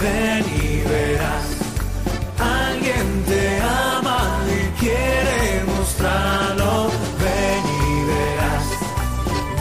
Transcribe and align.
ven 0.00 0.44
y 0.62 0.80
verás. 0.88 1.44
Alguien 2.38 3.24
te 3.26 3.60
ama 3.60 4.40
y 4.46 4.80
quiere 4.80 5.64
mostrarlo, 5.66 6.90
ven 7.22 7.64
y 7.82 7.94
verás, 8.10 8.66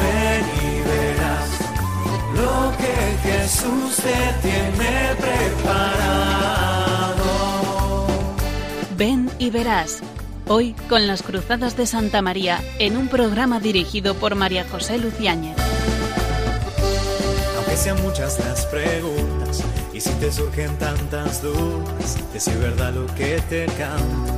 ven 0.01 0.45
y 0.63 0.81
verás 0.87 1.49
lo 2.35 2.55
que 2.77 2.95
Jesús 3.27 3.95
te 3.97 4.19
tiene 4.47 4.93
preparado. 5.19 6.47
Ven 8.95 9.29
y 9.39 9.49
verás. 9.49 10.01
Hoy 10.49 10.75
con 10.87 11.07
las 11.07 11.23
Cruzadas 11.23 11.75
de 11.75 11.85
Santa 11.85 12.21
María 12.21 12.61
en 12.79 12.95
un 12.95 13.09
programa 13.09 13.59
dirigido 13.59 14.15
por 14.15 14.35
María 14.35 14.65
José 14.71 14.97
Luciáñez. 14.97 15.57
Aunque 17.57 17.75
sean 17.75 18.01
muchas 18.01 18.39
las 18.39 18.65
preguntas 18.67 19.36
y 19.97 19.99
si 19.99 20.11
te 20.19 20.31
surgen 20.31 20.77
tantas 20.77 21.41
dudas, 21.41 22.31
decir 22.31 22.55
verdad 22.59 22.93
lo 22.93 23.07
que 23.15 23.41
te 23.49 23.65
canta. 23.65 24.37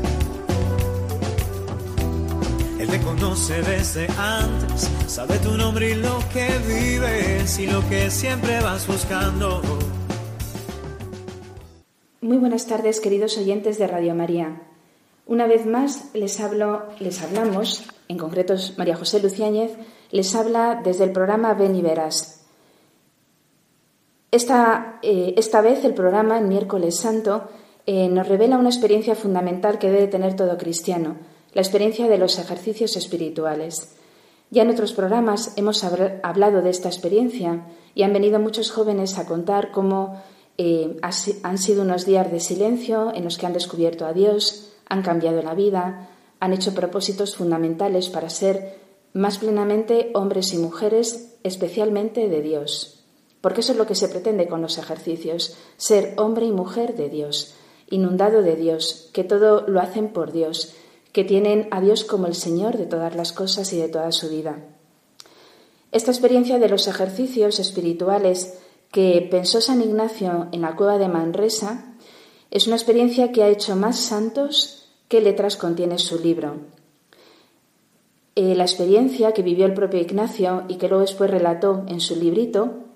Él 2.80 2.88
te 2.88 3.02
conoce 3.02 3.62
desde 3.64 4.08
antes, 4.18 4.90
sabe 5.08 5.38
tu 5.40 5.58
nombre 5.58 5.92
y 5.92 5.96
lo 5.96 6.18
que 6.32 6.48
vives 6.66 7.60
y 7.60 7.68
lo 7.68 7.88
que 7.90 8.10
siempre 8.10 8.62
vas 8.62 8.88
buscando. 8.88 9.62
Muy 12.22 12.38
buenas 12.38 12.66
tardes, 12.66 13.02
queridos 13.02 13.38
oyentes 13.38 13.78
de 13.78 13.88
Radio 13.88 14.16
María. 14.16 14.62
Una 15.26 15.46
vez 15.46 15.66
más 15.66 16.06
les 16.14 16.40
hablo, 16.40 16.86
les 17.02 17.22
hablamos, 17.22 17.84
en 18.08 18.18
concreto 18.18 18.56
María 18.78 18.96
José 18.96 19.22
Luciáñez, 19.22 19.74
les 20.12 20.34
habla 20.36 20.80
desde 20.82 21.04
el 21.04 21.12
programa 21.12 21.54
Ven 21.54 21.76
y 21.76 21.82
Verás. 21.82 22.39
Esta, 24.32 25.00
eh, 25.02 25.34
esta 25.38 25.62
vez 25.62 25.84
el 25.84 25.94
programa, 25.94 26.38
en 26.38 26.50
miércoles 26.50 26.98
santo, 26.98 27.50
eh, 27.86 28.08
nos 28.10 28.28
revela 28.28 28.58
una 28.58 28.70
experiencia 28.70 29.16
fundamental 29.16 29.80
que 29.80 29.90
debe 29.90 30.08
tener 30.08 30.36
todo 30.36 30.58
cristiano, 30.58 31.18
la 31.54 31.62
experiencia 31.62 32.08
de 32.08 32.20
los 32.20 32.38
ejercicios 32.38 32.96
espirituales. 32.96 33.96
Ya 34.52 34.62
en 34.64 34.70
otros 34.70 34.94
programas 34.94 35.54
hemos 35.58 35.84
hablado 35.84 36.62
de 36.62 36.70
esta 36.70 36.90
experiencia 36.90 37.66
y 37.96 38.04
han 38.04 38.14
venido 38.14 38.40
muchos 38.40 38.72
jóvenes 38.72 39.18
a 39.18 39.26
contar 39.26 39.72
cómo 39.72 40.22
eh, 40.58 40.98
han 41.02 41.58
sido 41.58 41.84
unos 41.84 42.06
días 42.06 42.32
de 42.32 42.40
silencio 42.40 43.14
en 43.16 43.24
los 43.24 43.38
que 43.38 43.46
han 43.46 43.54
descubierto 43.54 44.06
a 44.06 44.14
Dios, 44.14 44.74
han 44.88 45.02
cambiado 45.02 45.42
la 45.42 45.54
vida, 45.54 46.10
han 46.40 46.54
hecho 46.54 46.76
propósitos 46.76 47.36
fundamentales 47.36 48.10
para 48.10 48.30
ser 48.30 48.78
más 49.14 49.40
plenamente 49.40 50.12
hombres 50.14 50.54
y 50.54 50.58
mujeres, 50.58 51.38
especialmente 51.44 52.28
de 52.28 52.42
Dios. 52.42 52.99
Porque 53.42 53.62
eso 53.62 53.72
es 53.72 53.78
lo 53.78 53.88
que 53.88 53.96
se 53.96 54.10
pretende 54.10 54.48
con 54.48 54.62
los 54.62 54.78
ejercicios, 54.78 55.56
ser 55.78 56.14
hombre 56.18 56.46
y 56.46 56.52
mujer 56.52 56.96
de 56.96 57.10
Dios, 57.10 57.56
inundado 57.90 58.42
de 58.42 58.56
Dios, 58.56 59.10
que 59.14 59.24
todo 59.24 59.66
lo 59.68 59.80
hacen 59.80 60.10
por 60.10 60.32
Dios, 60.32 60.74
que 61.12 61.24
tienen 61.24 61.68
a 61.72 61.82
Dios 61.82 62.04
como 62.04 62.28
el 62.28 62.36
Señor 62.36 62.78
de 62.78 62.86
todas 62.86 63.16
las 63.16 63.34
cosas 63.34 63.72
y 63.74 63.78
de 63.78 63.88
toda 63.88 64.12
su 64.12 64.30
vida. 64.30 64.60
Esta 65.92 66.12
experiencia 66.12 66.60
de 66.60 66.70
los 66.70 66.88
ejercicios 66.88 67.60
espirituales 67.60 68.60
que 68.92 69.28
pensó 69.30 69.62
San 69.62 69.82
Ignacio 69.82 70.48
en 70.52 70.62
la 70.62 70.76
cueva 70.76 70.98
de 70.98 71.08
Manresa 71.08 71.96
es 72.52 72.68
una 72.68 72.76
experiencia 72.76 73.32
que 73.32 73.44
ha 73.44 73.50
hecho 73.50 73.76
más 73.76 73.98
santos 73.98 74.90
qué 75.08 75.22
letras 75.22 75.58
contiene 75.58 75.98
su 75.98 76.20
libro. 76.20 76.58
Eh, 78.36 78.56
la 78.56 78.64
experiencia 78.64 79.34
que 79.34 79.42
vivió 79.42 79.66
el 79.66 79.74
propio 79.74 80.00
Ignacio 80.00 80.64
y 80.68 80.76
que 80.76 80.88
luego 80.88 81.02
después 81.02 81.30
relató 81.30 81.84
en 81.88 82.00
su 82.00 82.16
librito, 82.16 82.89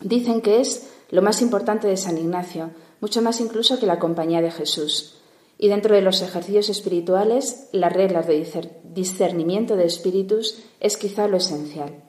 dicen 0.00 0.40
que 0.40 0.60
es 0.60 0.88
lo 1.10 1.22
más 1.22 1.42
importante 1.42 1.86
de 1.86 1.96
San 1.96 2.18
Ignacio, 2.18 2.70
mucho 3.00 3.22
más 3.22 3.40
incluso 3.40 3.78
que 3.78 3.86
la 3.86 3.98
compañía 3.98 4.40
de 4.40 4.50
Jesús. 4.50 5.16
Y 5.58 5.68
dentro 5.68 5.94
de 5.94 6.02
los 6.02 6.20
ejercicios 6.20 6.68
espirituales, 6.68 7.68
las 7.72 7.92
reglas 7.92 8.26
de 8.26 8.46
discernimiento 8.84 9.76
de 9.76 9.86
espíritus 9.86 10.62
es 10.80 10.96
quizá 10.96 11.28
lo 11.28 11.38
esencial. 11.38 12.02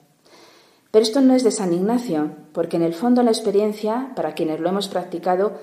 Pero 0.91 1.03
esto 1.03 1.21
no 1.21 1.33
es 1.33 1.43
de 1.43 1.51
San 1.51 1.73
Ignacio, 1.73 2.31
porque 2.53 2.77
en 2.77 2.83
el 2.83 2.93
fondo 2.93 3.23
la 3.23 3.31
experiencia, 3.31 4.11
para 4.15 4.33
quienes 4.33 4.59
lo 4.59 4.69
hemos 4.69 4.87
practicado, 4.87 5.59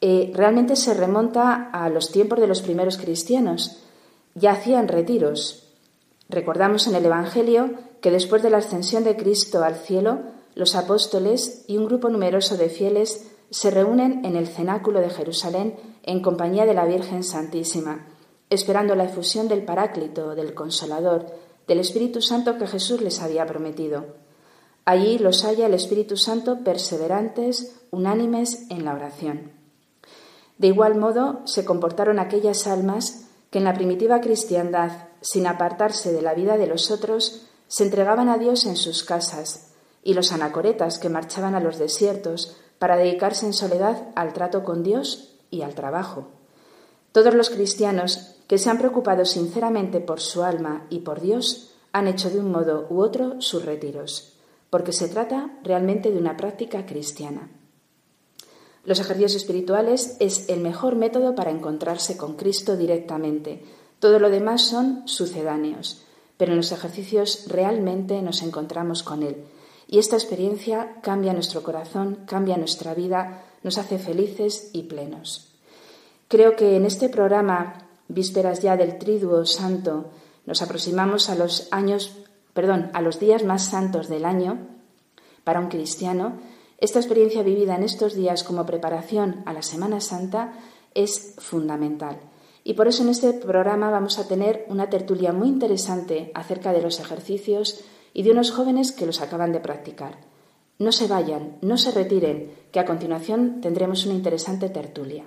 eh, 0.00 0.32
realmente 0.34 0.76
se 0.76 0.94
remonta 0.94 1.70
a 1.72 1.88
los 1.88 2.10
tiempos 2.10 2.40
de 2.40 2.46
los 2.46 2.62
primeros 2.62 2.96
cristianos. 2.96 3.82
Ya 4.34 4.52
hacían 4.52 4.88
retiros. 4.88 5.68
Recordamos 6.28 6.86
en 6.86 6.94
el 6.94 7.04
Evangelio 7.04 7.72
que 8.00 8.10
después 8.10 8.42
de 8.42 8.50
la 8.50 8.58
ascensión 8.58 9.02
de 9.04 9.16
Cristo 9.16 9.62
al 9.62 9.74
cielo, 9.76 10.20
los 10.58 10.74
apóstoles 10.74 11.62
y 11.68 11.76
un 11.76 11.86
grupo 11.86 12.08
numeroso 12.08 12.56
de 12.56 12.68
fieles 12.68 13.30
se 13.48 13.70
reúnen 13.70 14.24
en 14.24 14.34
el 14.34 14.48
cenáculo 14.48 14.98
de 14.98 15.08
Jerusalén 15.08 15.76
en 16.02 16.20
compañía 16.20 16.66
de 16.66 16.74
la 16.74 16.84
Virgen 16.84 17.22
Santísima, 17.22 18.08
esperando 18.50 18.96
la 18.96 19.04
efusión 19.04 19.46
del 19.46 19.64
Paráclito, 19.64 20.34
del 20.34 20.54
Consolador, 20.54 21.26
del 21.68 21.78
Espíritu 21.78 22.20
Santo 22.20 22.58
que 22.58 22.66
Jesús 22.66 23.00
les 23.00 23.22
había 23.22 23.46
prometido. 23.46 24.16
Allí 24.84 25.18
los 25.18 25.44
halla 25.44 25.66
el 25.66 25.74
Espíritu 25.74 26.16
Santo 26.16 26.64
perseverantes, 26.64 27.76
unánimes 27.92 28.68
en 28.68 28.84
la 28.84 28.94
oración. 28.94 29.52
De 30.56 30.66
igual 30.66 30.96
modo 30.96 31.42
se 31.44 31.64
comportaron 31.64 32.18
aquellas 32.18 32.66
almas 32.66 33.28
que 33.52 33.58
en 33.58 33.64
la 33.64 33.74
primitiva 33.74 34.20
cristiandad, 34.20 34.90
sin 35.20 35.46
apartarse 35.46 36.12
de 36.12 36.20
la 36.20 36.34
vida 36.34 36.56
de 36.56 36.66
los 36.66 36.90
otros, 36.90 37.46
se 37.68 37.84
entregaban 37.84 38.28
a 38.28 38.38
Dios 38.38 38.66
en 38.66 38.74
sus 38.74 39.04
casas, 39.04 39.67
y 40.02 40.14
los 40.14 40.32
anacoretas 40.32 40.98
que 40.98 41.08
marchaban 41.08 41.54
a 41.54 41.60
los 41.60 41.78
desiertos 41.78 42.56
para 42.78 42.96
dedicarse 42.96 43.46
en 43.46 43.52
soledad 43.52 44.08
al 44.14 44.32
trato 44.32 44.64
con 44.64 44.82
Dios 44.82 45.34
y 45.50 45.62
al 45.62 45.74
trabajo. 45.74 46.28
Todos 47.12 47.34
los 47.34 47.50
cristianos 47.50 48.36
que 48.46 48.58
se 48.58 48.70
han 48.70 48.78
preocupado 48.78 49.24
sinceramente 49.24 50.00
por 50.00 50.20
su 50.20 50.42
alma 50.42 50.86
y 50.90 51.00
por 51.00 51.20
Dios 51.20 51.74
han 51.92 52.06
hecho 52.06 52.30
de 52.30 52.38
un 52.38 52.50
modo 52.50 52.86
u 52.90 53.00
otro 53.00 53.40
sus 53.40 53.64
retiros, 53.64 54.34
porque 54.70 54.92
se 54.92 55.08
trata 55.08 55.58
realmente 55.62 56.10
de 56.10 56.18
una 56.18 56.36
práctica 56.36 56.86
cristiana. 56.86 57.50
Los 58.84 59.00
ejercicios 59.00 59.34
espirituales 59.34 60.16
es 60.20 60.48
el 60.48 60.60
mejor 60.60 60.96
método 60.96 61.34
para 61.34 61.50
encontrarse 61.50 62.16
con 62.16 62.36
Cristo 62.36 62.76
directamente. 62.76 63.62
Todo 63.98 64.18
lo 64.18 64.30
demás 64.30 64.62
son 64.62 65.06
sucedáneos, 65.06 66.02
pero 66.36 66.52
en 66.52 66.58
los 66.58 66.72
ejercicios 66.72 67.44
realmente 67.48 68.22
nos 68.22 68.42
encontramos 68.42 69.02
con 69.02 69.22
Él. 69.22 69.44
Y 69.88 69.98
esta 69.98 70.14
experiencia 70.14 71.00
cambia 71.02 71.32
nuestro 71.32 71.64
corazón, 71.64 72.20
cambia 72.26 72.56
nuestra 72.56 72.94
vida, 72.94 73.42
nos 73.64 73.78
hace 73.78 73.98
felices 73.98 74.70
y 74.72 74.84
plenos. 74.84 75.48
Creo 76.28 76.54
que 76.54 76.76
en 76.76 76.84
este 76.84 77.08
programa, 77.08 77.88
vísperas 78.06 78.62
ya 78.62 78.76
del 78.76 78.98
Triduo 78.98 79.44
Santo, 79.46 80.10
nos 80.46 80.62
aproximamos 80.62 81.28
a 81.28 81.34
los 81.34 81.66
años, 81.72 82.18
perdón, 82.52 82.90
a 82.92 83.02
los 83.02 83.18
días 83.18 83.42
más 83.42 83.64
santos 83.64 84.08
del 84.08 84.24
año 84.24 84.58
para 85.42 85.58
un 85.58 85.68
cristiano 85.68 86.38
esta 86.80 87.00
experiencia 87.00 87.42
vivida 87.42 87.74
en 87.74 87.82
estos 87.82 88.14
días 88.14 88.44
como 88.44 88.64
preparación 88.64 89.42
a 89.46 89.52
la 89.52 89.62
Semana 89.62 90.00
Santa 90.00 90.52
es 90.94 91.34
fundamental. 91.38 92.20
Y 92.62 92.74
por 92.74 92.86
eso 92.86 93.02
en 93.02 93.08
este 93.08 93.32
programa 93.32 93.90
vamos 93.90 94.20
a 94.20 94.28
tener 94.28 94.64
una 94.68 94.88
tertulia 94.88 95.32
muy 95.32 95.48
interesante 95.48 96.30
acerca 96.34 96.72
de 96.72 96.80
los 96.80 97.00
ejercicios 97.00 97.80
y 98.12 98.22
de 98.22 98.30
unos 98.30 98.50
jóvenes 98.50 98.92
que 98.92 99.06
los 99.06 99.20
acaban 99.20 99.52
de 99.52 99.60
practicar. 99.60 100.18
No 100.78 100.92
se 100.92 101.08
vayan, 101.08 101.58
no 101.62 101.76
se 101.76 101.90
retiren, 101.90 102.52
que 102.72 102.80
a 102.80 102.84
continuación 102.84 103.60
tendremos 103.60 104.06
una 104.06 104.14
interesante 104.14 104.68
tertulia. 104.68 105.24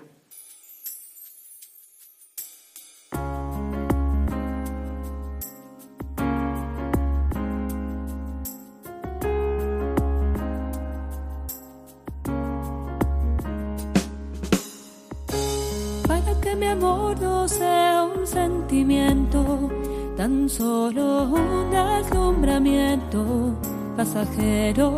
sea 17.48 18.04
un 18.04 18.26
sentimiento, 18.26 19.70
tan 20.16 20.50
solo 20.50 21.24
un 21.26 21.76
alumbramiento 21.76 23.56
pasajero. 23.96 24.90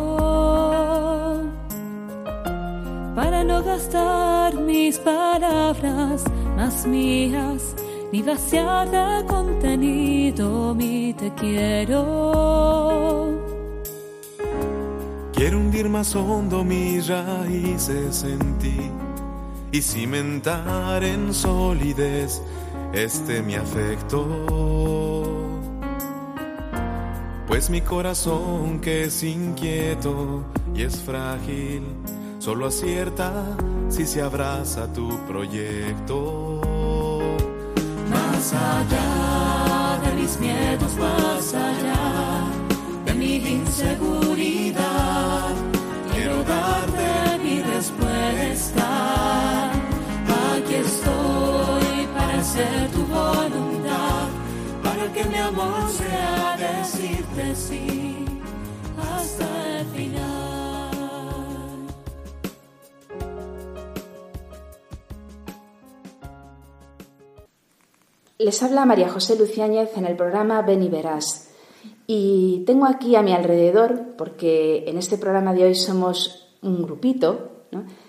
Para 3.14 3.44
no 3.44 3.62
gastar 3.62 4.54
mis 4.54 4.98
palabras 4.98 6.24
más 6.56 6.86
mías, 6.86 7.74
ni 8.12 8.22
vaciar 8.22 8.90
de 8.90 9.24
contenido 9.26 10.74
mi 10.74 11.14
te 11.14 11.32
quiero. 11.34 12.02
Quiero 15.32 15.58
hundir 15.58 15.88
más 15.88 16.14
hondo 16.14 16.64
mis 16.64 17.08
raíces 17.08 18.24
en 18.24 18.58
ti 18.58 18.90
y 19.72 19.82
cimentar 19.82 21.02
en 21.02 21.34
solidez 21.34 22.40
este 22.92 23.42
mi 23.42 23.56
afecto. 23.56 25.03
Pues 27.54 27.70
mi 27.70 27.82
corazón 27.82 28.80
que 28.80 29.04
es 29.04 29.22
inquieto 29.22 30.42
y 30.74 30.82
es 30.82 31.00
frágil, 31.00 31.84
solo 32.40 32.66
acierta 32.66 33.44
si 33.88 34.06
se 34.06 34.22
abraza 34.22 34.92
tu 34.92 35.08
proyecto. 35.28 36.60
Más 38.10 38.52
allá 38.54 40.00
de 40.04 40.20
mis 40.20 40.36
miedos, 40.40 40.96
más 40.96 41.54
allá 41.54 41.73
decirte 57.34 57.54
sí 57.54 58.24
hasta 58.98 59.80
el 59.80 59.86
final. 59.86 60.90
Les 68.38 68.62
habla 68.62 68.84
María 68.84 69.08
José 69.08 69.36
Luciáñez 69.36 69.96
en 69.96 70.06
el 70.06 70.16
programa 70.16 70.62
Ven 70.62 70.82
y 70.82 70.88
Verás. 70.88 71.50
Y 72.06 72.64
tengo 72.66 72.86
aquí 72.86 73.16
a 73.16 73.22
mi 73.22 73.32
alrededor, 73.32 74.14
porque 74.18 74.84
en 74.86 74.98
este 74.98 75.16
programa 75.16 75.54
de 75.54 75.64
hoy 75.64 75.74
somos 75.74 76.48
un 76.60 76.82
grupito, 76.82 77.50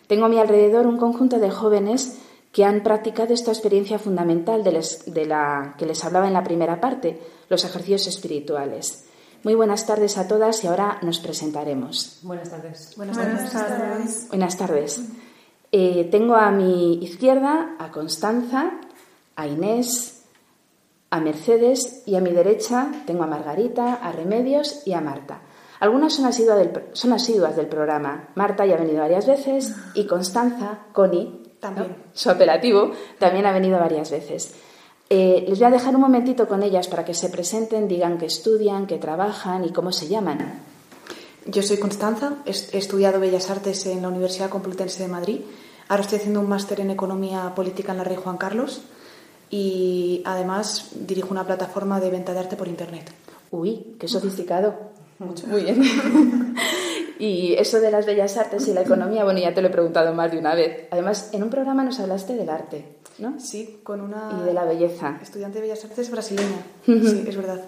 tengo 0.07 0.25
a 0.25 0.29
mi 0.29 0.37
alrededor 0.37 0.85
un 0.85 0.97
conjunto 0.97 1.39
de 1.39 1.49
jóvenes 1.49 2.19
que 2.51 2.65
han 2.65 2.83
practicado 2.83 3.33
esta 3.33 3.51
experiencia 3.51 3.99
fundamental 3.99 4.63
de, 4.63 4.85
de 5.07 5.25
la 5.25 5.75
que 5.77 5.85
les 5.85 6.03
hablaba 6.03 6.27
en 6.27 6.33
la 6.33 6.43
primera 6.43 6.79
parte, 6.79 7.19
los 7.49 7.63
ejercicios 7.63 8.07
espirituales. 8.07 9.04
Muy 9.45 9.53
buenas 9.53 9.85
tardes 9.85 10.17
a 10.17 10.27
todas 10.27 10.63
y 10.63 10.67
ahora 10.67 10.97
nos 11.03 11.19
presentaremos. 11.19 12.17
Buenas 12.23 12.49
tardes. 12.49 12.93
Buenas 12.97 13.15
tardes. 13.15 14.27
Buenas 14.29 14.57
tardes. 14.57 15.01
Eh, 15.71 16.07
tengo 16.09 16.35
a 16.35 16.49
mi 16.49 16.95
izquierda 17.03 17.75
a 17.77 17.91
Constanza, 17.91 18.71
a 19.35 19.45
Inés, 19.47 20.23
a 21.11 21.19
Mercedes 21.19 22.01
y 22.07 22.15
a 22.15 22.21
mi 22.21 22.31
derecha 22.31 22.91
tengo 23.05 23.23
a 23.23 23.27
Margarita, 23.27 23.93
a 23.93 24.11
Remedios 24.11 24.81
y 24.87 24.93
a 24.93 25.01
Marta. 25.01 25.41
Algunas 25.79 26.13
son 26.13 26.25
asiduas 26.25 26.57
del, 26.57 26.69
pro- 26.71 26.85
son 26.93 27.13
asiduas 27.13 27.55
del 27.55 27.67
programa. 27.67 28.29
Marta 28.33 28.65
ya 28.65 28.73
ha 28.73 28.79
venido 28.79 29.01
varias 29.01 29.27
veces 29.27 29.75
y 29.93 30.07
Constanza, 30.07 30.79
Connie, 30.91 31.43
También. 31.59 31.89
¿no? 31.89 31.95
su 32.13 32.31
apelativo, 32.31 32.93
también 33.19 33.45
ha 33.45 33.51
venido 33.51 33.77
varias 33.77 34.09
veces. 34.09 34.55
Eh, 35.09 35.45
les 35.47 35.59
voy 35.59 35.67
a 35.67 35.71
dejar 35.71 35.95
un 35.95 36.01
momentito 36.01 36.47
con 36.47 36.63
ellas 36.63 36.87
para 36.87 37.05
que 37.05 37.13
se 37.13 37.29
presenten, 37.29 37.87
digan 37.87 38.17
que 38.17 38.25
estudian, 38.25 38.87
que 38.87 38.97
trabajan 38.97 39.63
y 39.63 39.71
cómo 39.71 39.91
se 39.91 40.07
llaman. 40.07 40.63
Yo 41.45 41.61
soy 41.61 41.77
Constanza, 41.77 42.37
he 42.45 42.77
estudiado 42.77 43.19
Bellas 43.19 43.51
Artes 43.51 43.85
en 43.85 44.01
la 44.01 44.09
Universidad 44.09 44.49
Complutense 44.49 45.03
de 45.03 45.09
Madrid. 45.09 45.41
Ahora 45.87 46.01
estoy 46.01 46.17
haciendo 46.17 46.39
un 46.39 46.49
máster 46.49 46.79
en 46.79 46.89
Economía 46.89 47.53
Política 47.53 47.91
en 47.91 47.99
la 47.99 48.03
Rey 48.03 48.17
Juan 48.17 48.37
Carlos 48.37 48.81
y 49.51 50.23
además 50.25 50.89
dirijo 50.95 51.29
una 51.29 51.45
plataforma 51.45 51.99
de 51.99 52.09
venta 52.09 52.33
de 52.33 52.39
arte 52.39 52.55
por 52.55 52.67
Internet. 52.67 53.11
Uy, 53.51 53.95
qué 53.99 54.07
sofisticado. 54.07 54.73
Muy 55.19 55.63
bien. 55.63 55.81
y 57.19 57.53
eso 57.53 57.79
de 57.79 57.91
las 57.91 58.05
bellas 58.05 58.37
artes 58.37 58.67
y 58.67 58.73
la 58.73 58.81
economía, 58.81 59.23
bueno, 59.23 59.39
ya 59.39 59.53
te 59.53 59.61
lo 59.61 59.67
he 59.67 59.71
preguntado 59.71 60.13
más 60.13 60.31
de 60.31 60.37
una 60.39 60.55
vez. 60.55 60.87
Además, 60.91 61.29
en 61.33 61.43
un 61.43 61.49
programa 61.49 61.83
nos 61.83 61.99
hablaste 61.99 62.35
del 62.35 62.49
arte, 62.49 62.85
¿no? 63.19 63.39
Sí, 63.39 63.79
con 63.83 64.01
una 64.01 64.39
Y 64.41 64.45
de 64.45 64.53
la 64.53 64.65
belleza. 64.65 65.17
estudiante 65.21 65.59
de 65.59 65.67
Bellas 65.67 65.83
Artes 65.85 66.11
brasileña. 66.11 66.65
Sí, 66.85 67.23
es 67.27 67.35
verdad. 67.37 67.61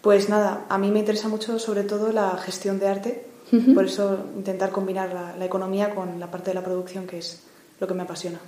Pues 0.00 0.28
nada, 0.28 0.64
a 0.68 0.78
mí 0.78 0.90
me 0.90 1.00
interesa 1.00 1.28
mucho 1.28 1.58
sobre 1.58 1.82
todo 1.82 2.12
la 2.12 2.36
gestión 2.38 2.78
de 2.78 2.88
arte, 2.88 3.26
por 3.74 3.84
eso 3.86 4.18
intentar 4.36 4.70
combinar 4.70 5.12
la, 5.12 5.34
la 5.36 5.44
economía 5.44 5.94
con 5.94 6.20
la 6.20 6.30
parte 6.30 6.50
de 6.50 6.54
la 6.54 6.62
producción, 6.62 7.06
que 7.06 7.18
es 7.18 7.42
lo 7.80 7.86
que 7.86 7.94
me 7.94 8.02
apasiona. 8.02 8.38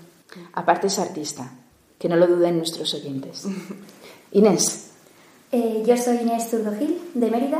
Aparte 0.53 0.87
es 0.87 0.99
artista, 0.99 1.51
que 1.99 2.09
no 2.09 2.17
lo 2.17 2.27
duden 2.29 2.57
nuestros 2.59 2.93
oyentes. 2.95 3.47
Inés, 4.33 4.87
Eh, 5.53 5.83
yo 5.85 5.97
soy 5.97 6.19
Inés 6.19 6.49
Zurdo 6.49 6.73
Gil, 6.79 6.97
de 7.15 7.29
Mérida, 7.31 7.59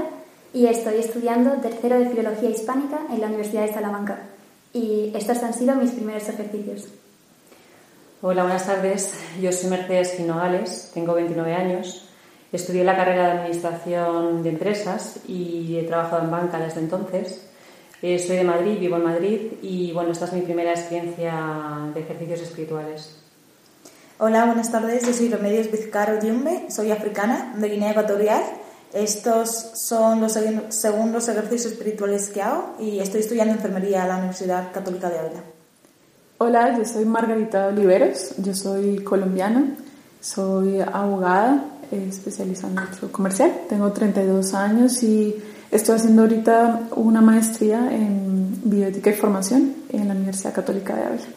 y 0.53 0.67
estoy 0.67 0.95
estudiando 0.99 1.53
tercero 1.61 1.99
de 1.99 2.09
Filología 2.09 2.51
Hispánica 2.51 3.01
en 3.11 3.21
la 3.21 3.29
Universidad 3.29 3.67
de 3.67 3.73
Salamanca. 3.73 4.19
Y 4.73 5.13
estos 5.15 5.43
han 5.43 5.55
sido 5.55 5.75
mis 5.77 5.93
primeros 5.93 6.29
ejercicios. 6.29 6.89
Hola, 8.23 8.43
buenas 8.43 8.67
tardes. 8.67 9.15
Yo 9.41 9.53
soy 9.53 9.71
Mercedes 9.71 10.15
Ginogales, 10.17 10.91
tengo 10.93 11.15
29 11.15 11.55
años. 11.55 12.07
Estudié 12.53 12.85
la 12.85 12.97
carrera 12.97 13.27
de 13.27 13.39
Administración 13.39 14.43
de 14.43 14.51
Empresas 14.51 15.21
y 15.27 15.77
he 15.77 15.85
trabajado 15.85 16.25
en 16.25 16.31
banca 16.31 16.59
desde 16.59 16.81
entonces. 16.81 17.47
Eh, 18.03 18.19
soy 18.19 18.37
de 18.37 18.45
Madrid, 18.45 18.79
vivo 18.81 18.97
en 18.97 19.05
Madrid 19.05 19.41
y 19.63 19.93
bueno, 19.93 20.13
esta 20.13 20.25
es 20.25 20.33
mi 20.33 20.41
primera 20.41 20.73
experiencia 20.73 21.91
de 21.95 22.01
ejercicios 22.01 22.41
espirituales. 22.41 23.17
Hola, 24.19 24.47
buenas 24.47 24.71
tardes. 24.71 25.07
Yo 25.07 25.13
soy 25.13 25.29
Remedios 25.29 25.71
Vizcaro 25.71 26.21
Yumbe, 26.21 26.71
soy 26.71 26.91
africana 26.91 27.55
de 27.57 27.69
Guinea 27.69 27.93
Ecuatorial. 27.93 28.43
Estos 28.93 29.71
son 29.75 30.21
los 30.21 30.37
segundos 30.71 31.29
ejercicios 31.29 31.73
espirituales 31.73 32.29
que 32.31 32.43
hago 32.43 32.75
y 32.81 32.99
estoy 32.99 33.21
estudiando 33.21 33.55
enfermería 33.55 34.03
a 34.03 34.09
la 34.09 34.17
Universidad 34.17 34.73
Católica 34.73 35.09
de 35.09 35.19
Ávila. 35.19 35.43
Hola, 36.39 36.77
yo 36.77 36.85
soy 36.85 37.05
Margarita 37.05 37.67
Oliveros, 37.69 38.35
yo 38.39 38.53
soy 38.55 38.99
colombiana, 39.05 39.77
soy 40.21 40.81
abogada, 40.81 41.65
eh, 41.93 42.07
especializada 42.09 42.69
en 42.69 42.75
derecho 42.77 43.13
comercial, 43.13 43.53
tengo 43.69 43.93
32 43.93 44.55
años 44.55 45.03
y 45.05 45.37
estoy 45.71 45.97
haciendo 45.97 46.23
ahorita 46.23 46.89
una 46.97 47.21
maestría 47.21 47.95
en 47.95 48.61
bioética 48.65 49.11
y 49.11 49.13
formación 49.13 49.75
en 49.91 50.09
la 50.09 50.15
Universidad 50.15 50.53
Católica 50.53 50.97
de 50.97 51.05
Ávila. 51.05 51.29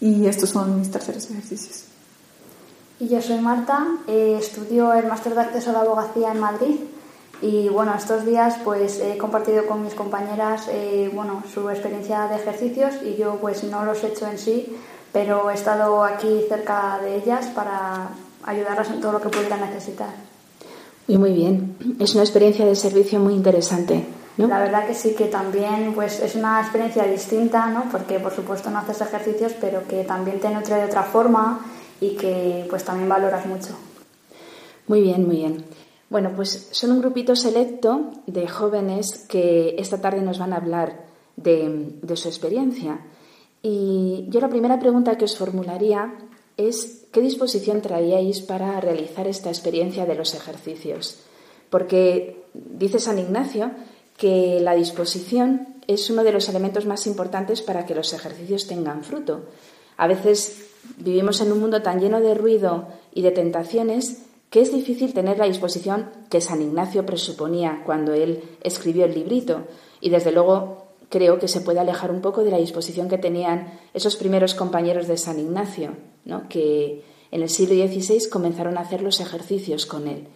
Y 0.00 0.26
estos 0.26 0.50
son 0.50 0.78
mis 0.78 0.90
terceros 0.90 1.30
ejercicios. 1.30 1.84
Y 3.00 3.08
yo 3.08 3.22
soy 3.22 3.40
Marta, 3.40 3.86
eh, 4.08 4.36
estudio 4.40 4.92
el 4.92 5.06
máster 5.06 5.34
de 5.34 5.40
acceso 5.40 5.70
a 5.70 5.72
la 5.72 5.80
abogacía 5.80 6.32
en 6.32 6.40
Madrid. 6.40 6.76
Y 7.40 7.68
bueno, 7.68 7.94
estos 7.96 8.24
días 8.26 8.56
pues 8.64 9.00
he 9.00 9.16
compartido 9.16 9.66
con 9.66 9.84
mis 9.84 9.94
compañeras 9.94 10.68
eh, 10.70 11.10
bueno, 11.14 11.42
su 11.52 11.70
experiencia 11.70 12.26
de 12.26 12.36
ejercicios 12.36 12.94
y 13.04 13.16
yo 13.16 13.38
pues 13.40 13.62
no 13.64 13.84
los 13.84 14.02
he 14.02 14.08
hecho 14.08 14.26
en 14.26 14.38
sí, 14.38 14.76
pero 15.12 15.50
he 15.50 15.54
estado 15.54 16.02
aquí 16.02 16.44
cerca 16.48 16.98
de 17.02 17.16
ellas 17.16 17.46
para 17.54 18.08
ayudarlas 18.44 18.90
en 18.90 19.00
todo 19.00 19.12
lo 19.12 19.20
que 19.20 19.28
pudieran 19.28 19.60
necesitar. 19.60 20.10
y 21.06 21.16
muy 21.16 21.32
bien. 21.32 21.76
Es 22.00 22.14
una 22.14 22.24
experiencia 22.24 22.66
de 22.66 22.74
servicio 22.74 23.20
muy 23.20 23.34
interesante, 23.34 24.04
¿no? 24.36 24.48
La 24.48 24.58
verdad 24.60 24.86
que 24.86 24.94
sí, 24.94 25.14
que 25.14 25.26
también 25.26 25.92
pues, 25.94 26.20
es 26.20 26.34
una 26.34 26.60
experiencia 26.60 27.04
distinta, 27.04 27.66
¿no? 27.66 27.84
porque 27.90 28.18
por 28.18 28.32
supuesto 28.34 28.68
no 28.70 28.78
haces 28.78 29.00
ejercicios, 29.00 29.52
pero 29.60 29.86
que 29.86 30.04
también 30.04 30.40
te 30.40 30.50
nutre 30.50 30.76
de 30.76 30.84
otra 30.84 31.02
forma 31.02 31.60
y 32.00 32.10
que 32.16 32.66
pues 32.68 32.84
también 32.84 33.08
valoras 33.08 33.46
mucho. 33.46 33.70
Muy 34.86 35.02
bien, 35.02 35.26
muy 35.26 35.36
bien. 35.36 35.64
Bueno, 36.10 36.32
pues 36.34 36.68
son 36.72 36.92
un 36.92 37.00
grupito 37.00 37.36
selecto 37.36 38.10
de 38.26 38.48
jóvenes 38.48 39.26
que 39.28 39.76
esta 39.78 40.00
tarde 40.00 40.22
nos 40.22 40.38
van 40.38 40.52
a 40.52 40.56
hablar 40.56 41.04
de, 41.36 42.16
su 42.16 42.28
experiencia. 42.28 43.00
Y 43.62 44.24
yo 44.28 44.40
la 44.40 44.48
primera 44.48 44.78
pregunta 44.78 45.18
que 45.18 45.26
os 45.26 45.36
formularía 45.36 46.14
es 46.56 47.04
¿qué 47.12 47.20
disposición 47.20 47.82
traíais 47.82 48.40
para 48.40 48.80
realizar 48.80 49.26
esta 49.26 49.50
experiencia 49.50 50.06
de 50.06 50.14
los 50.14 50.34
ejercicios? 50.34 51.20
Porque 51.68 52.42
dice 52.54 52.98
San 52.98 53.18
Ignacio 53.18 53.70
que 54.16 54.60
la 54.60 54.74
disposición 54.74 55.76
es 55.86 56.08
uno 56.10 56.24
de 56.24 56.32
los 56.32 56.48
elementos 56.48 56.86
más 56.86 57.06
importantes 57.06 57.62
para 57.62 57.84
que 57.84 57.94
los 57.94 58.12
ejercicios 58.14 58.66
tengan 58.66 59.04
fruto. 59.04 59.42
A 59.96 60.06
veces 60.06 60.70
vivimos 60.96 61.40
en 61.40 61.52
un 61.52 61.60
mundo 61.60 61.82
tan 61.82 62.00
lleno 62.00 62.20
de 62.20 62.34
ruido 62.34 62.88
y 63.12 63.22
de 63.22 63.30
tentaciones 63.30 64.27
que 64.50 64.60
es 64.62 64.72
difícil 64.72 65.12
tener 65.12 65.38
la 65.38 65.44
disposición 65.46 66.10
que 66.30 66.40
San 66.40 66.62
Ignacio 66.62 67.04
presuponía 67.04 67.82
cuando 67.84 68.14
él 68.14 68.42
escribió 68.62 69.04
el 69.04 69.14
librito. 69.14 69.64
Y 70.00 70.10
desde 70.10 70.32
luego 70.32 70.86
creo 71.10 71.38
que 71.38 71.48
se 71.48 71.60
puede 71.60 71.80
alejar 71.80 72.10
un 72.10 72.20
poco 72.20 72.42
de 72.44 72.50
la 72.50 72.58
disposición 72.58 73.08
que 73.08 73.18
tenían 73.18 73.78
esos 73.94 74.16
primeros 74.16 74.54
compañeros 74.54 75.06
de 75.06 75.16
San 75.18 75.38
Ignacio, 75.38 75.92
¿no? 76.24 76.48
que 76.48 77.02
en 77.30 77.42
el 77.42 77.50
siglo 77.50 77.74
XVI 77.86 78.28
comenzaron 78.30 78.78
a 78.78 78.82
hacer 78.82 79.02
los 79.02 79.20
ejercicios 79.20 79.84
con 79.86 80.08
él. 80.08 80.26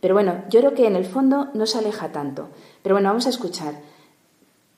Pero 0.00 0.14
bueno, 0.14 0.42
yo 0.50 0.60
creo 0.60 0.74
que 0.74 0.86
en 0.86 0.96
el 0.96 1.04
fondo 1.04 1.48
no 1.54 1.66
se 1.66 1.78
aleja 1.78 2.10
tanto. 2.10 2.48
Pero 2.82 2.94
bueno, 2.96 3.10
vamos 3.10 3.26
a 3.26 3.30
escuchar. 3.30 3.74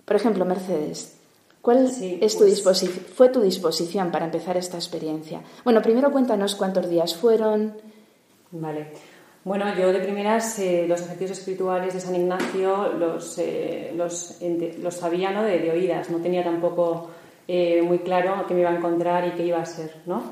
Por 0.05 0.17
ejemplo, 0.17 0.45
Mercedes, 0.45 1.15
¿cuál 1.63 1.89
Sí, 1.91 2.19
es 2.21 2.37
tu 2.37 2.45
pues- 2.65 2.91
fue 3.15 3.29
tu 3.29 3.41
disposición 3.41 4.11
para 4.11 4.25
empezar 4.27 4.57
esta 4.57 4.77
experiencia? 4.77 5.43
Bueno, 5.65 5.81
primero 5.81 6.11
cuéntanos 6.11 6.57
cuántos 6.57 6.91
días 6.91 7.15
fueron. 7.15 7.75
Vale. 8.53 8.87
Bueno, 9.45 9.75
yo 9.77 9.93
de 9.93 9.99
primeras 9.99 10.59
eh, 10.61 10.85
los 10.87 11.01
ejercicios 11.01 11.39
espirituales 11.39 11.95
de 11.95 12.01
San 12.01 12.15
Ignacio 12.15 12.93
los, 12.93 13.37
eh, 13.39 13.93
los, 13.97 14.39
los 14.79 14.95
sabía 14.95 15.33
¿no? 15.33 15.43
de, 15.43 15.59
de 15.59 15.71
oídas, 15.71 16.11
no 16.11 16.19
tenía 16.19 16.45
tampoco 16.45 17.11
eh, 17.49 17.83
muy 17.83 17.99
claro 17.99 18.45
qué 18.47 18.55
me 18.55 18.61
iba 18.61 18.71
a 18.71 18.77
encontrar 18.77 19.27
y 19.27 19.33
qué 19.33 19.45
iba 19.45 19.61
a 19.61 19.67
ser, 19.67 19.97
¿no? 20.07 20.23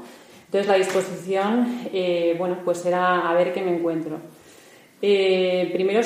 Entonces 0.47 0.69
la 0.69 0.77
disposición, 0.77 1.89
eh, 1.93 2.35
bueno, 2.39 2.59
pues 2.65 2.85
era 2.87 3.29
a 3.29 3.35
ver 3.35 3.53
qué 3.53 3.63
me 3.63 3.77
encuentro. 3.77 4.19
Eh, 5.03 5.71
primero, 5.73 6.01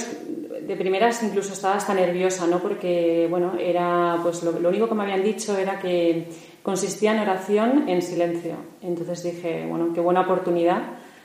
de 0.62 0.76
primeras 0.76 1.22
incluso 1.22 1.52
estaba 1.52 1.76
hasta 1.76 1.94
nerviosa, 1.94 2.46
¿no? 2.46 2.60
Porque, 2.60 3.26
bueno, 3.28 3.54
era, 3.58 4.18
pues 4.22 4.42
lo, 4.42 4.52
lo, 4.58 4.68
único 4.68 4.88
que 4.88 4.94
me 4.94 5.02
habían 5.02 5.22
dicho 5.22 5.56
era 5.56 5.78
que 5.78 6.28
consistía 6.62 7.12
en 7.12 7.20
oración 7.20 7.88
en 7.88 8.02
silencio. 8.02 8.56
Entonces 8.82 9.22
dije, 9.22 9.66
bueno, 9.68 9.92
qué 9.94 10.00
buena 10.00 10.22
oportunidad. 10.22 10.82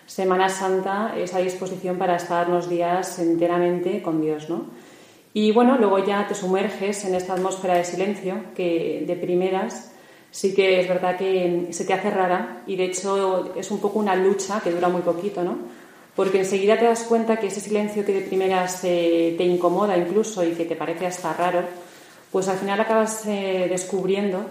Semana 0.10 0.50
Santa, 0.50 1.14
esa 1.16 1.38
disposición 1.38 2.00
para 2.00 2.16
estar 2.16 2.50
unos 2.50 2.68
días 2.68 3.20
enteramente 3.20 4.02
con 4.02 4.20
Dios, 4.20 4.50
¿no? 4.50 4.66
Y 5.36 5.52
bueno, 5.52 5.78
luego 5.78 6.04
ya 6.04 6.28
te 6.28 6.34
sumerges 6.34 7.06
en 7.06 7.14
esta 7.14 7.34
atmósfera 7.34 7.76
de 7.76 7.84
silencio 7.86 8.46
que 8.56 9.04
de 9.06 9.16
primeras 9.16 9.92
sí 10.32 10.56
que 10.56 10.80
es 10.80 10.88
verdad 10.88 11.16
que 11.16 11.68
se 11.70 11.86
te 11.86 11.94
hace 11.94 12.10
rara 12.10 12.64
y 12.66 12.76
de 12.76 12.86
hecho 12.86 13.54
es 13.56 13.70
un 13.70 13.80
poco 13.80 14.00
una 14.00 14.16
lucha 14.16 14.60
que 14.62 14.72
dura 14.72 14.90
muy 14.90 15.04
poquito, 15.04 15.44
¿no? 15.44 15.60
Porque 16.16 16.40
enseguida 16.40 16.80
te 16.80 16.86
das 16.86 17.04
cuenta 17.04 17.38
que 17.38 17.46
ese 17.46 17.62
silencio 17.62 18.04
que 18.04 18.14
de 18.14 18.22
primeras 18.22 18.82
te 18.82 19.44
incomoda 19.44 19.96
incluso 19.96 20.44
y 20.44 20.54
que 20.54 20.66
te 20.66 20.76
parece 20.76 21.06
hasta 21.06 21.34
raro, 21.34 21.62
pues 22.32 22.48
al 22.48 22.58
final 22.58 22.82
acabas 22.82 23.28
eh, 23.28 23.68
descubriendo 23.70 24.44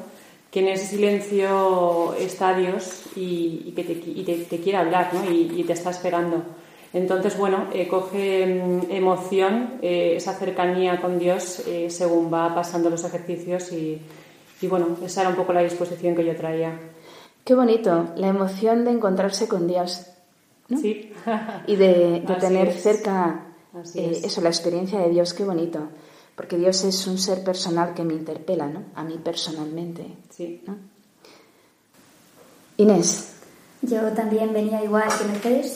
que 0.50 0.60
en 0.60 0.68
ese 0.68 0.86
silencio 0.86 2.14
está 2.14 2.56
Dios 2.56 3.02
y, 3.16 3.72
que 3.76 3.84
te, 3.84 4.58
quiere 4.60 4.78
hablar 4.78 5.12
¿no? 5.12 5.30
y, 5.30 5.62
te 5.64 5.72
está 5.72 5.90
esperando. 5.90 6.42
Entonces, 6.92 7.36
bueno, 7.36 7.66
eh, 7.72 7.86
coge 7.86 8.46
mm, 8.46 8.90
emoción 8.90 9.74
eh, 9.82 10.14
esa 10.16 10.32
cercanía 10.34 11.00
con 11.00 11.18
Dios 11.18 11.62
según 11.88 12.32
va 12.32 12.54
pasando 12.54 12.88
los 12.88 13.04
ejercicios 13.04 13.72
y, 13.72 14.00
y 14.60 14.66
bueno, 14.66 14.96
esa 15.04 15.20
era 15.20 15.30
un 15.30 15.36
poco 15.36 15.52
la 15.52 15.62
disposición 15.62 16.14
que 16.14 16.24
yo 16.24 16.34
traía. 16.34 16.72
Qué 17.44 17.54
bonito, 17.54 18.08
la 18.16 18.28
emoción 18.28 18.84
de 18.84 18.90
encontrarse 18.90 19.48
con 19.48 19.66
Dios. 19.66 20.06
¿no? 20.68 20.78
Sí. 20.78 21.12
y 21.66 21.76
de, 21.76 22.22
tener 22.40 22.72
cerca 22.72 23.46
eh, 23.94 24.20
eso, 24.24 24.40
la 24.40 24.50
experiencia 24.50 24.98
de 24.98 25.10
Dios, 25.10 25.32
qué 25.32 25.44
bonito. 25.44 25.88
Porque 26.38 26.56
Dios 26.56 26.82
es 26.84 27.06
un 27.06 27.18
ser 27.18 27.44
personal 27.44 27.92
que 27.92 28.02
me 28.02 28.14
interpela, 28.14 28.66
¿no? 28.66 28.84
A 28.94 29.04
mí 29.04 29.20
personalmente. 29.22 30.06
Sí. 30.30 30.62
Inés. 32.78 33.34
Yo 33.82 34.00
también 34.12 34.54
venía 34.54 34.82
igual 34.82 35.08
que 35.18 35.24
Mercedes 35.24 35.74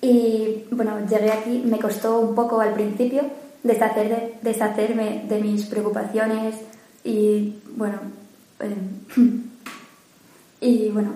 y 0.00 0.64
bueno, 0.70 1.04
llegué 1.08 1.32
aquí, 1.32 1.62
me 1.64 1.80
costó 1.80 2.20
un 2.20 2.34
poco 2.36 2.60
al 2.60 2.74
principio 2.74 3.22
deshacer 3.64 4.38
deshacerme 4.42 5.24
de 5.28 5.40
mis 5.40 5.64
preocupaciones 5.66 6.56
y 7.04 7.56
bueno, 7.76 7.98
Em, 8.62 9.02
y 10.60 10.88
bueno, 10.90 11.10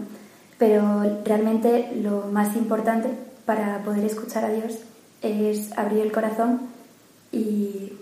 pero 0.59 1.03
realmente 1.25 1.93
lo 2.03 2.26
más 2.33 2.57
importante 2.57 3.09
para 3.45 3.83
poder 3.85 4.05
escuchar 4.05 4.45
a 4.45 4.50
Dios 4.50 4.79
es 5.23 5.76
abrir 5.79 6.00
el 6.00 6.12
corazón 6.12 6.61
y... 7.33 7.93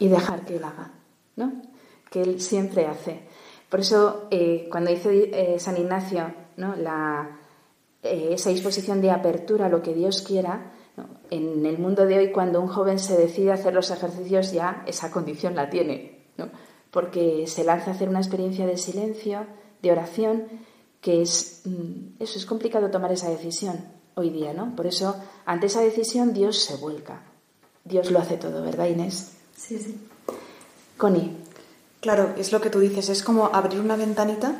Y 0.00 0.08
dejar 0.08 0.44
que 0.44 0.56
Él 0.56 0.64
haga, 0.64 0.90
¿no? 1.36 1.62
Que 2.10 2.22
Él 2.22 2.40
siempre 2.40 2.86
hace. 2.86 3.28
Por 3.68 3.80
eso, 3.80 4.26
eh, 4.32 4.66
cuando 4.68 4.90
dice 4.90 5.30
eh, 5.32 5.60
San 5.60 5.76
Ignacio, 5.76 6.34
¿no? 6.56 6.74
La, 6.74 7.38
eh, 8.02 8.30
esa 8.32 8.50
disposición 8.50 9.00
de 9.00 9.12
apertura 9.12 9.66
a 9.66 9.68
lo 9.68 9.80
que 9.80 9.94
Dios 9.94 10.22
quiera, 10.22 10.72
en 11.30 11.64
el 11.64 11.78
mundo 11.78 12.04
de 12.06 12.18
hoy, 12.18 12.32
cuando 12.32 12.60
un 12.60 12.66
joven 12.66 12.98
se 12.98 13.16
decide 13.16 13.52
a 13.52 13.54
hacer 13.54 13.72
los 13.72 13.90
ejercicios, 13.90 14.52
ya 14.52 14.82
esa 14.86 15.10
condición 15.10 15.54
la 15.54 15.70
tiene, 15.70 16.24
¿no? 16.36 16.50
porque 16.90 17.46
se 17.46 17.64
lanza 17.64 17.90
a 17.90 17.94
hacer 17.94 18.08
una 18.08 18.18
experiencia 18.18 18.66
de 18.66 18.76
silencio, 18.76 19.46
de 19.82 19.92
oración, 19.92 20.46
que 21.00 21.22
es, 21.22 21.62
mm, 21.64 22.20
eso 22.22 22.38
es 22.38 22.46
complicado 22.46 22.90
tomar 22.90 23.12
esa 23.12 23.30
decisión 23.30 23.84
hoy 24.14 24.30
día, 24.30 24.52
¿no? 24.52 24.74
Por 24.76 24.86
eso, 24.86 25.16
ante 25.46 25.66
esa 25.66 25.80
decisión, 25.80 26.34
Dios 26.34 26.58
se 26.58 26.76
vuelca. 26.76 27.22
Dios 27.84 28.10
lo 28.10 28.18
hace 28.18 28.36
todo, 28.36 28.62
¿verdad, 28.62 28.88
Inés? 28.88 29.39
Sí, 29.60 29.78
sí. 29.78 29.94
Connie. 30.96 31.36
Claro, 32.00 32.34
es 32.38 32.50
lo 32.50 32.60
que 32.60 32.70
tú 32.70 32.80
dices, 32.80 33.10
es 33.10 33.22
como 33.22 33.50
abrir 33.52 33.80
una 33.80 33.96
ventanita 33.96 34.56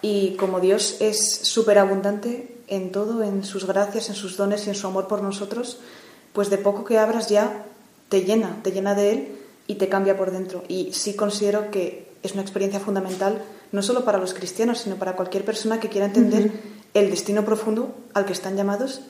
y 0.00 0.36
como 0.36 0.58
Dios 0.60 0.96
es 1.00 1.18
súper 1.42 1.78
abundante 1.78 2.56
en 2.66 2.90
todo, 2.90 3.22
en 3.22 3.44
sus 3.44 3.66
gracias, 3.66 4.08
en 4.08 4.14
sus 4.14 4.38
dones 4.38 4.66
y 4.66 4.70
en 4.70 4.74
su 4.74 4.86
amor 4.86 5.06
por 5.06 5.22
nosotros, 5.22 5.80
pues 6.32 6.48
de 6.48 6.56
poco 6.56 6.84
que 6.84 6.98
abras 6.98 7.28
ya 7.28 7.66
te 8.08 8.24
llena, 8.24 8.60
te 8.62 8.72
llena 8.72 8.94
de 8.94 9.10
Él 9.12 9.38
y 9.66 9.74
te 9.74 9.90
cambia 9.90 10.16
por 10.16 10.30
dentro. 10.30 10.64
Y 10.66 10.92
sí 10.94 11.14
considero 11.14 11.70
que 11.70 12.08
es 12.22 12.32
una 12.32 12.42
experiencia 12.42 12.80
fundamental, 12.80 13.42
no 13.70 13.82
solo 13.82 14.04
para 14.04 14.18
los 14.18 14.32
cristianos, 14.32 14.78
sino 14.78 14.96
para 14.96 15.14
cualquier 15.14 15.44
persona 15.44 15.78
que 15.78 15.90
quiera 15.90 16.06
entender 16.06 16.52
el 16.94 17.10
destino 17.10 17.44
profundo 17.44 17.94
al 18.14 18.24
que 18.24 18.32
están 18.32 18.56
llamados, 18.56 19.02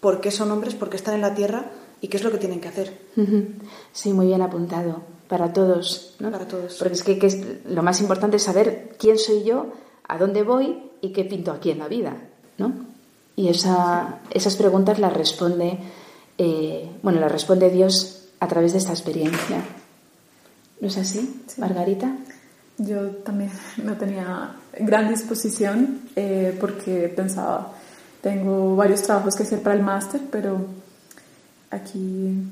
por 0.00 0.20
qué 0.20 0.30
son 0.30 0.50
hombres, 0.50 0.74
por 0.74 0.90
qué 0.90 0.96
están 0.96 1.14
en 1.14 1.22
la 1.22 1.34
tierra 1.34 1.70
y 2.02 2.08
qué 2.08 2.16
es 2.16 2.24
lo 2.24 2.32
que 2.32 2.38
tienen 2.38 2.60
que 2.60 2.68
hacer. 2.68 2.92
Sí, 3.92 4.12
muy 4.12 4.26
bien 4.26 4.42
apuntado. 4.42 5.02
Para 5.28 5.52
todos, 5.52 6.16
¿no? 6.18 6.30
Para 6.30 6.46
todos. 6.46 6.74
Porque 6.74 6.94
es 6.94 7.02
que, 7.04 7.60
lo 7.66 7.82
más 7.82 8.00
importante 8.02 8.36
es 8.36 8.42
saber 8.42 8.96
quién 8.98 9.18
soy 9.18 9.44
yo, 9.44 9.72
a 10.08 10.18
dónde 10.18 10.42
voy 10.42 10.90
y 11.00 11.12
qué 11.12 11.24
pinto 11.24 11.52
aquí 11.52 11.70
en 11.70 11.78
la 11.78 11.88
vida, 11.88 12.16
¿no? 12.58 12.72
Y 13.36 13.48
esa, 13.48 14.18
esas 14.30 14.56
preguntas 14.56 14.98
las 14.98 15.14
responde, 15.14 15.78
eh, 16.36 16.90
bueno, 17.02 17.20
las 17.20 17.32
responde 17.32 17.70
Dios 17.70 18.24
a 18.40 18.48
través 18.48 18.72
de 18.72 18.78
esta 18.78 18.90
experiencia. 18.90 19.64
¿No 20.80 20.88
es 20.88 20.98
así, 20.98 21.42
Margarita? 21.56 22.16
Yo 22.78 23.10
también 23.24 23.52
no 23.82 23.96
tenía 23.96 24.56
gran 24.78 25.08
disposición 25.08 26.00
eh, 26.16 26.58
porque 26.60 27.12
pensaba, 27.14 27.72
tengo 28.20 28.74
varios 28.74 29.02
trabajos 29.02 29.36
que 29.36 29.44
hacer 29.44 29.62
para 29.62 29.76
el 29.76 29.82
máster, 29.82 30.20
pero 30.30 30.81
aquí 31.72 32.48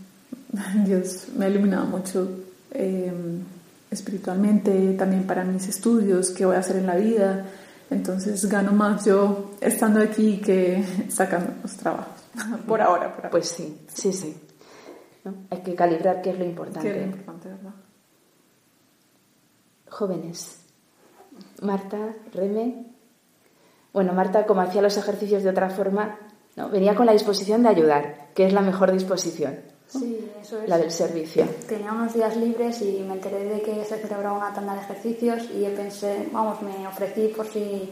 Dios 0.85 1.29
me 1.37 1.45
ha 1.47 1.49
iluminado 1.49 1.87
mucho 1.87 2.29
eh, 2.73 3.13
espiritualmente, 3.91 4.95
también 4.95 5.25
para 5.25 5.45
mis 5.45 5.69
estudios, 5.69 6.31
qué 6.31 6.45
voy 6.45 6.57
a 6.57 6.59
hacer 6.59 6.77
en 6.77 6.87
la 6.87 6.97
vida. 6.97 7.47
Entonces 7.91 8.45
gano 8.47 8.73
más 8.73 9.05
yo 9.05 9.53
estando 9.61 10.01
aquí 10.01 10.39
que 10.39 10.85
sacando 11.09 11.53
los 11.63 11.77
trabajos. 11.77 12.21
por 12.67 12.81
ahora, 12.81 13.15
por 13.15 13.27
ahora. 13.27 13.31
Pues 13.31 13.49
sí, 13.49 13.79
sí, 13.93 14.13
sí. 14.13 14.37
Hay 15.51 15.61
que 15.61 15.75
calibrar 15.75 16.23
qué 16.23 16.31
es 16.31 16.39
lo 16.39 16.45
importante. 16.45 16.81
Qué 16.81 16.91
es 16.91 16.97
lo 16.97 17.17
importante, 17.17 17.49
¿verdad? 17.49 17.75
jóvenes. 19.91 20.65
Marta, 21.63 22.15
Reme. 22.33 22.87
Bueno, 23.93 24.13
Marta, 24.13 24.47
como 24.47 24.63
hacía 24.63 24.81
los 24.81 24.97
ejercicios 24.97 25.43
de 25.43 25.51
otra 25.51 25.69
forma, 25.69 26.17
¿no? 26.57 26.69
venía 26.69 26.95
con 26.95 27.07
la 27.07 27.13
disposición 27.13 27.63
de 27.63 27.69
ayudar, 27.69 28.29
que 28.35 28.47
es 28.47 28.53
la 28.53 28.61
mejor 28.61 28.93
disposición. 28.93 29.59
Sí, 29.87 30.31
eso 30.41 30.63
es. 30.63 30.69
La 30.69 30.79
del 30.79 30.91
servicio. 30.93 31.47
Tenía 31.69 31.93
unos 31.93 32.15
días 32.15 32.37
libres 32.37 32.81
y 32.83 33.05
me 33.07 33.15
enteré 33.15 33.45
de 33.45 33.61
que 33.61 33.85
se 33.85 33.99
celebraba 33.99 34.39
una 34.39 34.55
tanda 34.55 34.75
de 34.75 34.81
ejercicios 34.81 35.43
y 35.53 35.65
pensé, 35.75 36.29
vamos, 36.33 36.63
me 36.63 36.87
ofrecí 36.87 37.29
por 37.29 37.47
si 37.47 37.91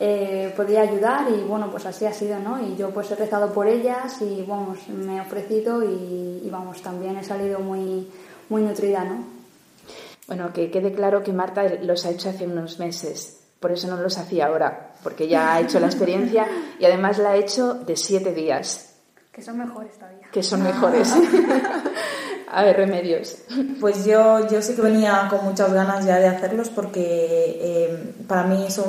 eh, 0.00 0.52
podía 0.56 0.82
ayudar 0.82 1.28
y 1.30 1.42
bueno, 1.42 1.70
pues 1.70 1.84
así 1.84 2.06
ha 2.06 2.12
sido, 2.12 2.38
¿no? 2.38 2.62
Y 2.62 2.76
yo 2.76 2.90
pues 2.90 3.10
he 3.10 3.16
rezado 3.16 3.52
por 3.52 3.66
ellas 3.66 4.22
y 4.22 4.42
vamos, 4.46 4.88
me 4.88 5.16
he 5.16 5.20
ofrecido 5.20 5.82
y, 5.82 6.42
y 6.44 6.48
vamos, 6.50 6.80
también 6.80 7.18
he 7.18 7.24
salido 7.24 7.58
muy, 7.58 8.08
muy 8.48 8.62
nutrida, 8.62 9.04
¿no? 9.04 9.24
Bueno, 10.28 10.52
que 10.52 10.70
quede 10.70 10.92
claro 10.92 11.22
que 11.22 11.32
Marta 11.32 11.64
los 11.82 12.06
ha 12.06 12.10
hecho 12.10 12.28
hace 12.28 12.46
unos 12.46 12.78
meses, 12.78 13.40
por 13.60 13.72
eso 13.72 13.88
no 13.88 13.96
los 13.96 14.18
hacía 14.18 14.46
ahora, 14.46 14.87
porque 15.02 15.28
ya 15.28 15.54
ha 15.54 15.60
hecho 15.60 15.80
la 15.80 15.86
experiencia 15.86 16.46
y 16.78 16.84
además 16.84 17.18
la 17.18 17.30
ha 17.30 17.36
hecho 17.36 17.74
de 17.74 17.96
siete 17.96 18.34
días. 18.34 18.94
Que 19.32 19.42
son 19.42 19.58
mejores 19.58 19.94
todavía. 19.94 20.28
Que 20.32 20.42
son 20.42 20.62
mejores. 20.62 21.14
A 22.50 22.62
ver, 22.64 22.76
remedios. 22.76 23.36
Pues 23.78 24.06
yo, 24.06 24.48
yo 24.48 24.62
sí 24.62 24.74
que 24.74 24.80
venía 24.80 25.26
con 25.28 25.44
muchas 25.44 25.72
ganas 25.72 26.06
ya 26.06 26.16
de 26.16 26.28
hacerlos 26.28 26.70
porque 26.70 27.02
eh, 27.60 28.14
para 28.26 28.44
mí 28.44 28.64
es, 28.66 28.80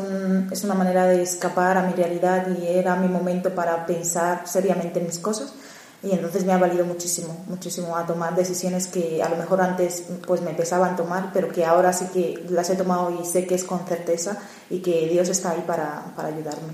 es 0.51 0.63
una 0.63 0.75
manera 0.75 1.05
de 1.05 1.21
escapar 1.21 1.77
a 1.77 1.83
mi 1.83 1.93
realidad 1.93 2.47
y 2.57 2.67
era 2.67 2.95
mi 2.95 3.09
momento 3.09 3.53
para 3.53 3.85
pensar 3.85 4.47
seriamente 4.47 4.99
en 4.99 5.07
mis 5.07 5.19
cosas 5.19 5.53
y 6.01 6.11
entonces 6.11 6.45
me 6.45 6.53
ha 6.53 6.57
valido 6.57 6.85
muchísimo, 6.85 7.43
muchísimo 7.47 7.97
a 7.97 8.05
tomar 8.05 8.33
decisiones 8.35 8.87
que 8.87 9.21
a 9.21 9.27
lo 9.27 9.35
mejor 9.35 9.61
antes 9.61 10.07
pues 10.25 10.41
me 10.41 10.53
pesaban 10.53 10.95
tomar, 10.95 11.31
pero 11.33 11.49
que 11.49 11.65
ahora 11.65 11.91
sí 11.91 12.05
que 12.13 12.45
las 12.49 12.69
he 12.69 12.75
tomado 12.75 13.11
y 13.19 13.25
sé 13.25 13.45
que 13.45 13.55
es 13.55 13.65
con 13.65 13.79
certeza 13.85 14.37
y 14.69 14.79
que 14.79 15.09
Dios 15.09 15.27
está 15.27 15.51
ahí 15.51 15.63
para, 15.67 16.13
para 16.15 16.29
ayudarme. 16.29 16.73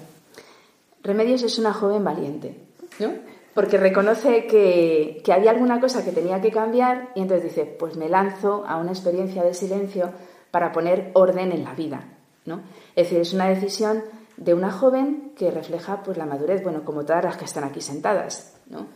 Remedios 1.01 1.41
es 1.41 1.57
una 1.57 1.73
joven 1.73 2.03
valiente, 2.03 2.55
¿no? 2.99 3.13
Porque 3.55 3.77
reconoce 3.77 4.45
que, 4.45 5.21
que 5.23 5.33
había 5.33 5.51
alguna 5.51 5.79
cosa 5.79 6.03
que 6.03 6.11
tenía 6.11 6.41
que 6.41 6.51
cambiar 6.51 7.09
y 7.15 7.21
entonces 7.21 7.45
dice, 7.45 7.65
pues 7.65 7.95
me 7.95 8.09
lanzo 8.09 8.63
a 8.67 8.77
una 8.77 8.91
experiencia 8.91 9.43
de 9.43 9.53
silencio 9.53 10.11
para 10.51 10.71
poner 10.71 11.11
orden 11.13 11.51
en 11.51 11.63
la 11.63 11.73
vida, 11.73 12.03
¿no? 12.45 12.61
Es 12.95 13.05
decir, 13.05 13.21
es 13.21 13.33
una 13.33 13.47
decisión 13.47 14.03
de 14.37 14.53
una 14.53 14.71
joven 14.71 15.33
que 15.35 15.49
refleja 15.49 16.03
pues 16.03 16.17
la 16.17 16.25
madurez, 16.25 16.61
bueno, 16.63 16.83
como 16.85 17.05
todas 17.05 17.23
las 17.23 17.37
que 17.37 17.45
están 17.45 17.63
aquí 17.63 17.81
sentadas, 17.81 18.53
¿no? 18.67 18.87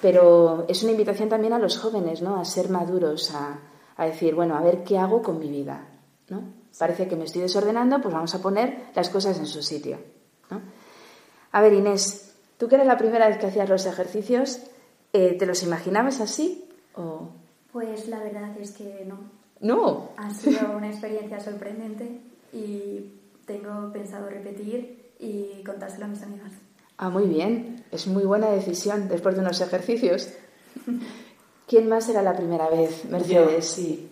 Pero 0.00 0.66
es 0.68 0.82
una 0.82 0.92
invitación 0.92 1.28
también 1.28 1.52
a 1.52 1.58
los 1.58 1.78
jóvenes, 1.78 2.22
¿no? 2.22 2.38
A 2.38 2.44
ser 2.44 2.68
maduros, 2.68 3.32
a, 3.34 3.58
decir, 4.04 4.34
bueno, 4.34 4.56
a 4.56 4.60
ver 4.60 4.84
qué 4.84 4.98
hago 4.98 5.22
con 5.22 5.38
mi 5.38 5.48
vida, 5.48 5.86
¿no? 6.28 6.42
Parece 6.78 7.08
que 7.08 7.16
me 7.16 7.24
estoy 7.24 7.42
desordenando, 7.42 8.00
pues 8.02 8.12
vamos 8.12 8.34
a 8.34 8.42
poner 8.42 8.90
las 8.94 9.08
cosas 9.08 9.38
en 9.38 9.46
su 9.46 9.62
sitio, 9.62 9.98
¿no? 10.50 10.60
A 11.52 11.60
ver, 11.62 11.72
Inés, 11.72 12.34
tú 12.58 12.68
que 12.68 12.74
eras 12.74 12.86
la 12.86 12.98
primera 12.98 13.28
vez 13.28 13.38
que 13.38 13.46
hacías 13.46 13.68
los 13.68 13.86
ejercicios, 13.86 14.60
eh, 15.12 15.36
¿te 15.38 15.46
los 15.46 15.62
imaginabas 15.62 16.20
así? 16.20 16.68
¿O 16.94 17.30
Pues 17.72 18.08
la 18.08 18.18
verdad 18.18 18.54
es 18.58 18.72
que 18.72 19.04
no. 19.06 19.18
No. 19.60 20.10
Ha 20.18 20.30
sido 20.30 20.76
una 20.76 20.88
experiencia 20.88 21.40
sorprendente 21.40 22.20
y 22.52 23.12
tengo 23.46 23.90
pensado 23.92 24.28
repetir 24.28 25.12
y 25.18 25.62
contárselo 25.64 26.04
a 26.04 26.08
mis 26.08 26.22
amigas. 26.22 26.52
Ah, 26.98 27.10
muy 27.10 27.24
bien. 27.24 27.84
Es 27.92 28.06
muy 28.06 28.24
buena 28.24 28.50
decisión 28.50 29.08
después 29.08 29.34
de 29.34 29.42
unos 29.42 29.60
ejercicios. 29.60 30.30
¿Quién 31.66 31.88
más 31.88 32.08
era 32.08 32.22
la 32.22 32.36
primera 32.36 32.68
vez, 32.68 33.04
Mercedes? 33.10 33.52
Yo, 33.52 33.62
sí. 33.62 34.08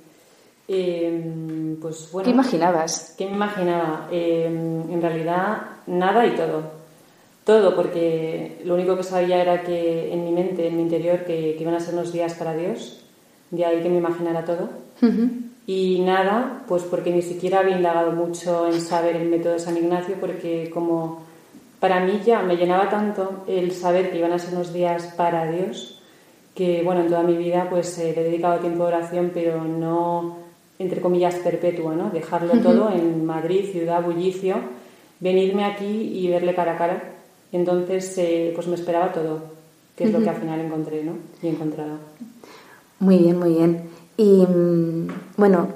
Eh, 0.66 1.76
pues 1.80 2.10
bueno. 2.12 2.24
¿Qué 2.24 2.30
imaginabas? 2.30 3.14
¿Qué 3.16 3.26
me 3.26 3.32
imaginaba? 3.32 4.08
Eh, 4.10 4.46
en 4.46 5.02
realidad, 5.02 5.62
nada 5.86 6.26
y 6.26 6.34
todo. 6.34 6.62
Todo, 7.44 7.76
porque 7.76 8.62
lo 8.64 8.74
único 8.74 8.96
que 8.96 9.02
sabía 9.02 9.40
era 9.42 9.62
que 9.62 10.12
en 10.12 10.24
mi 10.24 10.32
mente, 10.32 10.66
en 10.66 10.76
mi 10.76 10.82
interior, 10.82 11.24
que, 11.24 11.54
que 11.56 11.62
iban 11.62 11.74
a 11.74 11.80
ser 11.80 11.94
unos 11.94 12.12
días 12.12 12.34
para 12.34 12.54
Dios. 12.54 13.04
De 13.50 13.64
ahí 13.64 13.82
que 13.82 13.90
me 13.90 13.98
imaginara 13.98 14.44
todo. 14.44 14.68
Y 15.66 16.00
nada, 16.00 16.64
pues 16.66 16.82
porque 16.82 17.10
ni 17.10 17.22
siquiera 17.22 17.60
había 17.60 17.76
indagado 17.76 18.12
mucho 18.12 18.66
en 18.66 18.80
saber 18.80 19.16
el 19.16 19.28
método 19.28 19.54
de 19.54 19.58
San 19.58 19.76
Ignacio, 19.76 20.16
porque 20.20 20.70
como 20.72 21.23
para 21.84 22.00
mí 22.00 22.22
ya 22.24 22.40
me 22.40 22.56
llenaba 22.56 22.88
tanto 22.88 23.44
el 23.46 23.70
saber 23.72 24.10
que 24.10 24.16
iban 24.16 24.32
a 24.32 24.38
ser 24.38 24.54
unos 24.54 24.72
días 24.72 25.12
para 25.18 25.50
Dios, 25.50 26.00
que 26.54 26.82
bueno, 26.82 27.02
en 27.02 27.08
toda 27.08 27.22
mi 27.22 27.36
vida 27.36 27.66
pues 27.68 27.98
eh, 27.98 28.14
le 28.16 28.22
he 28.22 28.24
dedicado 28.24 28.58
tiempo 28.60 28.86
de 28.86 28.94
oración, 28.94 29.32
pero 29.34 29.62
no, 29.62 30.38
entre 30.78 31.02
comillas, 31.02 31.34
perpetua, 31.34 31.94
¿no? 31.94 32.08
Dejarlo 32.08 32.54
todo 32.62 32.90
en 32.90 33.26
Madrid, 33.26 33.70
ciudad, 33.70 34.02
bullicio, 34.02 34.56
venirme 35.20 35.66
aquí 35.66 35.84
y 35.84 36.26
verle 36.28 36.54
cara 36.54 36.72
a 36.72 36.78
cara. 36.78 37.02
Entonces, 37.52 38.16
eh, 38.16 38.52
pues 38.54 38.66
me 38.66 38.76
esperaba 38.76 39.12
todo, 39.12 39.42
que 39.94 40.04
es 40.04 40.10
lo 40.10 40.22
que 40.22 40.30
al 40.30 40.36
final 40.36 40.60
encontré, 40.60 41.04
¿no? 41.04 41.18
Y 41.42 41.48
he 41.48 41.50
encontrado. 41.50 41.98
Muy 42.98 43.18
bien, 43.18 43.38
muy 43.38 43.56
bien. 43.56 43.90
Y 44.16 44.46
mm, 44.46 45.08
bueno, 45.36 45.68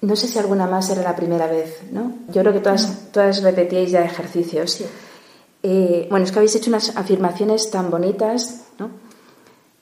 no 0.00 0.16
sé 0.16 0.26
si 0.26 0.38
alguna 0.38 0.66
más 0.66 0.88
era 0.88 1.02
la 1.02 1.14
primera 1.14 1.48
vez, 1.48 1.82
¿no? 1.92 2.14
Yo 2.32 2.40
creo 2.40 2.54
que 2.54 2.60
todas, 2.60 3.12
todas 3.12 3.42
repetíais 3.42 3.90
ya 3.90 4.02
ejercicios. 4.02 4.82
Eh, 5.62 6.06
bueno, 6.10 6.24
es 6.24 6.32
que 6.32 6.38
habéis 6.38 6.56
hecho 6.56 6.70
unas 6.70 6.96
afirmaciones 6.96 7.70
tan 7.70 7.90
bonitas, 7.90 8.66
¿no? 8.78 8.90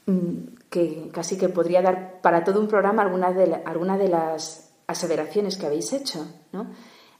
Mm, 0.06 0.56
que 0.70 1.08
casi 1.12 1.38
que 1.38 1.48
podría 1.48 1.82
dar 1.82 2.20
para 2.20 2.44
todo 2.44 2.60
un 2.60 2.68
programa 2.68 3.02
alguna 3.02 3.32
de, 3.32 3.62
alguna 3.64 3.96
de 3.96 4.08
las 4.08 4.70
aseveraciones 4.86 5.56
que 5.56 5.66
habéis 5.66 5.92
hecho, 5.92 6.26
¿no? 6.52 6.66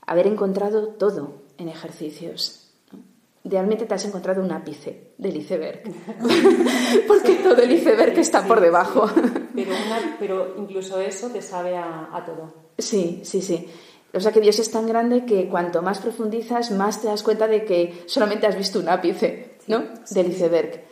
Haber 0.05 0.27
encontrado 0.27 0.89
todo 0.89 1.43
en 1.57 1.69
ejercicios. 1.69 2.71
¿no? 2.91 2.99
Realmente 3.43 3.85
te 3.85 3.93
has 3.93 4.05
encontrado 4.05 4.43
un 4.43 4.51
ápice 4.51 5.13
del 5.17 5.37
iceberg, 5.37 5.83
porque 7.07 7.35
todo 7.35 7.61
el 7.61 7.71
iceberg 7.71 8.17
está 8.19 8.45
por 8.45 8.59
debajo. 8.59 9.07
Pero, 9.55 9.71
una, 9.71 10.17
pero 10.19 10.55
incluso 10.57 10.99
eso 10.99 11.29
te 11.29 11.41
sabe 11.41 11.77
a, 11.77 12.09
a 12.11 12.25
todo. 12.25 12.53
Sí, 12.77 13.21
sí, 13.23 13.41
sí. 13.41 13.69
O 14.13 14.19
sea 14.19 14.31
que 14.31 14.41
Dios 14.41 14.59
es 14.59 14.71
tan 14.71 14.87
grande 14.87 15.25
que 15.25 15.47
cuanto 15.47 15.81
más 15.81 15.99
profundizas, 15.99 16.71
más 16.71 17.01
te 17.01 17.07
das 17.07 17.23
cuenta 17.23 17.47
de 17.47 17.63
que 17.63 18.03
solamente 18.07 18.47
has 18.47 18.55
visto 18.55 18.79
un 18.79 18.89
ápice, 18.89 19.57
¿no? 19.67 19.83
Del 20.09 20.31
iceberg, 20.31 20.83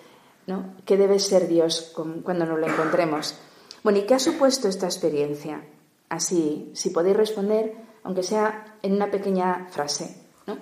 ¿no? 0.46 0.76
¿Qué 0.86 0.98
debe 0.98 1.20
ser 1.20 1.48
Dios 1.48 1.94
cuando 2.24 2.46
nos 2.46 2.60
lo 2.60 2.68
encontremos? 2.68 3.36
Bueno, 3.84 4.00
¿y 4.00 4.04
qué 4.04 4.14
ha 4.14 4.20
supuesto 4.20 4.68
esta 4.68 4.86
experiencia? 4.86 5.64
Así, 6.10 6.72
si 6.74 6.92
podéis 6.92 7.18
responder, 7.18 7.74
aunque 8.04 8.24
sea 8.24 8.78
en 8.82 8.94
una 8.94 9.10
pequeña 9.10 9.68
frase, 9.70 10.24
¿no? 10.46 10.58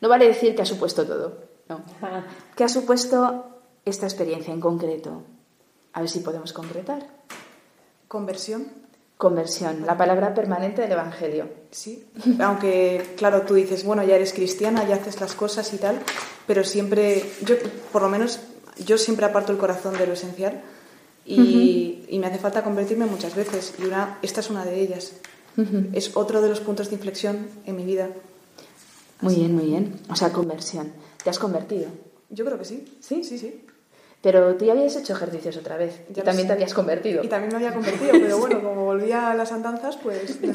No 0.00 0.08
vale 0.08 0.26
decir 0.26 0.54
que 0.54 0.62
ha 0.62 0.66
supuesto 0.66 1.06
todo, 1.06 1.42
¿no? 1.68 1.82
¿Qué 2.56 2.64
ha 2.64 2.68
supuesto 2.68 3.60
esta 3.84 4.06
experiencia 4.06 4.54
en 4.54 4.60
concreto? 4.60 5.24
A 5.92 6.00
ver 6.00 6.08
si 6.08 6.20
podemos 6.20 6.52
concretar. 6.52 7.06
Conversión. 8.08 8.87
Conversión, 9.18 9.84
la 9.84 9.98
palabra 9.98 10.32
permanente 10.32 10.82
del 10.82 10.92
Evangelio. 10.92 11.48
Sí, 11.72 12.06
aunque 12.38 13.14
claro, 13.16 13.42
tú 13.42 13.54
dices, 13.54 13.84
bueno, 13.84 14.04
ya 14.04 14.14
eres 14.14 14.32
cristiana, 14.32 14.86
ya 14.88 14.94
haces 14.94 15.20
las 15.20 15.34
cosas 15.34 15.74
y 15.74 15.78
tal, 15.78 15.98
pero 16.46 16.62
siempre, 16.62 17.24
yo 17.44 17.56
por 17.92 18.02
lo 18.02 18.08
menos, 18.08 18.38
yo 18.86 18.96
siempre 18.96 19.26
aparto 19.26 19.50
el 19.50 19.58
corazón 19.58 19.98
de 19.98 20.06
lo 20.06 20.12
esencial 20.12 20.62
y, 21.26 22.04
y 22.08 22.18
me 22.20 22.28
hace 22.28 22.38
falta 22.38 22.62
convertirme 22.62 23.06
muchas 23.06 23.34
veces 23.34 23.74
y 23.80 23.84
una, 23.86 24.18
esta 24.22 24.38
es 24.40 24.50
una 24.50 24.64
de 24.64 24.80
ellas. 24.80 25.12
Es 25.92 26.16
otro 26.16 26.40
de 26.40 26.48
los 26.48 26.60
puntos 26.60 26.88
de 26.88 26.94
inflexión 26.94 27.48
en 27.66 27.74
mi 27.74 27.84
vida. 27.84 28.10
Muy 29.20 29.34
bien, 29.34 29.54
muy 29.56 29.66
bien. 29.66 29.98
O 30.08 30.14
sea, 30.14 30.32
conversión. 30.32 30.92
¿Te 31.24 31.30
has 31.30 31.40
convertido? 31.40 31.88
Yo 32.30 32.44
creo 32.44 32.56
que 32.56 32.64
sí. 32.64 32.98
¿Sí? 33.00 33.24
Sí, 33.24 33.38
sí. 33.38 33.64
Pero 34.20 34.56
tú 34.56 34.64
ya 34.64 34.72
habías 34.72 34.96
hecho 34.96 35.12
ejercicios 35.12 35.56
otra 35.56 35.76
vez 35.76 36.00
y 36.10 36.14
Ya 36.14 36.24
también 36.24 36.48
lo 36.48 36.48
te 36.48 36.48
sé. 36.48 36.52
habías 36.54 36.74
convertido. 36.74 37.22
Y 37.22 37.28
también 37.28 37.50
me 37.52 37.56
había 37.56 37.72
convertido, 37.72 38.10
pero 38.12 38.38
bueno, 38.38 38.60
como 38.62 38.84
volvía 38.84 39.30
a 39.30 39.34
las 39.34 39.52
andanzas, 39.52 39.96
pues... 39.96 40.38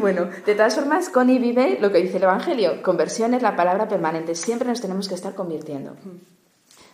Bueno, 0.00 0.30
de 0.46 0.54
todas 0.54 0.74
formas, 0.74 1.10
Connie 1.10 1.38
vive 1.38 1.76
lo 1.80 1.92
que 1.92 1.98
dice 1.98 2.16
el 2.16 2.22
Evangelio. 2.22 2.82
Conversión 2.82 3.34
es 3.34 3.42
la 3.42 3.54
palabra 3.56 3.86
permanente. 3.88 4.34
Siempre 4.34 4.66
nos 4.68 4.80
tenemos 4.80 5.08
que 5.08 5.14
estar 5.14 5.34
convirtiendo. 5.34 5.94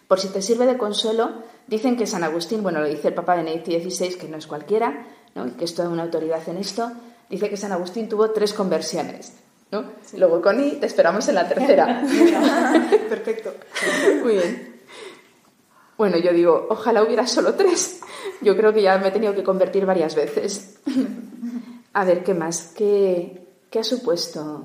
Por 0.09 0.19
si 0.19 0.29
te 0.29 0.43
sirve 0.43 0.67
de 0.67 0.77
consuelo, 0.77 1.43
dicen 1.69 1.97
que 1.97 2.07
San 2.09 2.25
Agustín, 2.25 2.65
bueno, 2.65 2.81
lo 2.81 2.89
dice 2.89 3.09
el 3.09 3.15
Papa 3.15 3.37
Benedicto 3.37 3.71
XVI, 3.71 4.17
que 4.17 4.29
no 4.29 4.39
es 4.39 4.49
cualquiera, 4.49 5.07
¿no? 5.37 5.47
y 5.47 5.51
que 5.53 5.65
es 5.65 5.75
toda 5.77 5.89
una 5.89 6.03
autoridad 6.03 6.41
en 6.49 6.57
esto, 6.57 6.91
dice 7.31 7.49
que 7.49 7.57
San 7.57 7.71
Agustín 7.71 8.09
tuvo 8.09 8.31
tres 8.31 8.53
conversiones. 8.53 9.35
¿no? 9.71 9.85
Luego, 10.17 10.43
Connie, 10.43 10.77
te 10.81 10.87
esperamos 10.87 11.29
en 11.29 11.37
la 11.37 11.49
tercera. 11.49 12.03
Perfecto. 13.09 13.55
Muy 14.23 14.33
bien. 14.35 14.76
Bueno, 15.99 16.19
yo 16.19 16.33
digo, 16.33 16.67
ojalá 16.71 17.03
hubiera 17.03 17.27
solo 17.27 17.55
tres. 17.55 18.01
Yo 18.43 18.57
creo 18.57 18.73
que 18.73 18.83
ya 18.83 18.99
me 18.99 19.09
he 19.09 19.11
tenido 19.11 19.35
que 19.35 19.43
convertir 19.43 19.87
varias 19.87 20.15
veces. 20.15 20.79
A 21.95 22.05
ver, 22.05 22.23
¿qué 22.23 22.35
más? 22.35 22.73
¿Qué, 22.77 23.47
qué 23.71 23.79
ha 23.79 23.85
supuesto? 23.85 24.65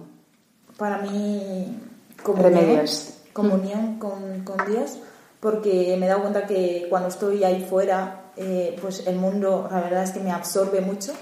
Para 0.78 0.98
mí, 0.98 1.80
comunión, 2.22 2.54
Remedios. 2.54 3.14
comunión 3.32 4.00
con, 4.00 4.44
con 4.44 4.58
Dios, 4.70 4.98
porque 5.40 5.96
me 5.98 6.06
he 6.06 6.10
dado 6.10 6.22
cuenta 6.22 6.46
que 6.46 6.88
cuando 6.90 7.08
estoy 7.08 7.44
ahí 7.44 7.66
fuera, 7.70 8.32
eh, 8.36 8.78
pues 8.82 9.08
el 9.08 9.16
mundo, 9.16 9.68
la 9.72 9.80
verdad 9.82 10.04
es 10.04 10.12
que 10.12 10.20
me 10.20 10.32
absorbe 10.32 10.82
mucho 10.82 11.14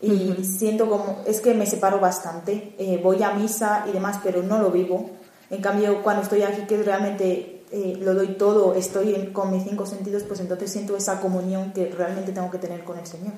y 0.00 0.44
siento 0.44 0.88
como, 0.88 1.22
es 1.26 1.40
que 1.40 1.54
me 1.54 1.66
separo 1.66 1.98
bastante. 1.98 2.74
Eh, 2.78 3.00
voy 3.02 3.22
a 3.22 3.32
misa 3.32 3.84
y 3.88 3.92
demás, 3.92 4.20
pero 4.22 4.42
no 4.42 4.58
lo 4.58 4.70
vivo. 4.70 5.10
En 5.50 5.60
cambio, 5.60 6.02
cuando 6.02 6.22
estoy 6.22 6.42
aquí, 6.42 6.62
que 6.66 6.82
realmente 6.82 7.55
eh, 7.70 7.98
lo 8.00 8.14
doy 8.14 8.28
todo, 8.34 8.74
estoy 8.74 9.14
en- 9.14 9.32
con 9.32 9.50
mis 9.50 9.64
cinco 9.64 9.86
sentidos, 9.86 10.22
pues 10.24 10.40
entonces 10.40 10.70
siento 10.70 10.96
esa 10.96 11.20
comunión 11.20 11.72
que 11.72 11.86
realmente 11.90 12.32
tengo 12.32 12.50
que 12.50 12.58
tener 12.58 12.84
con 12.84 12.98
el 12.98 13.06
Señor. 13.06 13.32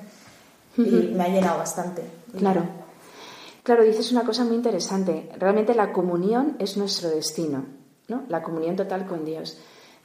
Y 0.77 1.11
me 1.15 1.23
ha 1.23 1.27
llenado 1.27 1.57
bastante. 1.57 2.03
Claro. 2.37 2.63
Claro, 3.63 3.83
dices 3.83 4.11
una 4.11 4.23
cosa 4.23 4.45
muy 4.45 4.55
interesante. 4.55 5.29
Realmente 5.37 5.75
la 5.75 5.91
comunión 5.91 6.55
es 6.59 6.77
nuestro 6.77 7.09
destino, 7.09 7.65
¿no? 8.07 8.23
La 8.29 8.41
comunión 8.41 8.75
total 8.75 9.05
con 9.05 9.25
Dios. 9.25 9.57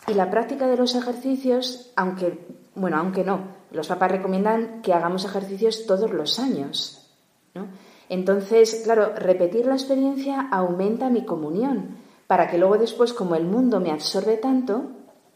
Y 0.09 0.15
la 0.15 0.31
práctica 0.31 0.67
de 0.67 0.77
los 0.77 0.95
ejercicios, 0.95 1.93
aunque, 1.97 2.47
bueno, 2.75 2.99
aunque 2.99 3.25
no, 3.25 3.41
los 3.71 3.87
papás 3.89 4.11
recomiendan 4.11 4.83
que 4.83 4.93
hagamos 4.93 5.25
ejercicios 5.25 5.87
todos 5.87 6.11
los 6.11 6.39
años, 6.39 7.11
¿no? 7.55 7.67
Entonces, 8.09 8.83
claro, 8.85 9.15
repetir 9.17 9.65
la 9.67 9.75
experiencia 9.75 10.49
aumenta 10.51 11.09
mi 11.09 11.25
comunión, 11.25 11.97
para 12.27 12.49
que 12.49 12.59
luego 12.59 12.79
después, 12.79 13.13
como 13.13 13.35
el 13.35 13.45
mundo 13.45 13.81
me 13.81 13.91
absorbe 13.91 14.37
tanto, 14.37 14.91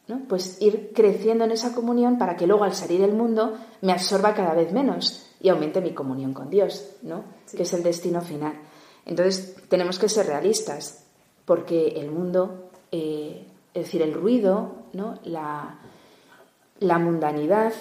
¿no? 0.09 0.22
pues 0.27 0.61
ir 0.61 0.92
creciendo 0.94 1.44
en 1.44 1.53
esa 1.53 1.74
comunión 1.74 2.18
para 2.18 2.37
que 2.37 2.46
luego 2.46 2.64
al 2.64 2.74
salir 2.74 3.01
del 3.01 3.12
mundo 3.12 3.57
me 3.83 3.92
absorba 3.92 4.35
cada 4.35 4.55
vez 4.55 4.72
menos 4.72 5.27
y 5.40 5.51
aumente 5.51 5.81
mi 5.81 5.92
comunión 5.92 6.33
con 6.33 6.51
Dios, 6.51 6.90
¿no? 7.03 7.24
que 7.55 7.62
es 7.62 7.72
el 7.74 7.83
destino 7.83 8.20
final. 8.22 8.55
Entonces 9.05 9.57
tenemos 9.68 9.98
que 9.98 10.09
ser 10.09 10.27
realistas, 10.27 11.05
porque 11.44 11.88
el 11.96 12.11
mundo, 12.11 12.70
eh, 12.90 13.46
es 13.72 13.85
decir, 13.85 14.03
el 14.03 14.14
ruido, 14.14 14.72
¿no? 14.92 15.18
la, 15.24 15.79
la 16.81 16.98
mundanidad, 16.98 17.72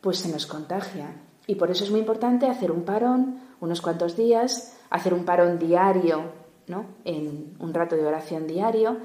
pues 0.00 0.18
se 0.18 0.30
nos 0.30 0.46
contagia. 0.46 1.16
Y 1.46 1.54
por 1.54 1.70
eso 1.70 1.84
es 1.84 1.90
muy 1.90 2.00
importante 2.00 2.46
hacer 2.46 2.70
un 2.70 2.82
parón, 2.82 3.40
unos 3.60 3.80
cuantos 3.80 4.16
días, 4.16 4.76
hacer 4.90 5.14
un 5.14 5.24
parón 5.24 5.58
diario, 5.58 6.43
¿no? 6.66 6.86
En 7.04 7.56
un 7.58 7.74
rato 7.74 7.96
de 7.96 8.06
oración 8.06 8.46
diario. 8.46 8.98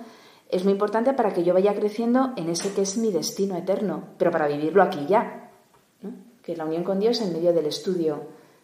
Es 0.50 0.63
muy 0.63 0.74
importante 0.74 1.13
para 1.13 1.34
que 1.34 1.43
yo 1.43 1.54
vaya 1.54 1.76
creciendo 1.76 2.34
en 2.36 2.50
ese 2.50 2.74
que 2.74 2.82
es 2.82 2.98
mi 2.98 3.12
destino 3.12 3.56
eterno, 3.56 4.04
pero 4.17 4.32
para 4.32 4.48
vivirlo 4.48 4.82
aquí 4.82 5.06
ya, 5.08 5.52
¿no? 6.02 6.12
Que 6.41 6.54
es 6.54 6.58
la 6.58 6.65
unión 6.65 6.84
con 6.84 7.00
Dios 7.00 7.22
en 7.22 7.34
medio 7.34 7.54
del 7.54 7.67
estudio 7.67 8.24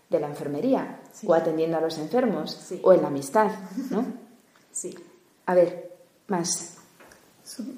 de 0.09 0.19
la 0.19 0.27
enfermería, 0.27 0.99
o 1.25 1.33
atendiendo 1.33 1.77
a 1.77 1.81
los 1.81 1.97
enfermos, 1.97 2.51
Sí. 2.51 2.79
o 2.83 2.93
en 2.93 3.01
la 3.01 3.07
amistad, 3.09 3.51
¿no? 3.91 4.05
Sí. 4.71 4.93
A 5.45 5.53
ver, 5.55 5.91
más, 6.27 6.77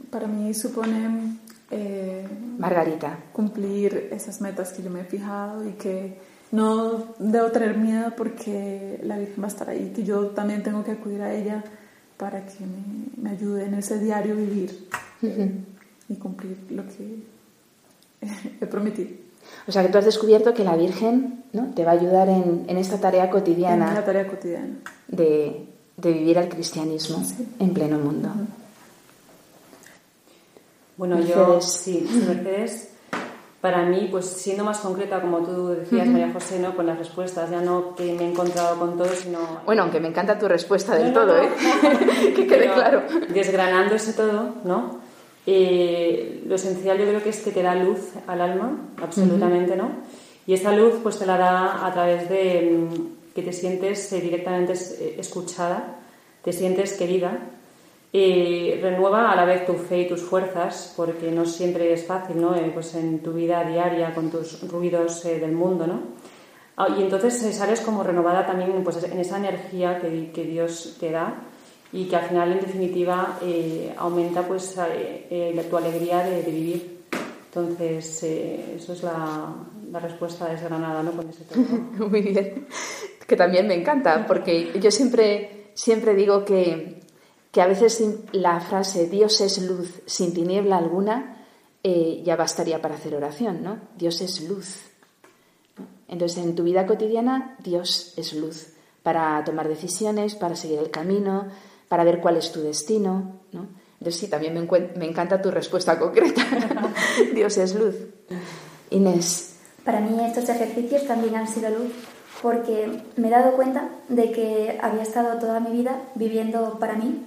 Para 0.10 0.26
mí 0.28 0.54
supone 0.54 1.38
eh, 1.70 2.26
Margarita. 2.58 3.20
cumplir 3.34 4.10
esas 4.12 4.40
metas 4.42 4.72
que 4.74 4.82
yo 4.82 4.90
me 4.90 5.02
he 5.02 5.04
fijado 5.04 5.68
y 5.68 5.74
que 5.74 6.18
no 6.52 7.16
debo 7.20 7.52
tener 7.52 7.78
miedo 7.78 8.14
porque 8.16 9.00
la 9.04 9.18
Virgen 9.18 9.42
va 9.42 9.48
a 9.48 9.52
estar 9.52 9.70
ahí, 9.70 9.92
que 9.96 10.04
yo 10.04 10.28
también 10.28 10.64
tengo 10.64 10.84
que 10.84 10.92
acudir 10.92 11.22
a 11.22 11.34
ella 11.34 11.64
para 12.18 12.46
que 12.46 12.66
me, 12.66 13.22
me 13.22 13.30
ayude 13.32 13.66
en 13.66 13.76
ese 13.76 14.00
diario 14.00 14.36
vivir 14.36 14.88
y 16.10 16.16
cumplir 16.16 16.58
lo 16.70 16.84
que 16.88 17.24
he 18.62 18.66
prometido. 18.66 19.28
O 19.68 19.72
sea 19.72 19.84
que 19.84 19.90
tú 19.90 19.98
has 19.98 20.06
descubierto 20.06 20.54
que 20.54 20.64
la 20.64 20.76
Virgen 20.76 21.44
¿no? 21.54 21.74
te 21.74 21.84
va 21.84 21.92
a 21.92 21.96
ayudar 21.96 22.30
en, 22.30 22.66
esta 22.78 23.00
tarea 23.00 23.30
cotidiana. 23.30 23.90
En 23.90 23.96
la 23.96 24.06
tarea 24.06 24.28
cotidiana. 24.28 24.80
De, 25.08 25.66
vivir 25.98 26.38
el 26.38 26.48
cristianismo 26.48 27.24
en 27.60 27.74
pleno 27.74 27.98
mundo. 27.98 28.30
Bueno, 30.96 31.20
yo 31.20 31.60
sí, 31.62 32.08
Mercedes, 32.28 32.90
para 33.68 33.84
mí, 33.84 34.08
pues 34.10 34.26
siendo 34.26 34.64
más 34.64 34.78
concreta, 34.78 35.20
como 35.20 35.40
tú 35.40 35.68
decías, 35.68 36.08
María 36.08 36.32
José, 36.32 36.58
¿no? 36.58 36.74
con 36.74 36.86
las 36.86 36.98
respuestas, 36.98 37.52
ya 37.52 37.60
no 37.60 37.96
que 37.96 38.14
me 38.14 38.24
he 38.24 38.32
encontrado 38.32 38.80
con 38.80 38.96
todo, 38.96 39.10
sino... 39.10 39.40
Bueno, 39.66 39.82
aunque 39.82 40.00
me 40.00 40.08
encanta 40.08 40.40
tu 40.40 40.48
respuesta 40.48 40.96
del 40.96 41.12
todo, 41.12 41.38
¿eh? 41.38 41.50
que 42.34 42.48
quede 42.48 42.72
claro. 42.72 43.04
Desgranando 43.28 43.96
ese 43.96 44.14
todo, 44.14 44.56
¿no? 44.64 45.02
Eh, 45.46 46.44
lo 46.48 46.56
esencial 46.56 46.98
yo 46.98 47.08
creo 47.08 47.22
que 47.22 47.32
es 47.32 47.42
que 47.42 47.52
te 47.52 47.62
da 47.62 47.76
luz 47.76 48.14
al 48.26 48.40
alma, 48.40 48.88
absolutamente, 49.04 49.76
¿no? 49.76 49.92
Y 50.46 50.54
esa 50.54 50.72
luz 50.72 50.94
pues 51.04 51.20
te 51.20 51.26
la 51.26 51.38
da 51.38 51.86
a 51.86 51.92
través 51.92 52.30
de 52.30 52.88
mm, 52.90 53.34
que 53.36 53.42
te 53.42 53.52
sientes 53.52 54.14
eh, 54.14 54.22
directamente 54.22 54.76
eh, 54.76 55.16
escuchada, 55.20 55.98
te 56.42 56.54
sientes 56.54 56.94
querida, 56.94 57.38
y 58.12 58.74
renueva 58.76 59.32
a 59.32 59.36
la 59.36 59.46
vez 59.46 59.66
tu 59.66 59.74
fe 59.74 60.02
y 60.02 60.08
tus 60.08 60.22
fuerzas, 60.22 60.94
porque 60.96 61.32
no 61.32 61.46
siempre 61.46 61.92
es 61.94 62.06
fácil, 62.06 62.42
¿no? 62.42 62.56
pues 62.74 62.96
en 62.96 63.20
tu 63.20 63.34
vida 63.34 63.64
diaria, 63.64 64.14
con 64.14 64.32
tus 64.32 64.68
ruidos 64.70 65.24
del 65.24 65.52
mundo, 65.52 65.86
¿no? 65.86 66.02
Ah, 66.78 66.90
y 66.96 67.02
entonces 67.02 67.34
sales 67.56 67.82
como 67.82 68.04
renovada 68.04 68.46
también 68.46 68.84
pues, 68.84 69.04
en 69.04 69.20
esa 69.20 69.38
energía 69.38 70.00
que, 70.00 70.32
que 70.32 70.44
Dios 70.44 70.96
te 71.00 71.12
da 71.12 71.36
y 71.92 72.06
que 72.06 72.16
al 72.16 72.28
final, 72.28 72.52
en 72.52 72.60
definitiva, 72.60 73.40
eh, 73.42 73.94
aumenta 73.98 74.44
pues 74.48 74.78
eh, 74.78 75.28
eh, 75.30 75.68
tu 75.70 75.78
alegría 75.78 76.20
de, 76.20 76.42
vivir. 76.44 76.98
Entonces, 77.48 78.24
eso 78.24 78.94
es 78.94 79.04
la, 79.04 79.56
la, 79.92 80.00
respuesta 80.00 80.48
desgranada 80.48 81.02
¿no? 81.02 81.12
con 81.14 81.30
ese 81.30 81.46
tema. 81.46 81.66
Muy 82.08 82.22
bien. 82.22 82.68
Que 83.26 83.36
también 83.36 83.68
me 83.68 83.74
encanta, 83.74 84.26
porque 84.28 84.80
yo 84.80 84.92
siempre, 84.92 85.72
siempre 85.74 86.14
digo 86.14 86.46
que, 86.46 86.97
que 87.52 87.62
a 87.62 87.68
veces 87.68 88.04
la 88.32 88.60
frase 88.60 89.08
Dios 89.08 89.42
es 89.42 89.62
luz 89.62 90.02
sin 90.06 90.34
tiniebla 90.34 90.78
alguna 90.78 91.38
ya 92.24 92.36
bastaría 92.36 92.82
para 92.82 92.96
hacer 92.96 93.16
oración, 93.16 93.64
¿no? 93.64 93.80
Dios 93.98 94.22
es 94.22 94.42
luz. 94.42 94.82
Entonces, 96.08 96.44
en 96.44 96.56
tu 96.56 96.64
vida 96.64 96.86
cotidiana, 96.86 97.56
Dios 97.64 98.14
es 98.18 98.34
luz 98.34 98.74
para 99.04 99.44
tomar 99.44 99.68
decisiones, 99.68 100.36
para 100.36 100.56
seguir 100.56 100.80
el 100.80 100.92
camino, 100.92 101.48
para 101.88 102.04
ver 102.04 102.20
cuál 102.20 102.38
es 102.38 102.52
tu 102.52 102.62
destino. 102.62 103.40
¿no? 103.52 103.68
Entonces 104.00 104.20
sí, 104.20 104.28
también 104.28 104.54
me, 104.54 105.06
encanta 105.06 105.42
tu 105.42 105.50
respuesta 105.50 105.98
concreta. 105.98 106.42
Dios 107.34 107.58
es 107.58 107.76
luz. 107.76 107.96
Inés. 108.90 109.56
Para 109.86 110.02
mí 110.02 110.18
estos 110.26 110.50
ejercicios 110.50 111.06
también 111.08 111.36
han 111.36 111.48
sido 111.48 111.70
luz 111.70 111.92
porque 112.42 113.02
me 113.16 113.30
he 113.30 113.32
dado 113.32 113.54
cuenta 113.54 113.90
de 114.10 114.32
que 114.32 114.78
había 114.82 115.04
estado 115.04 115.40
toda 115.40 115.60
mi 115.60 115.72
vida 115.72 116.02
viviendo 116.16 116.78
para 116.80 116.96
mí. 116.96 117.26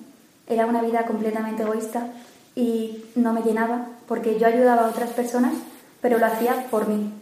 Era 0.51 0.67
una 0.67 0.83
vida 0.83 1.07
completamente 1.07 1.63
egoísta 1.63 2.09
y 2.55 3.05
no 3.15 3.33
me 3.33 3.43
llenaba 3.43 3.87
porque 4.07 4.39
yo 4.39 4.47
ayudaba 4.47 4.87
a 4.87 4.91
otras 4.91 5.11
personas, 5.11 5.55
pero 6.03 6.19
lo 6.19 6.27
hacía 6.27 6.67
por 6.71 6.89
mí. 6.89 7.13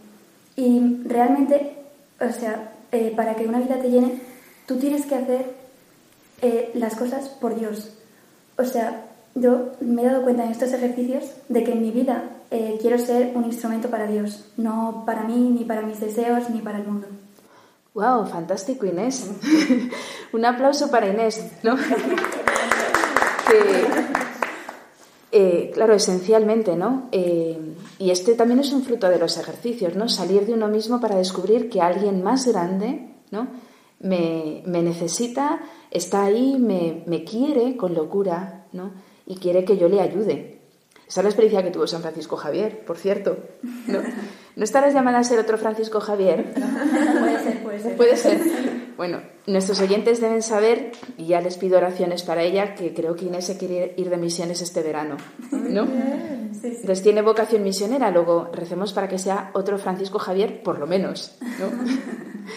Y 0.55 1.03
realmente, 1.05 1.77
o 2.19 2.31
sea, 2.33 2.73
eh, 2.91 3.13
para 3.15 3.35
que 3.35 3.47
una 3.47 3.59
vida 3.59 3.79
te 3.79 3.91
llene, 3.91 4.19
tú 4.65 4.77
tienes 4.77 5.05
que 5.05 5.15
hacer 5.15 5.55
eh, 6.41 6.71
las 6.73 6.95
cosas 6.95 7.29
por 7.29 7.55
Dios. 7.57 7.91
O 8.57 8.65
sea, 8.65 9.05
yo 9.35 9.73
me 9.79 10.01
he 10.01 10.05
dado 10.05 10.23
cuenta 10.23 10.43
en 10.43 10.51
estos 10.51 10.73
ejercicios 10.73 11.25
de 11.47 11.63
que 11.63 11.73
en 11.73 11.81
mi 11.81 11.91
vida 11.91 12.23
eh, 12.51 12.77
quiero 12.81 12.97
ser 12.97 13.31
un 13.35 13.45
instrumento 13.45 13.89
para 13.89 14.07
Dios, 14.07 14.51
no 14.57 15.03
para 15.05 15.23
mí, 15.23 15.49
ni 15.51 15.63
para 15.65 15.83
mis 15.83 15.99
deseos, 15.99 16.49
ni 16.49 16.61
para 16.61 16.79
el 16.79 16.87
mundo. 16.87 17.07
¡Wow! 17.93 18.25
Fantástico, 18.25 18.85
Inés. 18.85 19.29
un 20.33 20.45
aplauso 20.45 20.89
para 20.89 21.07
Inés, 21.07 21.45
¿no? 21.63 21.75
Eh, 25.31 25.71
claro, 25.73 25.93
esencialmente, 25.93 26.75
¿no? 26.75 27.09
y 27.11 28.11
este 28.11 28.33
también 28.33 28.59
es 28.61 28.71
un 28.71 28.83
fruto 28.83 29.09
de 29.09 29.19
los 29.19 29.37
ejercicios, 29.37 29.95
¿no? 29.95 30.09
Salir 30.09 30.45
de 30.45 30.53
uno 30.53 30.67
mismo 30.69 30.99
para 30.99 31.17
descubrir 31.17 31.69
que 31.69 31.81
alguien 31.81 32.23
más 32.23 32.47
grande, 32.47 33.13
¿no? 33.29 33.47
me, 33.99 34.63
necesita, 34.65 35.59
está 35.91 36.23
ahí, 36.23 36.57
me, 36.57 37.23
quiere 37.23 37.75
con 37.77 37.93
locura, 37.93 38.65
¿no? 38.71 38.91
Y 39.25 39.35
quiere 39.35 39.65
que 39.65 39.77
yo 39.77 39.89
le 39.89 40.01
ayude. 40.01 40.61
Esa 41.07 41.21
es 41.21 41.23
la 41.23 41.29
experiencia 41.29 41.63
que 41.63 41.71
tuvo 41.71 41.87
San 41.87 42.01
Francisco 42.01 42.35
Javier, 42.37 42.85
por 42.85 42.97
cierto. 42.97 43.37
¿No, 43.87 43.99
¿No 44.55 44.63
estarás 44.63 44.93
llamada 44.93 45.19
a 45.19 45.23
ser 45.23 45.39
otro 45.39 45.57
Francisco 45.57 45.99
Javier? 45.99 46.53
puede 47.19 47.43
ser, 47.43 47.63
puede 47.63 47.79
ser. 47.79 47.97
Puede 47.97 48.17
ser. 48.17 48.78
Bueno, 48.99 49.21
nuestros 49.47 49.79
oyentes 49.79 50.19
deben 50.19 50.43
saber, 50.43 50.91
y 51.17 51.27
ya 51.27 51.39
les 51.39 51.55
pido 51.55 51.77
oraciones 51.77 52.21
para 52.21 52.43
ella, 52.43 52.75
que 52.75 52.93
creo 52.93 53.15
que 53.15 53.27
Inés 53.27 53.45
se 53.45 53.57
quiere 53.57 53.93
ir 53.95 54.09
de 54.09 54.17
misiones 54.17 54.61
este 54.61 54.83
verano. 54.83 55.15
¿No? 55.53 55.87
Entonces 56.61 57.01
tiene 57.01 57.21
vocación 57.21 57.63
misionera, 57.63 58.11
luego 58.11 58.49
recemos 58.51 58.91
para 58.91 59.07
que 59.07 59.17
sea 59.17 59.51
otro 59.53 59.77
Francisco 59.77 60.19
Javier, 60.19 60.63
por 60.63 60.79
lo 60.79 60.85
menos. 60.85 61.37
¿no? 61.59 61.69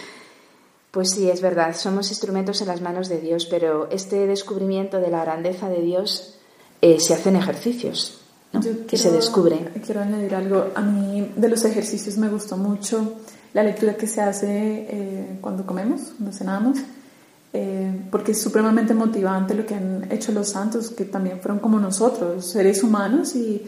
Pues 0.91 1.13
sí, 1.13 1.31
es 1.31 1.41
verdad, 1.41 1.75
somos 1.75 2.11
instrumentos 2.11 2.61
en 2.61 2.69
las 2.69 2.83
manos 2.83 3.09
de 3.09 3.19
Dios, 3.19 3.47
pero 3.47 3.89
este 3.91 4.27
descubrimiento 4.27 4.99
de 4.99 5.11
la 5.11 5.25
grandeza 5.25 5.71
de 5.71 5.81
Dios 5.81 6.39
eh, 6.83 7.01
se 7.01 7.15
hace 7.15 7.31
en 7.31 7.37
ejercicios, 7.37 8.21
¿no? 8.53 8.61
que 8.87 8.99
se 8.99 9.11
descubre. 9.11 9.71
Quiero 9.87 10.03
añadir 10.03 10.35
algo. 10.35 10.67
A 10.75 10.83
mí 10.83 11.33
de 11.35 11.49
los 11.49 11.65
ejercicios 11.65 12.19
me 12.19 12.29
gustó 12.29 12.59
mucho 12.59 13.15
la 13.55 13.63
lectura 13.63 13.97
que 13.97 14.07
se 14.07 14.21
hace 14.21 14.87
eh, 14.89 15.39
cuando 15.41 15.67
comemos, 15.67 16.13
cuando 16.17 16.33
cenamos, 16.37 16.79
eh, 17.53 17.93
porque 18.11 18.33
es 18.33 18.41
supremamente 18.41 18.95
motivante 18.95 19.55
lo 19.55 19.67
que 19.67 19.75
han 19.75 20.11
hecho 20.11 20.33
los 20.33 20.51
santos, 20.51 20.91
que 20.91 21.05
también 21.05 21.41
fueron 21.41 21.59
como 21.59 21.79
nosotros, 21.79 22.51
seres 22.51 22.83
humanos, 22.83 23.37
y 23.37 23.63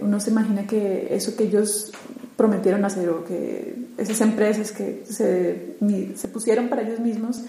uno 0.00 0.18
se 0.18 0.30
imagina 0.30 0.66
que 0.66 1.14
eso 1.14 1.36
que 1.36 1.44
ellos 1.44 1.92
prometieron 2.36 2.84
hacer 2.84 3.08
o 3.10 3.24
que 3.24 3.76
esas 3.96 4.20
empresas 4.20 4.72
que 4.72 5.04
se, 5.08 5.76
se 6.16 6.28
pusieron 6.28 6.68
para 6.68 6.82
ellos 6.82 6.98
mismos 6.98 7.42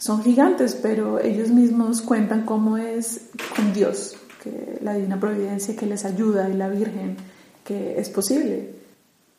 son 0.00 0.22
gigantes, 0.22 0.74
pero 0.74 1.20
ellos 1.20 1.50
mismos 1.50 2.00
cuentan 2.00 2.46
cómo 2.46 2.78
es 2.78 3.26
con 3.54 3.72
Dios, 3.74 4.16
que 4.42 4.78
la 4.82 4.94
divina 4.94 5.20
providencia 5.20 5.76
que 5.76 5.84
les 5.84 6.06
ayuda 6.06 6.48
y 6.48 6.54
la 6.54 6.68
Virgen, 6.70 7.16
que 7.64 8.00
es 8.00 8.08
posible. 8.08 8.79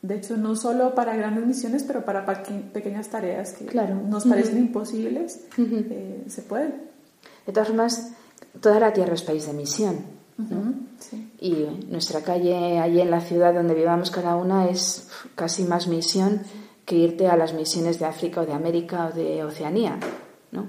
De 0.02 0.16
hecho, 0.16 0.36
no 0.36 0.56
solo 0.56 0.96
para 0.96 1.14
grandes 1.14 1.46
misiones, 1.46 1.84
pero 1.84 2.04
para 2.04 2.26
pequeñas 2.72 3.08
tareas 3.08 3.52
que 3.52 3.66
claro. 3.66 3.94
nos 3.94 4.24
parecen 4.24 4.58
imposibles, 4.58 5.46
eh, 5.56 6.24
se 6.26 6.42
puede. 6.42 6.74
De 7.46 7.52
todas 7.52 7.68
formas, 7.68 8.12
toda 8.60 8.80
la 8.80 8.92
tierra 8.92 9.14
es 9.14 9.22
país 9.22 9.46
de 9.46 9.52
misión. 9.52 10.22
Y 11.40 11.66
nuestra 11.88 12.22
calle 12.22 12.80
allí 12.80 13.00
en 13.00 13.10
la 13.12 13.20
ciudad 13.20 13.54
donde 13.54 13.74
vivamos 13.74 14.10
cada 14.10 14.34
una 14.34 14.68
es 14.68 15.08
casi 15.36 15.62
más 15.62 15.86
misión 15.86 16.40
que 16.84 16.96
irte 16.96 17.28
a 17.28 17.36
las 17.36 17.54
misiones 17.54 18.00
de 18.00 18.06
África 18.06 18.40
o 18.40 18.46
de 18.46 18.52
América 18.52 19.06
o 19.06 19.16
de 19.16 19.44
Oceanía, 19.44 19.98
¿no? 20.50 20.66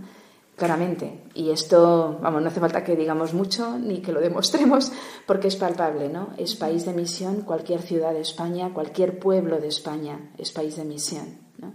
Claramente. 0.55 1.23
Y 1.33 1.49
esto, 1.49 2.19
vamos, 2.21 2.41
no 2.41 2.47
hace 2.47 2.59
falta 2.59 2.83
que 2.83 2.95
digamos 2.95 3.33
mucho 3.33 3.77
ni 3.77 4.01
que 4.01 4.11
lo 4.11 4.21
demostremos 4.21 4.91
porque 5.25 5.47
es 5.47 5.55
palpable, 5.55 6.09
¿no? 6.09 6.29
Es 6.37 6.55
país 6.55 6.85
de 6.85 6.93
misión, 6.93 7.41
cualquier 7.41 7.81
ciudad 7.81 8.13
de 8.13 8.21
España, 8.21 8.71
cualquier 8.73 9.17
pueblo 9.17 9.59
de 9.59 9.67
España 9.67 10.31
es 10.37 10.51
país 10.51 10.75
de 10.75 10.85
misión, 10.85 11.39
¿no? 11.57 11.73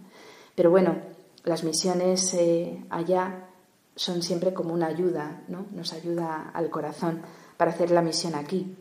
Pero 0.55 0.71
bueno, 0.71 0.97
las 1.45 1.65
misiones 1.65 2.35
eh, 2.35 2.85
allá 2.91 3.49
son 3.97 4.23
siempre 4.23 4.55
como 4.55 4.75
una 4.75 4.87
ayuda, 4.87 5.43
¿no? 5.49 5.67
Nos 5.73 5.93
ayuda 5.93 6.51
al 6.55 6.71
corazón 6.71 7.23
para 7.57 7.73
hacer 7.73 7.91
la 7.91 8.03
misión 8.03 8.37
aquí. 8.37 8.77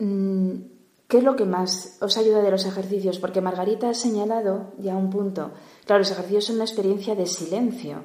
Mm, 0.00 0.73
¿Qué 1.08 1.18
es 1.18 1.24
lo 1.24 1.36
que 1.36 1.44
más 1.44 1.98
os 2.00 2.16
ayuda 2.16 2.40
de 2.40 2.50
los 2.50 2.64
ejercicios? 2.64 3.18
Porque 3.18 3.40
Margarita 3.40 3.90
ha 3.90 3.94
señalado 3.94 4.72
ya 4.78 4.96
un 4.96 5.10
punto. 5.10 5.50
Claro, 5.84 6.00
los 6.00 6.10
ejercicios 6.10 6.46
son 6.46 6.56
una 6.56 6.64
experiencia 6.64 7.14
de 7.14 7.26
silencio. 7.26 8.02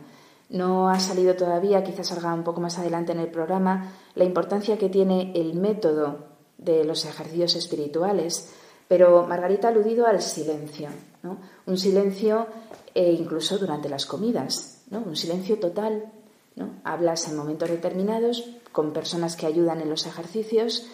No 0.49 0.89
ha 0.89 0.99
salido 0.99 1.35
todavía, 1.35 1.83
quizás 1.83 2.07
salga 2.07 2.33
un 2.33 2.43
poco 2.43 2.59
más 2.59 2.77
adelante 2.77 3.11
en 3.11 3.19
el 3.19 3.29
programa, 3.29 3.93
la 4.15 4.25
importancia 4.25 4.77
que 4.77 4.89
tiene 4.89 5.31
el 5.35 5.53
método 5.53 6.27
de 6.57 6.83
los 6.83 7.05
ejercicios 7.05 7.55
espirituales. 7.55 8.53
Pero 8.87 9.25
Margarita 9.27 9.67
ha 9.67 9.71
aludido 9.71 10.07
al 10.07 10.21
silencio, 10.21 10.89
¿no? 11.23 11.37
un 11.67 11.77
silencio 11.77 12.47
eh, 12.95 13.15
incluso 13.17 13.57
durante 13.59 13.87
las 13.87 14.07
comidas, 14.07 14.83
¿no? 14.89 14.99
un 14.99 15.15
silencio 15.15 15.59
total. 15.59 16.11
¿no? 16.55 16.81
Hablas 16.83 17.29
en 17.29 17.37
momentos 17.37 17.69
determinados 17.69 18.49
con 18.71 18.91
personas 18.91 19.35
que 19.35 19.45
ayudan 19.45 19.79
en 19.81 19.89
los 19.89 20.05
ejercicios 20.05 20.87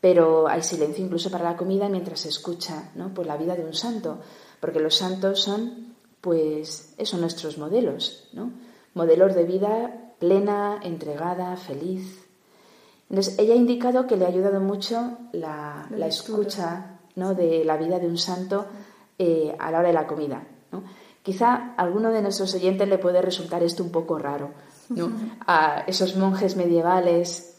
pero 0.00 0.48
hay 0.48 0.62
silencio 0.62 1.04
incluso 1.04 1.30
para 1.30 1.44
la 1.44 1.56
comida 1.56 1.88
mientras 1.88 2.20
se 2.20 2.30
escucha 2.30 2.90
¿no? 2.94 3.12
Pues 3.12 3.26
la 3.26 3.36
vida 3.36 3.54
de 3.54 3.64
un 3.64 3.74
santo, 3.74 4.18
porque 4.60 4.80
los 4.80 4.96
santos 4.96 5.42
son, 5.42 5.94
pues, 6.20 6.94
eso, 6.96 7.18
nuestros 7.18 7.58
modelos, 7.58 8.28
¿no? 8.32 8.50
modelos 8.94 9.34
de 9.34 9.44
vida 9.44 10.14
plena, 10.18 10.80
entregada, 10.82 11.56
feliz. 11.56 12.26
Entonces, 13.08 13.38
ella 13.38 13.54
ha 13.54 13.56
indicado 13.56 14.06
que 14.06 14.16
le 14.16 14.24
ha 14.24 14.28
ayudado 14.28 14.60
mucho 14.60 15.18
la, 15.32 15.88
escucha, 16.06 16.98
¿no? 17.16 17.34
de 17.34 17.64
la 17.64 17.76
vida 17.76 17.98
de 17.98 18.06
un 18.06 18.18
santo 18.18 18.66
eh, 19.18 19.54
a 19.58 19.70
la 19.70 19.78
hora 19.80 19.88
de 19.88 19.94
la 19.94 20.06
comida. 20.06 20.46
¿no? 20.72 20.84
Quizá 21.22 21.74
a 21.76 21.82
alguno 21.82 22.10
de 22.10 22.22
nuestros 22.22 22.54
oyentes 22.54 22.88
le 22.88 22.98
puede 22.98 23.20
resultar 23.20 23.62
esto 23.62 23.82
un 23.82 23.90
poco 23.90 24.18
raro. 24.18 24.50
¿no? 24.90 25.10
A 25.46 25.84
esos 25.86 26.16
monjes 26.16 26.56
medievales, 26.56 27.49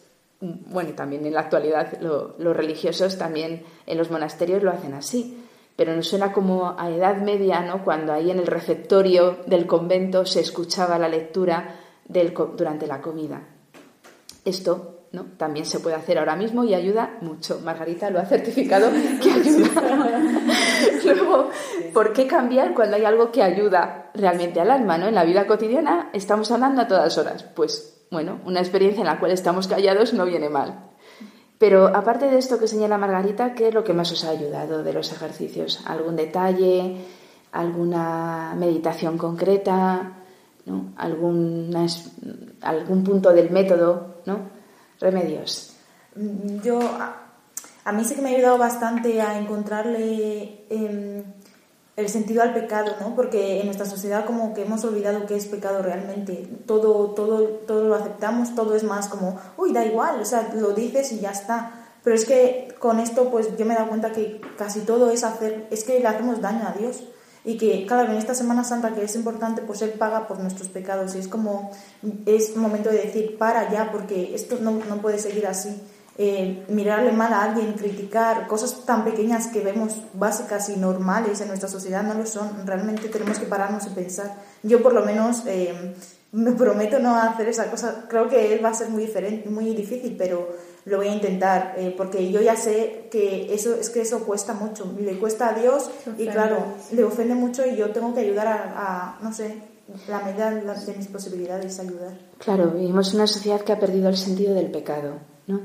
bueno, 0.42 0.90
y 0.90 0.94
también 0.94 1.26
en 1.26 1.34
la 1.34 1.42
actualidad 1.42 2.00
los 2.02 2.58
religiosos 2.58 3.18
también 3.18 3.64
en 3.86 3.98
los 3.98 4.10
monasterios 4.10 4.64
lo 4.64 4.72
hacen 4.72 4.94
así. 4.94 5.46
Pero 5.76 5.96
nos 5.96 6.08
suena 6.08 6.34
como 6.34 6.76
a 6.78 6.90
edad 6.90 7.18
media, 7.18 7.62
¿no? 7.62 7.84
cuando 7.84 8.12
ahí 8.12 8.30
en 8.30 8.40
el 8.40 8.48
receptorio 8.48 9.38
del 9.46 9.66
convento 9.66 10.26
se 10.26 10.42
escuchaba 10.42 11.00
la 11.00 11.08
lectura 11.08 11.76
del, 12.06 12.34
durante 12.34 12.88
la 12.88 13.02
comida. 13.02 13.42
Esto 14.44 15.02
¿no? 15.12 15.26
También 15.38 15.66
se 15.66 15.80
puede 15.80 15.96
hacer 15.96 16.18
ahora 16.18 16.36
mismo 16.36 16.64
y 16.64 16.74
ayuda 16.74 17.18
mucho. 17.22 17.60
Margarita 17.64 18.10
lo 18.10 18.20
ha 18.20 18.26
certificado 18.26 18.90
que 19.22 19.32
ayuda. 19.32 19.70
Luego, 21.06 21.50
¿por 21.94 22.14
qué 22.14 22.28
cambiar 22.28 22.74
cuando 22.74 22.96
hay 22.96 23.06
algo 23.06 23.32
que 23.32 23.44
ayuda 23.44 24.12
realmente 24.14 24.62
al 24.62 24.72
alma? 24.72 24.98
¿no? 24.98 25.08
En 25.08 25.16
la 25.16 25.26
vida 25.26 25.46
cotidiana 25.48 26.10
estamos 26.14 26.50
hablando 26.52 26.82
a 26.82 26.88
todas 26.88 27.18
horas. 27.18 27.44
Pues 27.44 28.01
bueno, 28.12 28.40
una 28.46 28.60
experiencia 28.60 29.02
en 29.02 29.08
la 29.08 29.20
cual 29.20 29.32
estamos 29.32 29.68
callados 29.68 30.14
no 30.14 30.26
viene 30.26 30.50
mal. 30.50 30.92
Pero 31.58 31.88
aparte 31.88 32.30
de 32.30 32.38
esto 32.38 32.60
que 32.60 32.68
señala 32.68 32.98
Margarita, 32.98 33.54
¿qué 33.54 33.70
es 33.70 33.74
lo 33.74 33.84
que 33.84 33.94
más 33.94 34.12
os 34.12 34.24
ha 34.26 34.30
ayudado 34.30 34.84
de 34.84 34.94
los 34.94 35.12
ejercicios? 35.12 35.82
¿Algún 35.86 36.16
detalle? 36.16 36.98
¿Alguna 37.52 38.56
meditación 38.58 39.18
concreta? 39.18 40.14
¿no? 40.66 40.92
¿Algún 40.98 41.72
punto 43.04 43.32
del 43.32 43.50
método? 43.50 44.16
¿no? 44.26 44.62
remedios? 45.02 45.74
Mm, 46.16 46.62
yo, 46.62 46.80
a, 47.84 47.92
mí 47.92 48.06
sí 48.06 48.16
que 48.16 48.22
me 48.22 48.30
ha 48.30 48.38
ayudado 48.38 48.58
bastante 48.58 49.22
a 49.22 49.38
encontrarle 49.38 50.66
em, 50.70 51.24
el 51.96 52.10
sentido 52.10 52.42
al 52.42 52.54
pecado, 52.54 52.96
¿no? 53.02 53.16
Porque 53.16 53.60
en 53.60 53.66
nuestra 53.66 53.86
sociedad 53.86 54.26
como 54.26 54.54
que 54.54 54.64
hemos 54.64 54.84
olvidado 54.84 55.26
qué 55.26 55.36
es 55.36 55.46
pecado 55.46 55.82
realmente. 55.82 56.48
Todo, 56.66 57.12
todo, 57.12 57.44
todo 57.68 57.88
lo 57.88 57.96
aceptamos, 57.96 58.56
todo 58.56 58.76
es 58.76 58.84
más 58.84 59.08
como, 59.08 59.40
uy, 59.58 59.74
da 59.74 59.86
igual, 59.86 60.20
o 60.22 60.26
sea, 60.26 60.52
lo 60.56 60.72
dices 60.72 61.12
y 61.12 61.20
ya 61.20 61.32
está. 61.32 61.74
Pero 62.04 62.16
es 62.16 62.26
que 62.26 62.74
con 62.80 63.00
esto, 63.00 63.30
pues 63.30 63.56
yo 63.58 63.66
me 63.66 63.74
he 63.74 63.78
dado 63.78 63.90
cuenta 63.90 64.12
que 64.12 64.42
casi 64.58 64.82
todo 64.82 65.12
es 65.12 65.24
hacer, 65.24 65.68
es 65.70 65.84
que 65.84 66.00
le 66.00 66.08
hacemos 66.08 66.42
daño 66.42 66.68
a 66.68 66.78
Dios 66.78 67.04
y 67.44 67.58
que, 67.58 67.86
claro, 67.86 68.12
en 68.12 68.18
esta 68.18 68.34
Semana 68.34 68.64
Santa 68.64 68.94
que 68.94 69.04
es 69.04 69.16
importante, 69.16 69.62
pues 69.62 69.82
Él 69.82 69.92
paga 69.92 70.28
por 70.28 70.40
nuestros 70.40 70.70
pecados 70.70 71.16
y 71.16 71.20
es 71.20 71.28
como, 71.28 71.72
es 72.26 72.56
momento 72.56 72.90
de 72.90 73.04
decir, 73.04 73.38
para 73.38 73.72
ya, 73.72 73.92
porque 73.92 74.34
esto 74.34 74.58
no, 74.62 74.72
no 74.72 74.98
puede 75.02 75.20
seguir 75.20 75.46
así. 75.46 75.82
Eh, 76.18 76.66
mirarle 76.68 77.14
mal 77.14 77.32
a 77.34 77.44
alguien, 77.44 77.74
criticar, 77.74 78.48
cosas 78.48 78.86
tan 78.86 79.06
pequeñas 79.06 79.48
que 79.48 79.62
vemos 79.62 79.96
básicas 80.14 80.70
y 80.70 80.76
normales 80.76 81.40
en 81.42 81.48
nuestra 81.48 81.70
sociedad 81.70 82.04
no 82.04 82.14
lo 82.14 82.26
son. 82.26 82.68
Realmente 82.68 83.08
tenemos 83.08 83.40
que 83.40 83.46
pararnos 83.46 83.88
y 83.88 83.90
pensar. 83.92 84.36
Yo 84.62 84.84
por 84.84 84.94
lo 84.94 85.06
menos 85.06 85.44
eh, 85.48 85.96
me 86.34 86.52
prometo 86.52 87.00
no 87.00 87.16
hacer 87.16 87.48
esa 87.50 87.72
cosa. 87.72 88.06
Creo 88.10 88.28
que 88.30 88.54
él 88.54 88.64
va 88.64 88.70
a 88.70 88.74
ser 88.74 88.90
muy 88.90 89.04
diferente, 89.06 89.50
muy 89.50 89.74
difícil, 89.74 90.16
pero 90.18 90.50
lo 90.86 90.98
voy 90.98 91.08
a 91.08 91.14
intentar, 91.14 91.76
eh, 91.78 91.94
porque 91.96 92.32
yo 92.32 92.42
ya 92.42 92.56
sé 92.56 93.08
que 93.12 93.54
eso 93.54 93.76
es 93.76 93.90
que 93.90 94.02
eso 94.02 94.24
cuesta 94.26 94.54
mucho, 94.54 94.94
le 95.00 95.20
cuesta 95.20 95.50
a 95.50 95.54
Dios 95.54 95.92
y 96.18 96.28
claro, 96.28 96.74
le 96.92 97.04
ofende 97.04 97.36
mucho 97.36 97.66
y 97.66 97.76
yo 97.76 97.92
tengo 97.92 98.14
que 98.14 98.22
ayudar 98.22 98.48
a, 98.48 99.20
no 99.22 99.32
sé, 99.32 99.62
la 100.08 100.22
medida 100.22 100.52
de 100.52 100.98
mis 100.98 101.08
posibilidades 101.08 101.80
ayudar. 101.80 102.18
Claro, 102.40 102.72
vivimos 102.72 103.10
en 103.10 103.16
una 103.18 103.28
sociedad 103.28 103.62
que 103.62 103.74
ha 103.74 103.80
perdido 103.80 104.10
el 104.10 104.18
sentido 104.18 104.56
del 104.56 104.72
pecado, 104.72 105.20
¿no? 105.48 105.62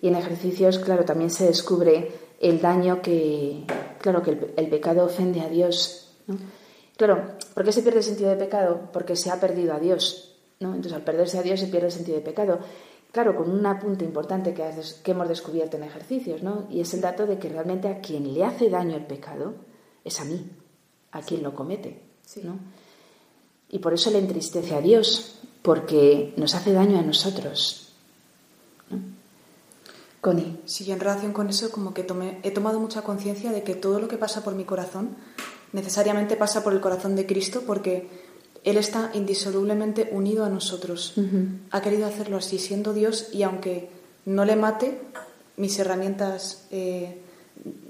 Y 0.00 0.08
en 0.08 0.16
ejercicios, 0.16 0.78
claro, 0.78 1.04
también 1.04 1.30
se 1.30 1.46
descubre 1.46 2.12
el 2.40 2.60
daño 2.60 3.02
que, 3.02 3.64
claro, 4.00 4.22
que 4.22 4.30
el, 4.30 4.54
el 4.56 4.68
pecado 4.68 5.04
ofende 5.04 5.40
a 5.40 5.48
Dios, 5.48 6.12
¿no? 6.26 6.36
Claro, 7.00 7.38
¿por 7.54 7.64
qué 7.64 7.72
se 7.72 7.80
pierde 7.80 8.00
el 8.00 8.04
sentido 8.04 8.28
de 8.28 8.36
pecado? 8.36 8.90
Porque 8.92 9.16
se 9.16 9.30
ha 9.30 9.40
perdido 9.40 9.72
a 9.72 9.78
Dios, 9.78 10.36
¿no? 10.60 10.74
Entonces, 10.74 10.92
al 10.92 11.02
perderse 11.02 11.38
a 11.38 11.42
Dios 11.42 11.58
se 11.58 11.68
pierde 11.68 11.86
el 11.86 11.92
sentido 11.92 12.18
de 12.18 12.22
pecado. 12.22 12.58
Claro, 13.10 13.34
con 13.34 13.50
un 13.50 13.64
apunte 13.64 14.04
importante 14.04 14.52
que, 14.52 14.62
hemos 15.10 15.26
descubierto 15.26 15.78
en 15.78 15.84
ejercicios, 15.84 16.42
¿no? 16.42 16.66
Y 16.68 16.80
es 16.80 16.92
el 16.92 17.00
dato 17.00 17.26
de 17.26 17.38
que 17.38 17.48
realmente 17.48 17.88
a 17.88 18.02
quien 18.02 18.34
le 18.34 18.44
hace 18.44 18.68
daño 18.68 18.96
el 18.96 19.06
pecado 19.06 19.54
es 20.04 20.20
a 20.20 20.26
mí, 20.26 20.46
a 21.12 21.22
quien 21.22 21.42
lo 21.42 21.54
comete, 21.54 22.02
¿no? 22.42 22.58
Y 23.70 23.78
por 23.78 23.94
eso 23.94 24.10
le 24.10 24.18
entristece 24.18 24.74
a 24.74 24.82
Dios, 24.82 25.40
porque 25.62 26.34
nos 26.36 26.54
hace 26.54 26.74
daño 26.74 26.98
a 26.98 27.02
nosotros. 27.02 27.89
Connie. 30.20 30.60
Sí, 30.66 30.90
en 30.92 31.00
relación 31.00 31.32
con 31.32 31.48
eso, 31.48 31.70
como 31.70 31.94
que 31.94 32.06
he 32.42 32.50
tomado 32.50 32.78
mucha 32.78 33.02
conciencia 33.02 33.52
de 33.52 33.62
que 33.62 33.74
todo 33.74 34.00
lo 34.00 34.08
que 34.08 34.18
pasa 34.18 34.44
por 34.44 34.54
mi 34.54 34.64
corazón 34.64 35.16
necesariamente 35.72 36.36
pasa 36.36 36.62
por 36.62 36.72
el 36.72 36.80
corazón 36.80 37.16
de 37.16 37.26
Cristo, 37.26 37.62
porque 37.66 38.08
él 38.64 38.76
está 38.76 39.10
indisolublemente 39.14 40.10
unido 40.12 40.44
a 40.44 40.48
nosotros. 40.48 41.14
Ha 41.70 41.80
querido 41.80 42.06
hacerlo 42.06 42.36
así, 42.36 42.58
siendo 42.58 42.92
Dios, 42.92 43.28
y 43.32 43.42
aunque 43.44 43.88
no 44.26 44.44
le 44.44 44.56
mate, 44.56 45.00
mis 45.56 45.78
herramientas, 45.78 46.66
eh, 46.70 47.22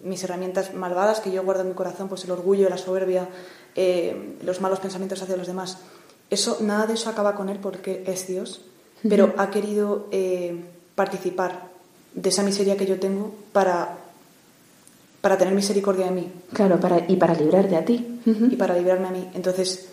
mis 0.04 0.22
herramientas 0.22 0.74
malvadas 0.74 1.20
que 1.20 1.32
yo 1.32 1.42
guardo 1.42 1.62
en 1.62 1.68
mi 1.68 1.74
corazón, 1.74 2.08
pues 2.08 2.24
el 2.24 2.30
orgullo, 2.30 2.68
la 2.68 2.78
soberbia, 2.78 3.28
eh, 3.74 4.36
los 4.42 4.60
malos 4.60 4.80
pensamientos 4.80 5.22
hacia 5.22 5.36
los 5.36 5.46
demás, 5.46 5.78
eso, 6.28 6.58
nada 6.60 6.86
de 6.86 6.94
eso 6.94 7.10
acaba 7.10 7.34
con 7.34 7.48
él 7.48 7.58
porque 7.60 8.04
es 8.06 8.28
Dios, 8.28 8.60
pero 9.08 9.34
ha 9.36 9.50
querido 9.50 10.06
eh, 10.12 10.64
participar 10.94 11.69
de 12.14 12.28
esa 12.28 12.42
miseria 12.42 12.76
que 12.76 12.86
yo 12.86 12.98
tengo 12.98 13.34
para, 13.52 13.98
para 15.20 15.38
tener 15.38 15.54
misericordia 15.54 16.06
de 16.06 16.12
mí. 16.12 16.32
Claro, 16.52 16.80
para, 16.80 17.04
y 17.08 17.16
para 17.16 17.34
librarte 17.34 17.76
a 17.76 17.84
ti. 17.84 18.20
Y 18.24 18.56
para 18.56 18.76
librarme 18.76 19.08
a 19.08 19.10
mí. 19.10 19.28
Entonces, 19.34 19.88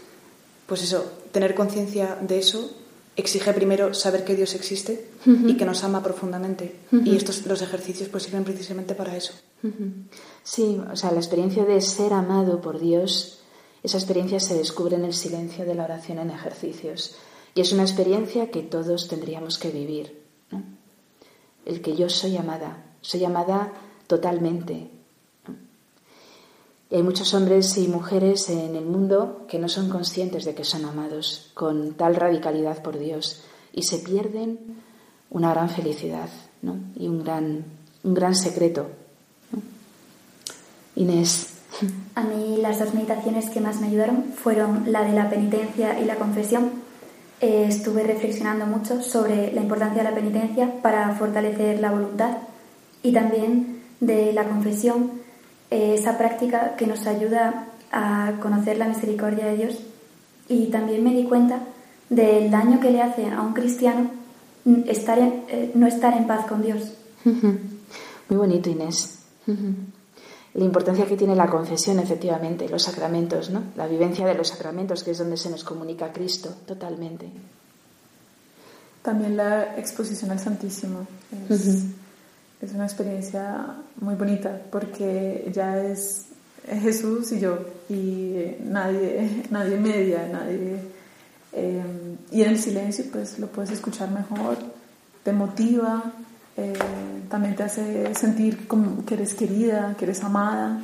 pues 0.66 0.84
eso, 0.84 1.04
tener 1.32 1.56
conciencia 1.56 2.18
de 2.22 2.40
eso 2.40 2.72
exige 3.16 3.52
primero 3.52 3.96
saber 3.96 4.24
que 4.24 4.36
Dios 4.36 4.54
existe 4.54 5.10
y 5.26 5.58
que 5.58 5.66
nos 5.66 5.84
ama 5.84 6.04
profundamente. 6.04 6.76
Y 6.92 7.16
estos 7.16 7.46
los 7.48 7.62
ejercicios 7.62 8.10
pues 8.10 8.24
sirven 8.24 8.44
precisamente 8.44 8.94
para 8.94 9.18
eso. 9.18 9.34
Sí, 10.44 10.80
o 10.92 10.96
sea, 10.96 11.12
la 11.12 11.20
experiencia 11.20 11.66
de 11.66 11.82
ser 11.82 12.14
amado 12.14 12.62
por 12.62 12.80
Dios, 12.80 13.40
esa 13.82 13.98
experiencia 13.98 14.40
se 14.40 14.56
descubre 14.56 14.96
en 14.96 15.06
el 15.06 15.14
silencio 15.14 15.66
de 15.66 15.74
la 15.74 15.86
oración 15.86 16.20
en 16.20 16.30
ejercicios. 16.30 17.16
Y 17.56 17.62
es 17.62 17.72
una 17.72 17.82
experiencia 17.82 18.52
que 18.52 18.62
todos 18.62 19.08
tendríamos 19.08 19.58
que 19.58 19.72
vivir. 19.72 20.17
El 21.68 21.82
que 21.82 21.96
yo 21.96 22.10
soy 22.10 22.38
amada, 22.38 22.84
soy 23.02 23.26
amada 23.26 23.72
totalmente, 24.08 24.90
hay 26.90 27.04
muchos 27.04 27.34
hombres 27.34 27.78
y 27.78 27.90
mujeres 27.90 28.50
en 28.50 28.76
el 28.76 28.86
mundo 28.86 29.46
que 29.50 29.60
no 29.60 29.68
son 29.68 29.90
conscientes 29.90 30.46
de 30.46 30.56
que 30.56 30.64
son 30.64 30.86
amados 30.86 31.52
con 31.54 31.96
tal 31.96 32.16
radicalidad 32.16 32.82
por 32.82 32.98
Dios 32.98 33.44
y 33.74 33.84
se 33.84 33.98
pierden 34.00 34.58
una 35.30 35.52
gran 35.52 35.70
felicidad 35.70 36.30
¿no? 36.62 36.78
y 36.96 37.10
un 37.10 37.26
gran, 37.26 37.66
un 38.04 38.14
gran 38.14 38.36
secreto. 38.36 38.88
Inés. 40.96 41.56
A 42.16 42.24
mí 42.24 42.58
las 42.62 42.80
dos 42.80 42.94
meditaciones 42.94 43.50
que 43.50 43.60
más 43.60 43.82
me 43.82 43.88
ayudaron 43.88 44.24
fueron 44.34 44.90
la 44.90 45.04
de 45.04 45.12
la 45.12 45.30
penitencia 45.30 46.00
y 46.00 46.06
la 46.06 46.16
confesión. 46.16 46.72
Eh, 47.40 47.66
estuve 47.68 48.04
reflexionando 48.04 48.66
mucho 48.66 49.04
sobre 49.04 49.52
la 49.54 49.62
importancia 49.62 50.04
de 50.04 50.10
la 50.10 50.16
penitencia 50.16 50.82
para 50.82 51.14
fortalecer 51.16 51.80
la 51.80 51.92
voluntad 51.92 52.38
y 53.04 53.14
también 53.14 53.84
de 54.00 54.34
la 54.34 54.46
confesión 54.46 55.12
eh, 55.70 55.94
esa 55.94 56.18
práctica 56.18 56.76
que 56.76 56.88
nos 56.88 57.06
ayuda 57.06 57.68
a 57.92 58.34
conocer 58.42 58.78
la 58.80 58.88
misericordia 58.88 59.46
de 59.46 59.58
Dios. 59.58 59.84
Y 60.50 60.68
también 60.68 61.04
me 61.04 61.14
di 61.14 61.26
cuenta 61.26 61.60
del 62.10 62.50
daño 62.50 62.80
que 62.80 62.90
le 62.90 63.02
hace 63.04 63.30
a 63.30 63.42
un 63.42 63.54
cristiano 63.54 64.10
estar 64.88 65.20
eh, 65.20 65.72
no 65.76 65.86
estar 65.88 66.18
en 66.18 66.26
paz 66.26 66.46
con 66.48 66.64
Dios. 66.64 66.94
Muy 67.24 68.38
bonito, 68.38 68.70
Inés. 68.70 69.20
La 70.58 70.66
importancia 70.66 71.06
que 71.06 71.16
tiene 71.16 71.36
la 71.36 71.48
confesión, 71.48 72.00
efectivamente, 72.00 72.68
los 72.68 72.84
sacramentos, 72.84 73.50
¿no? 73.50 73.64
La 73.76 73.88
vivencia 73.88 74.26
de 74.26 74.36
los 74.36 74.50
sacramentos, 74.50 75.04
que 75.04 75.12
es 75.12 75.18
donde 75.18 75.38
se 75.38 75.50
nos 75.50 75.64
comunica 75.64 76.12
Cristo, 76.12 76.54
totalmente. 76.66 77.30
También 79.02 79.38
la 79.38 79.78
exposición 79.78 80.32
al 80.32 80.40
Santísimo. 80.40 81.08
Es 81.50 81.86
es 82.62 82.74
una 82.74 82.86
experiencia 82.86 83.76
muy 84.02 84.16
bonita 84.16 84.60
porque 84.72 85.50
ya 85.54 85.80
es 85.80 86.26
Jesús 86.68 87.32
y 87.32 87.40
yo 87.40 87.60
y 87.90 88.56
nadie, 88.64 89.44
nadie 89.50 89.78
media, 89.78 90.28
nadie... 90.32 90.98
Eh, 91.54 91.84
y 92.32 92.42
en 92.42 92.50
el 92.50 92.60
silencio 92.60 93.06
pues 93.12 93.40
lo 93.40 93.48
puedes 93.48 93.72
escuchar 93.72 94.12
mejor, 94.12 94.58
te 95.24 95.32
motiva, 95.32 96.12
eh, 96.58 96.74
también 97.30 97.56
te 97.56 97.64
hace 97.64 98.14
sentir 98.16 98.68
como 98.68 99.06
que 99.06 99.14
eres 99.14 99.34
querida, 99.36 99.96
que 99.98 100.06
eres 100.06 100.24
amada 100.24 100.82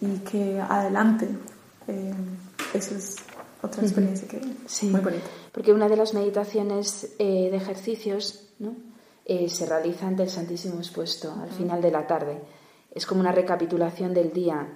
y 0.00 0.18
que 0.18 0.60
adelante. 0.60 1.28
Eh, 1.88 2.12
eso 2.74 2.96
es 2.96 3.16
otra 3.62 3.82
experiencia 3.82 4.28
que 4.28 4.40
sí. 4.66 4.86
muy 4.86 5.00
bonita. 5.00 5.24
Porque 5.52 5.72
una 5.72 5.88
de 5.88 5.96
las 5.96 6.12
meditaciones 6.12 7.14
de 7.18 7.56
ejercicios, 7.56 8.48
¿no? 8.58 8.74
Eh, 9.26 9.48
se 9.48 9.64
realiza 9.64 10.06
ante 10.06 10.22
el 10.22 10.28
Santísimo 10.28 10.78
expuesto 10.78 11.32
al 11.32 11.50
final 11.50 11.80
de 11.80 11.90
la 11.90 12.06
tarde. 12.06 12.42
es 12.94 13.06
como 13.06 13.20
una 13.20 13.32
recapitulación 13.32 14.14
del 14.14 14.32
día 14.32 14.68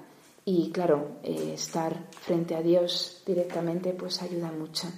y 0.44 0.72
claro, 0.72 1.18
eh, 1.22 1.52
estar 1.54 1.94
frente 2.20 2.56
a 2.56 2.62
Dios 2.62 3.22
directamente 3.24 3.92
pues 3.92 4.22
ayuda 4.22 4.50
mucho. 4.50 4.88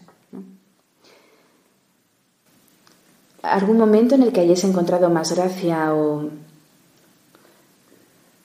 ¿Algún 3.43 3.79
momento 3.79 4.15
en 4.15 4.23
el 4.23 4.33
que 4.33 4.41
hayáis 4.41 4.65
encontrado 4.65 5.09
más 5.11 5.33
gracia 5.35 5.95
o 5.95 6.31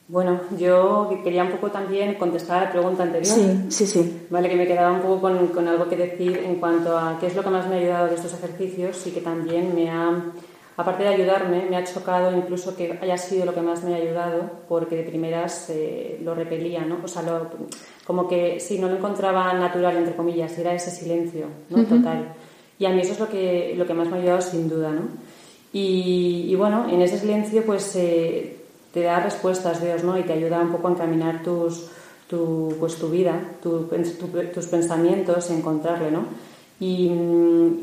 bueno, 0.08 0.40
yo 0.56 1.10
quería 1.24 1.42
un 1.42 1.50
poco 1.50 1.70
también 1.70 2.14
contestar 2.14 2.58
a 2.58 2.64
la 2.66 2.70
pregunta 2.70 3.02
anterior. 3.02 3.34
Sí, 3.34 3.66
sí, 3.70 3.86
sí. 3.86 4.26
Vale, 4.30 4.48
que 4.48 4.54
me 4.54 4.66
quedaba 4.66 4.92
un 4.92 5.00
poco 5.00 5.22
con, 5.22 5.48
con, 5.48 5.66
algo 5.66 5.88
que 5.88 5.96
decir 5.96 6.38
en 6.38 6.56
cuanto 6.56 6.96
a 6.96 7.18
qué 7.18 7.26
es 7.26 7.34
lo 7.34 7.42
que 7.42 7.50
más 7.50 7.66
me 7.66 7.74
ha 7.74 7.78
ayudado 7.78 8.06
de 8.06 8.14
estos 8.14 8.32
ejercicios 8.34 9.04
y 9.08 9.10
que 9.10 9.20
también 9.20 9.74
me 9.74 9.90
ha, 9.90 10.26
aparte 10.76 11.02
de 11.02 11.08
ayudarme, 11.08 11.66
me 11.68 11.76
ha 11.76 11.82
chocado 11.82 12.36
incluso 12.36 12.76
que 12.76 12.96
haya 13.02 13.18
sido 13.18 13.46
lo 13.46 13.52
que 13.52 13.62
más 13.62 13.82
me 13.82 13.94
ha 13.94 13.96
ayudado 13.96 14.48
porque 14.68 14.96
de 14.96 15.02
primeras 15.02 15.70
eh, 15.70 16.20
lo 16.22 16.36
repelía, 16.36 16.82
¿no? 16.82 16.98
O 17.02 17.08
sea, 17.08 17.22
lo, 17.22 17.50
como 18.06 18.28
que 18.28 18.60
sí, 18.60 18.78
no 18.78 18.88
lo 18.88 18.98
encontraba 18.98 19.52
natural, 19.54 19.96
entre 19.96 20.14
comillas, 20.14 20.56
era 20.56 20.72
ese 20.72 20.92
silencio, 20.92 21.46
¿no? 21.68 21.82
Total. 21.84 22.32
Y 22.78 22.86
a 22.86 22.90
mí 22.90 23.00
eso 23.00 23.12
es 23.12 23.20
lo 23.20 23.28
que, 23.28 23.74
lo 23.76 23.86
que 23.86 23.94
más 23.94 24.08
me 24.08 24.16
ha 24.16 24.20
ayudado 24.20 24.40
sin 24.40 24.68
duda, 24.68 24.90
¿no? 24.90 25.02
Y, 25.72 26.46
y 26.48 26.54
bueno, 26.54 26.86
en 26.90 27.02
ese 27.02 27.18
silencio 27.18 27.64
pues... 27.64 27.96
Eh, 27.96 28.56
te 28.96 29.02
da 29.02 29.20
respuestas 29.20 29.82
Dios, 29.82 30.04
¿no? 30.04 30.18
Y 30.18 30.22
te 30.22 30.32
ayuda 30.32 30.58
un 30.58 30.72
poco 30.72 30.88
a 30.88 30.92
encaminar 30.92 31.42
tus, 31.42 31.84
tu, 32.30 32.74
pues, 32.80 32.96
tu 32.96 33.10
vida, 33.10 33.38
tus 33.62 34.66
pensamientos, 34.68 35.50
encontrarle, 35.50 36.10
¿no? 36.10 36.24
Y, 36.80 37.10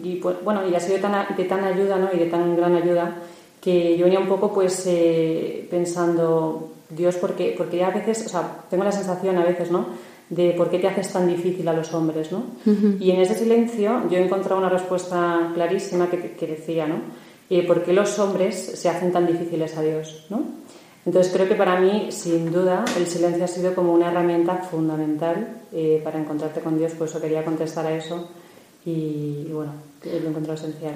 y 0.04 0.20
pues, 0.20 0.38
bueno, 0.44 0.68
y 0.68 0.74
ha 0.74 0.80
sido 0.80 0.98
tan, 0.98 1.36
de 1.38 1.44
tan 1.44 1.64
ayuda, 1.64 1.98
¿no? 1.98 2.10
Y 2.12 2.18
de 2.18 2.26
tan 2.26 2.56
gran 2.56 2.74
ayuda 2.74 3.16
que 3.62 3.96
yo 3.96 4.06
venía 4.06 4.20
un 4.20 4.28
poco, 4.28 4.52
pues, 4.52 4.86
eh, 4.88 5.68
pensando, 5.70 6.72
Dios, 6.90 7.16
¿por 7.18 7.36
qué? 7.36 7.54
Porque 7.56 7.84
a 7.84 7.92
veces, 7.92 8.26
o 8.26 8.30
sea, 8.30 8.64
tengo 8.68 8.84
la 8.84 8.92
sensación 8.92 9.38
a 9.38 9.46
veces, 9.46 9.70
¿no? 9.70 9.86
De 10.34 10.54
por 10.58 10.70
qué 10.70 10.80
te 10.80 10.88
haces 10.88 11.12
tan 11.12 11.28
difícil 11.28 11.68
a 11.68 11.74
los 11.74 11.94
hombres, 11.94 12.32
¿no? 12.32 12.44
Y 13.00 13.12
en 13.12 13.22
ese 13.22 13.36
silencio 13.36 14.10
yo 14.10 14.18
he 14.18 14.24
encontrado 14.24 14.58
una 14.58 14.70
respuesta 14.70 15.52
clarísima 15.54 16.10
que, 16.10 16.32
que 16.32 16.48
decía, 16.48 16.88
¿no? 16.88 16.96
Eh, 17.50 17.68
¿Por 17.68 17.84
qué 17.84 17.94
los 17.94 18.18
hombres 18.20 18.56
se 18.56 18.90
hacen 18.90 19.12
tan 19.12 19.28
difíciles 19.28 19.78
a 19.78 19.82
Dios, 19.82 20.26
¿no? 20.30 20.44
Entonces 21.06 21.34
creo 21.34 21.48
que 21.48 21.56
para 21.56 21.80
mí, 21.80 22.08
sin 22.12 22.52
duda, 22.52 22.86
el 22.98 23.06
silencio 23.08 23.44
ha 23.44 23.48
sido 23.48 23.76
como 23.76 23.94
una 23.94 24.10
herramienta 24.10 24.58
fundamental 24.58 25.62
eh, 25.72 26.02
para 26.04 26.20
encontrarte 26.20 26.62
con 26.62 26.78
Dios, 26.78 26.94
por 26.94 27.08
eso 27.08 27.20
quería 27.20 27.44
contestar 27.44 27.86
a 27.86 27.96
eso 27.96 28.30
y, 28.86 29.50
bueno, 29.52 29.74
lo 30.04 30.12
he 30.12 30.30
encontrado 30.30 30.54
esencial. 30.54 30.96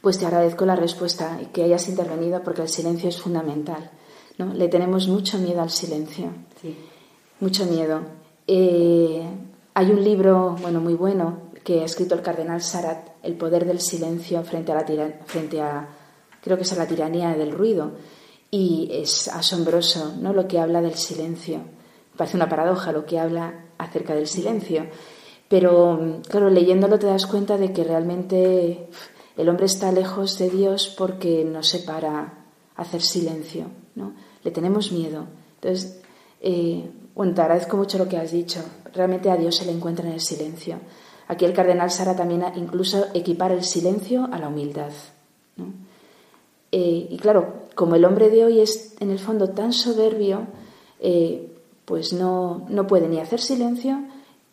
Pues 0.00 0.18
te 0.18 0.26
agradezco 0.26 0.66
la 0.66 0.76
respuesta 0.76 1.38
y 1.42 1.46
que 1.46 1.64
hayas 1.64 1.88
intervenido 1.88 2.42
porque 2.42 2.62
el 2.62 2.68
silencio 2.68 3.08
es 3.08 3.20
fundamental. 3.20 3.90
¿no? 4.38 4.52
Le 4.52 4.68
tenemos 4.68 5.08
mucho 5.08 5.38
miedo 5.38 5.62
al 5.62 5.70
silencio. 5.70 6.30
Sí. 6.60 6.76
Mucho 7.40 7.64
miedo. 7.64 8.00
Eh, 8.46 9.22
hay 9.74 9.90
un 9.90 10.02
libro, 10.02 10.56
bueno, 10.60 10.80
muy 10.80 10.94
bueno, 10.94 11.46
que 11.64 11.80
ha 11.80 11.84
escrito 11.84 12.14
el 12.14 12.22
cardenal 12.22 12.62
Sarat, 12.62 13.08
El 13.22 13.34
poder 13.34 13.64
del 13.66 13.80
silencio 13.80 14.42
frente 14.44 14.72
a 14.72 14.76
la 14.76 15.88
creo 16.40 16.56
que 16.56 16.62
es 16.62 16.72
a 16.72 16.76
la 16.76 16.86
tiranía 16.86 17.34
del 17.34 17.50
ruido 17.50 17.90
y 18.52 18.88
es 18.92 19.26
asombroso 19.26 20.14
¿no? 20.20 20.32
lo 20.32 20.46
que 20.46 20.60
habla 20.60 20.80
del 20.80 20.94
silencio. 20.94 21.58
Parece 22.16 22.36
una 22.36 22.48
paradoja 22.48 22.92
lo 22.92 23.04
que 23.04 23.18
habla 23.18 23.64
acerca 23.78 24.14
del 24.14 24.28
silencio. 24.28 24.86
Pero, 25.48 26.20
claro, 26.28 26.50
leyéndolo 26.50 26.98
te 26.98 27.06
das 27.06 27.26
cuenta 27.26 27.58
de 27.58 27.72
que 27.72 27.82
realmente 27.82 28.88
el 29.36 29.48
hombre 29.48 29.66
está 29.66 29.90
lejos 29.90 30.38
de 30.38 30.50
Dios 30.50 30.94
porque 30.96 31.44
no 31.44 31.62
se 31.62 31.80
para 31.80 32.46
hacer 32.76 33.02
silencio. 33.02 33.66
¿no? 33.96 34.14
Le 34.44 34.50
tenemos 34.52 34.92
miedo. 34.92 35.26
Entonces, 35.56 36.00
eh, 36.40 36.88
bueno, 37.16 37.32
te 37.32 37.40
agradezco 37.40 37.78
mucho 37.78 37.96
lo 37.96 38.08
que 38.08 38.18
has 38.18 38.30
dicho. 38.30 38.60
Realmente 38.92 39.30
a 39.30 39.38
Dios 39.38 39.56
se 39.56 39.64
le 39.64 39.72
encuentra 39.72 40.06
en 40.06 40.12
el 40.12 40.20
silencio. 40.20 40.78
Aquí 41.28 41.46
el 41.46 41.54
cardenal 41.54 41.90
Sara 41.90 42.14
también 42.14 42.44
incluso 42.56 43.06
equipara 43.14 43.54
el 43.54 43.64
silencio 43.64 44.28
a 44.30 44.38
la 44.38 44.48
humildad. 44.48 44.92
Eh, 46.72 47.08
y 47.10 47.16
claro, 47.16 47.68
como 47.74 47.94
el 47.94 48.04
hombre 48.04 48.28
de 48.28 48.44
hoy 48.44 48.60
es 48.60 48.96
en 49.00 49.10
el 49.10 49.18
fondo 49.18 49.48
tan 49.48 49.72
soberbio, 49.72 50.46
eh, 51.00 51.56
pues 51.86 52.12
no, 52.12 52.66
no 52.68 52.86
puede 52.86 53.08
ni 53.08 53.18
hacer 53.18 53.40
silencio 53.40 53.98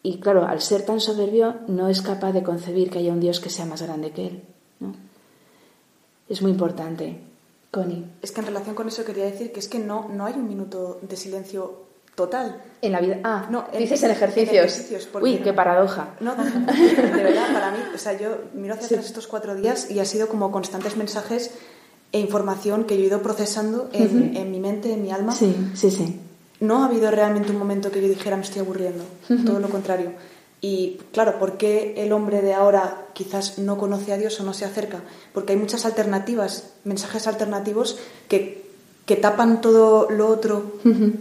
y 0.01 0.19
claro, 0.19 0.45
al 0.45 0.61
ser 0.61 0.85
tan 0.85 1.01
soberbio 1.01 1.55
no 1.67 1.89
es 1.89 2.01
capaz 2.01 2.31
de 2.31 2.43
concebir 2.43 2.89
que 2.89 2.99
haya 2.99 3.11
un 3.11 3.19
Dios 3.19 3.41
que 3.41 3.49
sea 3.49 3.65
más 3.65 3.81
grande 3.81 4.11
que 4.11 4.27
él. 4.27 4.43
Es 6.29 6.41
muy 6.41 6.51
importante. 6.51 7.19
Connie. 7.71 8.05
Es 8.21 8.31
que 8.31 8.39
en 8.39 8.47
relación 8.47 8.75
con 8.75 8.87
eso 8.87 9.03
quería 9.03 9.25
decir 9.25 9.51
que 9.51 9.59
es 9.59 9.67
que 9.67 9.79
no, 9.79 10.07
no 10.07 10.25
hay 10.25 10.35
un 10.35 10.47
minuto 10.47 10.99
de 11.01 11.17
silencio 11.17 11.83
total. 12.15 12.61
En 12.81 12.91
la 12.91 12.99
vida. 12.99 13.19
Ah, 13.23 13.47
no, 13.49 13.65
dices 13.77 14.03
en 14.03 14.11
ejercicios. 14.11 14.89
Uy, 15.21 15.37
qué 15.37 15.53
paradoja. 15.53 16.09
No, 16.19 16.35
de 16.35 17.23
verdad, 17.23 17.53
para 17.53 17.71
mí, 17.71 17.77
o 17.93 17.97
sea, 17.97 18.13
yo 18.13 18.37
miro 18.53 18.73
hacia 18.73 18.87
atrás 18.87 19.05
estos 19.05 19.27
cuatro 19.27 19.55
días 19.55 19.89
y 19.89 19.99
ha 19.99 20.05
sido 20.05 20.27
como 20.27 20.51
constantes 20.51 20.97
mensajes 20.97 21.51
e 22.11 22.19
información 22.19 22.83
que 22.83 22.97
yo 22.97 23.03
he 23.03 23.07
ido 23.07 23.21
procesando 23.21 23.89
en, 23.93 24.35
en 24.35 24.51
mi 24.51 24.59
mente, 24.59 24.93
en 24.93 25.01
mi 25.01 25.11
alma. 25.11 25.33
Sí, 25.33 25.55
sí, 25.73 25.89
sí. 25.91 26.19
No 26.59 26.83
ha 26.83 26.85
habido 26.85 27.11
realmente 27.11 27.51
un 27.51 27.57
momento 27.57 27.91
que 27.91 28.01
yo 28.01 28.07
dijera 28.07 28.37
me 28.37 28.43
estoy 28.43 28.61
aburriendo, 28.61 29.03
todo 29.45 29.59
lo 29.59 29.69
contrario. 29.69 30.13
Y 30.61 30.97
claro, 31.11 31.39
¿por 31.39 31.57
qué 31.57 31.93
el 31.97 32.13
hombre 32.13 32.41
de 32.41 32.53
ahora 32.53 33.07
quizás 33.11 33.59
no 33.59 33.77
conoce 33.77 34.13
a 34.13 34.17
Dios 34.17 34.39
o 34.39 34.45
no 34.45 34.53
se 34.53 34.63
acerca? 34.63 35.01
Porque 35.33 35.51
hay 35.51 35.59
muchas 35.59 35.85
alternativas, 35.85 36.71
mensajes 36.85 37.27
alternativos 37.27 37.99
que, 38.29 38.62
que 39.05 39.15
tapan 39.17 39.61
todo 39.61 40.09
lo 40.09 40.27
otro 40.27 40.73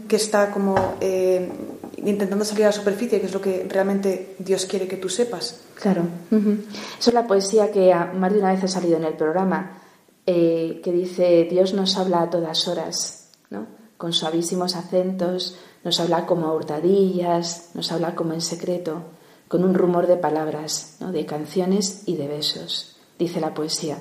que 0.08 0.16
está 0.16 0.50
como 0.52 0.96
eh, 1.00 1.50
intentando 1.96 2.44
salir 2.44 2.64
a 2.64 2.68
la 2.68 2.72
superficie, 2.72 3.20
que 3.20 3.26
es 3.26 3.34
lo 3.34 3.40
que 3.40 3.66
realmente 3.68 4.36
Dios 4.38 4.66
quiere 4.66 4.86
que 4.86 4.96
tú 4.96 5.08
sepas. 5.08 5.62
Claro. 5.74 6.02
Eso 6.30 7.10
es 7.10 7.14
la 7.14 7.26
poesía 7.26 7.70
que 7.72 7.94
más 8.14 8.32
de 8.32 8.38
una 8.38 8.52
vez 8.52 8.64
ha 8.64 8.68
salido 8.68 8.96
en 8.96 9.04
el 9.04 9.14
programa 9.14 9.78
eh, 10.26 10.80
que 10.84 10.92
dice, 10.92 11.48
Dios 11.50 11.74
nos 11.74 11.96
habla 11.96 12.22
a 12.22 12.30
todas 12.30 12.68
horas, 12.68 13.30
¿no? 13.50 13.66
con 13.96 14.12
suavísimos 14.12 14.76
acentos, 14.76 15.56
nos 15.84 15.98
habla 15.98 16.26
como 16.26 16.46
a 16.46 16.54
hurtadillas, 16.54 17.70
nos 17.74 17.90
habla 17.90 18.14
como 18.14 18.32
en 18.32 18.40
secreto, 18.40 19.02
con 19.48 19.64
un 19.64 19.74
rumor 19.74 20.06
de 20.06 20.16
palabras, 20.16 20.96
¿no? 21.00 21.10
de 21.10 21.26
canciones 21.26 22.02
y 22.06 22.16
de 22.16 22.28
besos, 22.28 22.96
dice 23.18 23.40
la 23.40 23.54
poesía. 23.54 23.98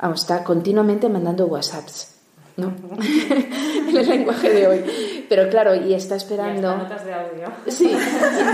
Vamos, 0.00 0.20
está 0.20 0.44
continuamente 0.44 1.08
mandando 1.08 1.46
WhatsApps. 1.46 2.21
¿No? 2.56 2.74
en 3.88 3.96
el 3.96 4.08
lenguaje 4.08 4.50
de 4.50 4.66
hoy. 4.66 5.24
Pero 5.28 5.48
claro, 5.48 5.74
y 5.74 5.94
está 5.94 6.16
esperando. 6.16 6.68
Y 6.68 6.72
hasta 6.72 6.82
notas 6.82 7.04
de 7.04 7.14
audio. 7.14 7.52
Sí, 7.68 7.96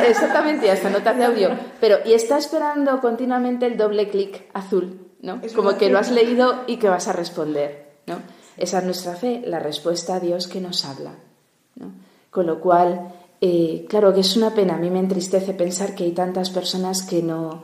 exactamente, 0.06 0.66
y 0.66 0.70
hasta 0.70 0.90
notas 0.90 1.16
de 1.16 1.24
audio. 1.24 1.50
Pero, 1.80 1.98
y 2.04 2.12
está 2.12 2.38
esperando 2.38 3.00
continuamente 3.00 3.66
el 3.66 3.76
doble 3.76 4.08
clic 4.08 4.48
azul 4.54 5.08
¿no? 5.20 5.40
Como 5.54 5.76
que 5.76 5.90
lo 5.90 5.98
has 5.98 6.10
leído 6.10 6.64
y 6.66 6.76
que 6.76 6.88
vas 6.88 7.08
a 7.08 7.12
responder, 7.12 8.00
¿no? 8.06 8.16
Esa 8.56 8.78
es 8.78 8.84
nuestra 8.84 9.14
fe, 9.14 9.42
la 9.44 9.58
respuesta 9.58 10.16
a 10.16 10.20
Dios 10.20 10.48
que 10.48 10.60
nos 10.60 10.84
habla, 10.84 11.14
¿no? 11.76 11.92
Con 12.30 12.46
lo 12.46 12.60
cual, 12.60 13.12
eh, 13.40 13.86
claro 13.88 14.12
que 14.12 14.20
es 14.20 14.36
una 14.36 14.54
pena, 14.54 14.74
a 14.74 14.78
mí 14.78 14.90
me 14.90 15.00
entristece 15.00 15.54
pensar 15.54 15.94
que 15.94 16.04
hay 16.04 16.12
tantas 16.12 16.50
personas 16.50 17.02
que 17.02 17.22
no, 17.22 17.62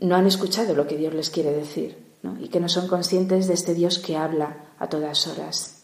no 0.00 0.16
han 0.16 0.26
escuchado 0.26 0.74
lo 0.74 0.86
que 0.86 0.96
Dios 0.96 1.14
les 1.14 1.30
quiere 1.30 1.52
decir, 1.52 1.96
¿no? 2.22 2.38
Y 2.40 2.48
que 2.48 2.60
no 2.60 2.68
son 2.68 2.88
conscientes 2.88 3.46
de 3.46 3.54
este 3.54 3.74
Dios 3.74 3.98
que 3.98 4.16
habla 4.16 4.64
a 4.78 4.88
todas 4.88 5.26
horas, 5.26 5.82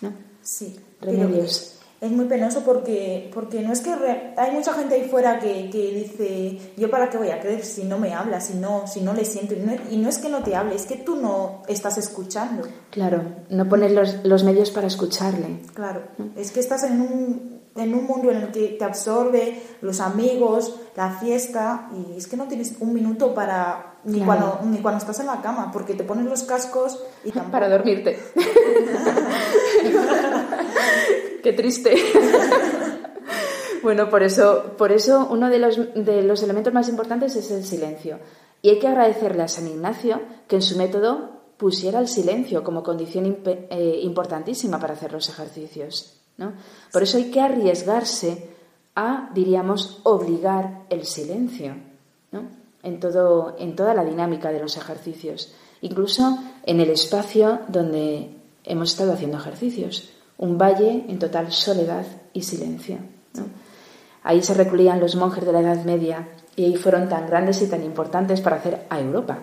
¿no? 0.00 0.12
Sí. 0.42 0.78
Remedios 1.00 1.74
es 2.04 2.12
muy 2.12 2.26
penoso 2.26 2.60
porque, 2.66 3.30
porque 3.32 3.62
no 3.62 3.72
es 3.72 3.80
que 3.80 3.94
hay 4.36 4.52
mucha 4.52 4.74
gente 4.74 4.94
ahí 4.94 5.08
fuera 5.08 5.38
que, 5.38 5.70
que, 5.70 5.90
dice, 5.92 6.72
yo 6.76 6.90
para 6.90 7.08
qué 7.08 7.16
voy 7.16 7.30
a 7.30 7.40
creer 7.40 7.64
si 7.64 7.84
no 7.84 7.98
me 7.98 8.12
habla, 8.12 8.42
si 8.42 8.54
no, 8.54 8.86
si 8.86 9.00
no 9.00 9.14
le 9.14 9.24
siento. 9.24 9.54
Y 9.90 9.96
no, 9.96 10.08
es 10.10 10.18
que 10.18 10.28
no 10.28 10.42
te 10.42 10.54
hable, 10.54 10.74
es 10.74 10.84
que 10.84 10.96
tú 10.96 11.16
no 11.16 11.62
estás 11.66 11.96
escuchando. 11.96 12.68
Claro, 12.90 13.22
no 13.48 13.66
pones 13.70 13.92
los, 13.92 14.22
los 14.22 14.44
medios 14.44 14.70
para 14.70 14.86
escucharle. 14.86 15.60
Claro, 15.72 16.02
es 16.36 16.52
que 16.52 16.60
estás 16.60 16.84
en 16.84 17.00
un, 17.00 17.53
en 17.76 17.94
un 17.94 18.04
mundo 18.04 18.30
en 18.30 18.38
el 18.38 18.52
que 18.52 18.76
te 18.78 18.84
absorbe 18.84 19.62
los 19.80 20.00
amigos, 20.00 20.80
la 20.96 21.18
fiesta, 21.18 21.90
y 21.92 22.16
es 22.16 22.26
que 22.26 22.36
no 22.36 22.46
tienes 22.46 22.76
un 22.80 22.94
minuto 22.94 23.34
para 23.34 23.96
ni, 24.04 24.20
cuando, 24.20 24.60
ni 24.64 24.78
cuando 24.78 24.98
estás 24.98 25.18
en 25.20 25.26
la 25.26 25.40
cama, 25.40 25.70
porque 25.72 25.94
te 25.94 26.04
pones 26.04 26.26
los 26.26 26.44
cascos 26.44 27.02
y 27.24 27.32
Para 27.50 27.68
dormirte. 27.68 28.18
Qué 31.42 31.52
triste. 31.52 31.94
bueno, 33.82 34.08
por 34.08 34.22
eso, 34.22 34.74
por 34.78 34.92
eso 34.92 35.28
uno 35.30 35.50
de 35.50 35.58
los, 35.58 35.78
de 35.94 36.22
los 36.22 36.42
elementos 36.42 36.72
más 36.72 36.88
importantes 36.88 37.36
es 37.36 37.50
el 37.50 37.64
silencio. 37.64 38.18
Y 38.62 38.70
hay 38.70 38.78
que 38.78 38.88
agradecerle 38.88 39.42
a 39.42 39.48
San 39.48 39.68
Ignacio 39.68 40.22
que 40.48 40.56
en 40.56 40.62
su 40.62 40.78
método 40.78 41.32
pusiera 41.58 41.98
el 41.98 42.08
silencio 42.08 42.64
como 42.64 42.82
condición 42.82 43.40
eh, 43.44 44.00
importantísima 44.02 44.80
para 44.80 44.94
hacer 44.94 45.12
los 45.12 45.28
ejercicios. 45.28 46.23
¿No? 46.36 46.52
Por 46.92 47.02
eso 47.02 47.16
hay 47.18 47.30
que 47.30 47.40
arriesgarse 47.40 48.50
a, 48.94 49.30
diríamos, 49.34 50.00
obligar 50.04 50.82
el 50.90 51.04
silencio 51.04 51.74
¿no? 52.32 52.42
en, 52.82 53.00
todo, 53.00 53.56
en 53.58 53.74
toda 53.76 53.94
la 53.94 54.04
dinámica 54.04 54.50
de 54.50 54.60
los 54.60 54.76
ejercicios, 54.76 55.54
incluso 55.80 56.38
en 56.64 56.80
el 56.80 56.90
espacio 56.90 57.60
donde 57.68 58.30
hemos 58.64 58.90
estado 58.90 59.12
haciendo 59.12 59.38
ejercicios 59.38 60.10
un 60.38 60.58
valle 60.58 61.04
en 61.08 61.18
total 61.18 61.52
soledad 61.52 62.04
y 62.32 62.42
silencio. 62.42 62.98
Ahí 64.22 64.42
se 64.42 64.54
recluían 64.54 65.00
los 65.00 65.16
monjes 65.16 65.44
de 65.44 65.52
la 65.52 65.60
Edad 65.60 65.84
Media 65.84 66.28
y 66.56 66.64
ahí 66.64 66.76
fueron 66.76 67.08
tan 67.08 67.26
grandes 67.26 67.60
y 67.62 67.66
tan 67.66 67.84
importantes 67.84 68.40
para 68.40 68.56
hacer 68.56 68.86
a 68.88 69.00
Europa. 69.00 69.38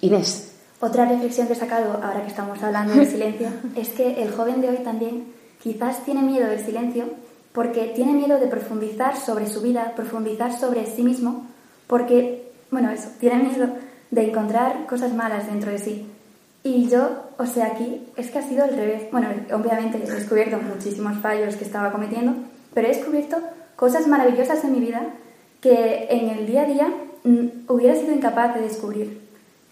Inés. 0.00 0.52
Otra 0.80 1.04
reflexión 1.04 1.46
que 1.46 1.52
he 1.52 1.56
sacado, 1.56 1.92
ahora 2.02 2.22
que 2.22 2.28
estamos 2.28 2.60
hablando 2.62 2.94
del 2.94 3.06
silencio, 3.06 3.48
es 3.76 3.90
que 3.90 4.22
el 4.22 4.32
joven 4.32 4.60
de 4.60 4.70
hoy 4.70 4.78
también 4.78 5.31
quizás 5.62 6.04
tiene 6.04 6.22
miedo 6.22 6.48
del 6.48 6.64
silencio 6.64 7.04
porque 7.52 7.92
tiene 7.94 8.14
miedo 8.14 8.38
de 8.38 8.46
profundizar 8.46 9.16
sobre 9.16 9.46
su 9.46 9.60
vida, 9.60 9.92
profundizar 9.94 10.58
sobre 10.58 10.86
sí 10.86 11.02
mismo, 11.02 11.46
porque, 11.86 12.50
bueno, 12.70 12.90
eso, 12.90 13.10
tiene 13.20 13.42
miedo 13.42 13.68
de 14.10 14.28
encontrar 14.28 14.86
cosas 14.86 15.12
malas 15.14 15.46
dentro 15.46 15.70
de 15.70 15.78
sí. 15.78 16.06
Y 16.64 16.88
yo, 16.88 17.24
o 17.38 17.46
sea, 17.46 17.66
aquí 17.66 18.06
es 18.16 18.30
que 18.30 18.38
ha 18.38 18.42
sido 18.42 18.64
al 18.64 18.70
revés. 18.70 19.02
Bueno, 19.10 19.28
obviamente 19.52 19.98
he 19.98 20.10
descubierto 20.10 20.58
muchísimos 20.58 21.18
fallos 21.18 21.56
que 21.56 21.64
estaba 21.64 21.92
cometiendo, 21.92 22.32
pero 22.72 22.88
he 22.88 22.94
descubierto 22.94 23.36
cosas 23.76 24.06
maravillosas 24.06 24.64
en 24.64 24.72
mi 24.72 24.80
vida 24.80 25.02
que 25.60 26.06
en 26.08 26.30
el 26.30 26.46
día 26.46 26.62
a 26.62 26.66
día 26.66 26.88
mm, 27.24 27.46
hubiera 27.68 27.94
sido 27.96 28.14
incapaz 28.14 28.54
de 28.54 28.62
descubrir. 28.62 29.20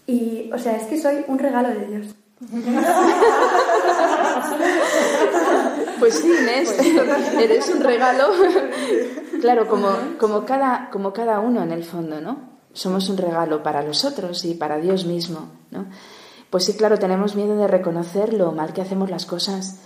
Y, 0.05 0.51
o 0.53 0.59
sea, 0.59 0.75
es 0.75 0.83
que 0.83 0.99
soy 0.99 1.23
un 1.27 1.39
regalo 1.39 1.69
de 1.69 1.87
Dios. 1.87 2.15
Pues 6.01 6.15
sí, 6.15 6.27
Inés, 6.27 6.75
eres 7.39 7.69
un 7.69 7.81
regalo. 7.81 8.29
Claro, 9.39 9.67
como, 9.67 9.89
como, 10.19 10.45
cada, 10.45 10.89
como 10.89 11.13
cada 11.13 11.39
uno 11.39 11.61
en 11.61 11.71
el 11.71 11.83
fondo, 11.83 12.19
¿no? 12.19 12.37
Somos 12.73 13.07
un 13.07 13.17
regalo 13.17 13.61
para 13.61 13.83
los 13.83 14.03
otros 14.03 14.43
y 14.45 14.55
para 14.55 14.77
Dios 14.77 15.05
mismo, 15.05 15.49
¿no? 15.69 15.85
Pues 16.49 16.65
sí, 16.65 16.73
claro, 16.73 16.97
tenemos 16.97 17.35
miedo 17.35 17.55
de 17.55 17.67
reconocer 17.67 18.33
lo 18.33 18.51
mal 18.51 18.73
que 18.73 18.81
hacemos 18.81 19.09
las 19.11 19.25
cosas, 19.25 19.79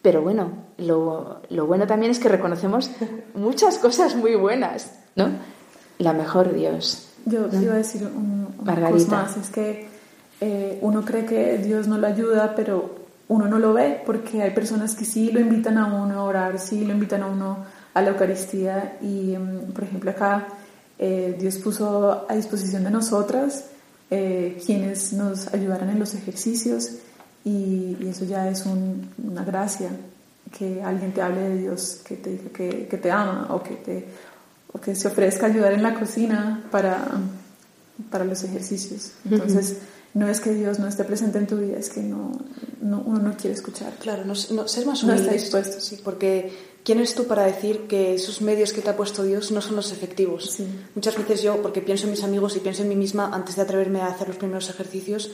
pero 0.00 0.22
bueno, 0.22 0.50
lo, 0.78 1.42
lo 1.50 1.66
bueno 1.66 1.86
también 1.86 2.10
es 2.10 2.18
que 2.18 2.28
reconocemos 2.28 2.90
muchas 3.34 3.78
cosas 3.78 4.16
muy 4.16 4.36
buenas, 4.36 4.92
¿no? 5.14 5.28
La 5.98 6.14
mejor 6.14 6.54
Dios. 6.54 7.08
Yo 7.26 7.48
iba 7.52 7.74
a 7.74 7.76
decir 7.76 8.04
un, 8.04 8.54
una 8.58 8.90
cosa 8.90 9.10
más, 9.10 9.36
es 9.36 9.50
que 9.50 9.88
eh, 10.40 10.78
uno 10.80 11.04
cree 11.04 11.26
que 11.26 11.58
Dios 11.58 11.86
no 11.86 11.98
lo 11.98 12.06
ayuda, 12.06 12.54
pero 12.56 12.99
uno 13.30 13.46
no 13.46 13.60
lo 13.60 13.72
ve 13.72 14.02
porque 14.04 14.42
hay 14.42 14.50
personas 14.50 14.96
que 14.96 15.04
sí 15.04 15.30
lo 15.30 15.38
invitan 15.38 15.78
a 15.78 15.86
uno 15.86 16.18
a 16.18 16.24
orar, 16.24 16.58
sí 16.58 16.84
lo 16.84 16.92
invitan 16.92 17.22
a 17.22 17.26
uno 17.26 17.58
a 17.94 18.02
la 18.02 18.10
Eucaristía 18.10 18.98
y, 19.00 19.36
mm, 19.36 19.72
por 19.72 19.84
ejemplo, 19.84 20.10
acá 20.10 20.48
eh, 20.98 21.36
Dios 21.38 21.58
puso 21.58 22.26
a 22.28 22.34
disposición 22.34 22.82
de 22.82 22.90
nosotras 22.90 23.66
eh, 24.10 24.60
quienes 24.66 25.12
nos 25.12 25.46
ayudaran 25.54 25.90
en 25.90 26.00
los 26.00 26.14
ejercicios 26.14 26.96
y, 27.44 27.96
eso 28.08 28.24
ya 28.24 28.48
es 28.48 28.64
una 28.66 29.44
gracia 29.44 29.90
que 30.58 30.82
alguien 30.82 31.12
te 31.12 31.22
hable 31.22 31.40
de 31.40 31.58
Dios, 31.58 32.02
que 32.04 32.16
te 32.16 32.36
que, 32.36 32.88
que 32.88 32.96
te 32.98 33.12
ama 33.12 33.46
o 33.50 33.62
que, 33.62 33.76
te, 33.76 34.08
o 34.72 34.80
que 34.80 34.96
se 34.96 35.06
ofrezca 35.06 35.46
ayudar 35.46 35.72
en 35.72 35.84
la 35.84 35.94
cocina 35.94 36.64
para, 36.72 37.06
para 38.10 38.24
los 38.24 38.42
ejercicios. 38.42 39.12
Entonces, 39.24 39.76
no 40.12 40.28
es 40.28 40.40
que 40.40 40.52
Dios 40.52 40.78
no 40.78 40.88
esté 40.88 41.04
presente 41.04 41.38
en 41.38 41.46
tu 41.46 41.56
vida, 41.56 41.78
es 41.78 41.90
que 41.90 42.00
no, 42.00 42.32
no 42.80 43.02
uno 43.06 43.20
no 43.20 43.36
quiere 43.36 43.54
escuchar. 43.54 43.92
Claro, 44.00 44.24
no, 44.24 44.34
no 44.50 44.68
ser 44.68 44.86
más 44.86 45.02
humilde. 45.02 45.22
No 45.22 45.30
está 45.30 45.32
dispuesto. 45.32 45.80
Sí, 45.80 46.00
porque 46.02 46.52
¿quién 46.84 46.98
eres 46.98 47.14
tú 47.14 47.26
para 47.26 47.44
decir 47.44 47.86
que 47.86 48.14
esos 48.14 48.40
medios 48.42 48.72
que 48.72 48.80
te 48.80 48.90
ha 48.90 48.96
puesto 48.96 49.22
Dios 49.22 49.52
no 49.52 49.60
son 49.60 49.76
los 49.76 49.92
efectivos? 49.92 50.50
Sí. 50.50 50.66
Muchas 50.94 51.16
veces 51.16 51.42
yo, 51.42 51.62
porque 51.62 51.80
pienso 51.80 52.04
en 52.06 52.10
mis 52.10 52.24
amigos 52.24 52.56
y 52.56 52.60
pienso 52.60 52.82
en 52.82 52.88
mí 52.88 52.96
misma 52.96 53.30
antes 53.32 53.54
de 53.54 53.62
atreverme 53.62 54.00
a 54.00 54.08
hacer 54.08 54.26
los 54.26 54.36
primeros 54.36 54.68
ejercicios, 54.68 55.30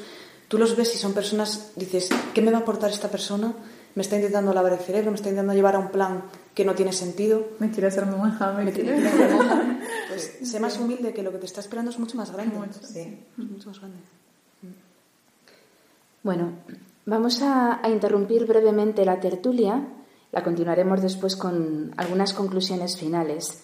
tú 0.49 0.59
los 0.59 0.77
ves 0.77 0.95
y 0.95 0.99
son 0.99 1.14
personas, 1.14 1.72
dices, 1.77 2.11
¿qué 2.35 2.43
me 2.43 2.51
va 2.51 2.59
a 2.59 2.61
aportar 2.61 2.91
esta 2.91 3.11
persona? 3.11 3.55
Me 3.95 4.03
está 4.03 4.16
intentando 4.16 4.53
lavar 4.53 4.74
el 4.74 4.79
cerebro, 4.79 5.11
me 5.11 5.16
está 5.16 5.31
intentando 5.31 5.55
llevar 5.55 5.77
a 5.77 5.79
un 5.79 5.89
plan 5.89 6.24
que 6.55 6.66
no 6.66 6.74
tiene 6.74 6.93
sentido. 6.93 7.49
Me 7.61 7.70
quiere 7.70 7.87
hacer 7.87 8.05
monja, 8.05 8.53
me, 8.53 8.70
quiere 8.70 9.07
hacer 9.07 9.31
monja. 9.31 9.72
Pues 10.09 10.39
sé 10.51 10.61
más 10.61 10.79
humilde 10.79 11.12
que 11.12 11.22
lo 11.22 11.33
que 11.33 11.39
te 11.39 11.47
está 11.47 11.61
esperando 11.61 11.91
es 11.91 11.99
mucho 11.99 12.16
más 12.16 12.31
grande. 12.31 12.57
Mucho, 12.57 12.81
sí. 12.83 13.18
mucho 13.37 13.68
más 13.68 13.79
grande. 13.81 13.99
Bueno, 16.27 16.55
vamos 17.05 17.41
a, 17.41 17.81
interrumpir 17.89 18.47
brevemente 18.47 19.05
la 19.05 19.20
tertulia, 19.20 19.87
la 20.33 20.43
continuaremos 20.43 21.01
después 21.01 21.37
con 21.37 21.95
algunas 21.97 22.33
conclusiones 22.33 22.97
finales. 22.97 23.62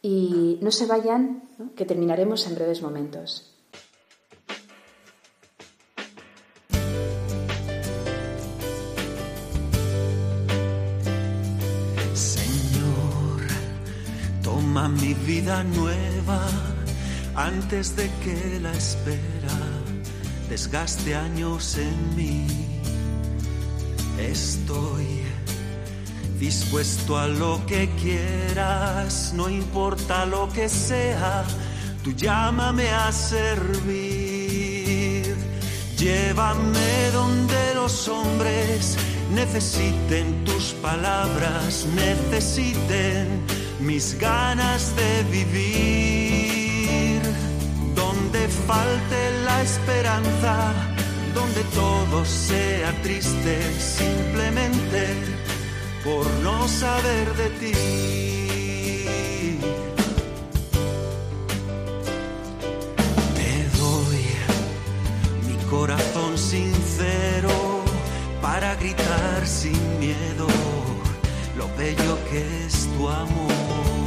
Y 0.00 0.60
no 0.62 0.70
se 0.70 0.86
vayan, 0.86 1.42
que 1.74 1.84
terminaremos 1.84 2.46
en 2.46 2.54
breves 2.54 2.82
momentos. 2.82 3.50
Mi 15.00 15.14
vida 15.14 15.64
nueva 15.64 16.46
antes 17.34 17.96
de 17.96 18.08
que 18.22 18.60
la 18.60 18.70
espera 18.72 19.33
desgaste 20.54 21.16
años 21.16 21.76
en 21.78 22.14
mí. 22.14 22.46
Estoy 24.20 25.24
dispuesto 26.38 27.18
a 27.18 27.26
lo 27.26 27.60
que 27.66 27.90
quieras, 28.00 29.32
no 29.34 29.48
importa 29.48 30.24
lo 30.24 30.48
que 30.48 30.68
sea, 30.68 31.44
tú 32.04 32.12
llámame 32.12 32.88
a 32.88 33.10
servir. 33.10 34.14
Llévame 35.98 37.10
donde 37.12 37.74
los 37.74 38.06
hombres 38.06 38.96
necesiten 39.32 40.44
tus 40.44 40.72
palabras, 40.74 41.84
necesiten 41.96 43.26
mis 43.80 44.16
ganas 44.20 44.94
de 44.94 45.24
vivir. 45.32 46.63
Falte 48.66 49.30
la 49.44 49.62
esperanza, 49.62 50.72
donde 51.34 51.62
todo 51.74 52.24
sea 52.24 52.92
triste 53.02 53.58
simplemente 53.78 55.14
por 56.02 56.26
no 56.42 56.66
saber 56.66 57.34
de 57.34 57.50
ti. 57.60 57.72
Te 63.34 63.78
doy 63.78 64.24
mi 65.46 65.56
corazón 65.68 66.38
sincero 66.38 67.82
para 68.40 68.76
gritar 68.76 69.46
sin 69.46 69.78
miedo 69.98 70.46
lo 71.58 71.68
bello 71.76 72.18
que 72.30 72.66
es 72.66 72.88
tu 72.96 73.08
amor. 73.08 74.03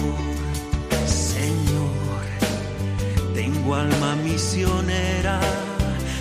Tengo 3.37 3.75
alma 3.75 4.15
misionera, 4.15 5.39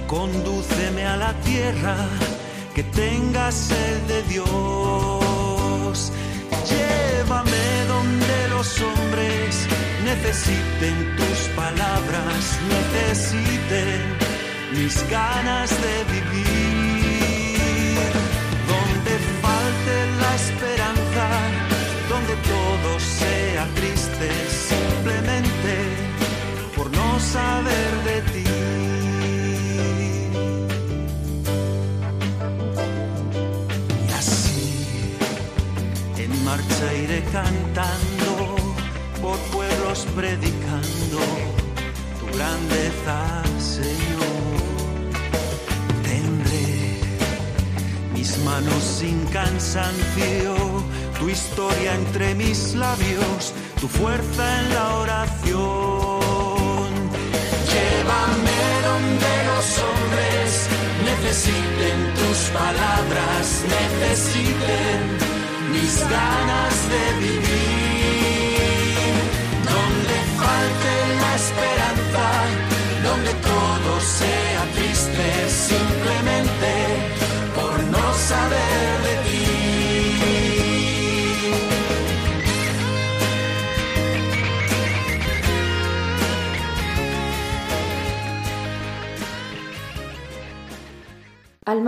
condúceme 0.07 1.07
a 1.07 1.17
la 1.17 1.33
tierra 1.49 1.97
que 2.75 2.83
tenga 2.83 3.51
sed 3.51 3.97
de 4.13 4.23
Dios. 4.35 6.13
Llévame 6.71 7.69
donde 7.89 8.49
los 8.51 8.69
hombres 8.83 9.67
necesiten 10.05 11.17
tus 11.17 11.39
palabras, 11.63 12.43
necesiten 12.77 13.99
mis 14.75 14.95
ganas 15.09 15.71
de 15.71 15.95
vivir. 16.13 16.56
Saber 27.37 27.93
de 28.09 28.17
ti. 28.33 28.45
Y 34.09 34.13
así, 34.21 35.17
en 36.25 36.33
marcha 36.45 36.87
iré 37.05 37.21
cantando, 37.39 38.33
por 39.23 39.39
pueblos 39.55 39.99
predicando 40.19 41.21
tu 42.19 42.27
grandeza, 42.37 43.19
Señor. 43.77 44.95
Tendré 46.11 46.71
mis 48.15 48.31
manos 48.49 48.83
sin 49.01 49.19
cansancio, 49.39 50.55
tu 51.19 51.25
historia 51.29 51.91
entre 52.01 52.35
mis 52.35 52.75
labios, 52.75 53.41
tu 53.81 53.89
fuerza 53.89 54.45
en 54.61 54.67
la 54.75 54.87
oración. 55.03 55.96
Llévame 58.07 58.63
donde 58.89 59.33
los 59.51 59.67
hombres 59.83 60.49
necesiten 61.05 61.99
tus 62.15 62.39
palabras, 62.51 63.47
necesiten 63.77 64.99
mis 65.73 65.95
ganas 66.09 66.75
de 66.93 67.03
vivir. 67.27 69.11
Donde 69.73 70.17
falte 70.39 70.93
la 71.23 71.33
esperanza, 71.43 72.27
donde 73.03 73.33
todo 73.51 73.91
sea 74.01 74.63
triste, 74.77 75.27
simplemente 75.69 76.71
por 77.57 77.77
no 77.91 78.07
saber 78.15 79.03
de 79.07 79.15
ti. 79.25 79.26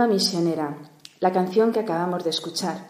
Misionera, 0.07 0.77
la 1.19 1.31
canción 1.31 1.71
que 1.71 1.81
acabamos 1.81 2.23
de 2.23 2.29
escuchar. 2.29 2.89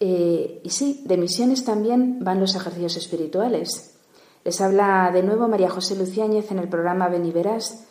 Eh, 0.00 0.60
y 0.62 0.70
sí, 0.70 1.02
de 1.06 1.16
misiones 1.16 1.64
también 1.64 2.18
van 2.20 2.40
los 2.40 2.54
ejercicios 2.54 2.96
espirituales. 2.96 3.98
Les 4.44 4.60
habla 4.60 5.10
de 5.12 5.22
nuevo 5.22 5.48
María 5.48 5.70
José 5.70 5.96
Luciáñez 5.96 6.50
en 6.50 6.58
el 6.58 6.68
programa 6.68 7.08
Beniverás 7.08 7.86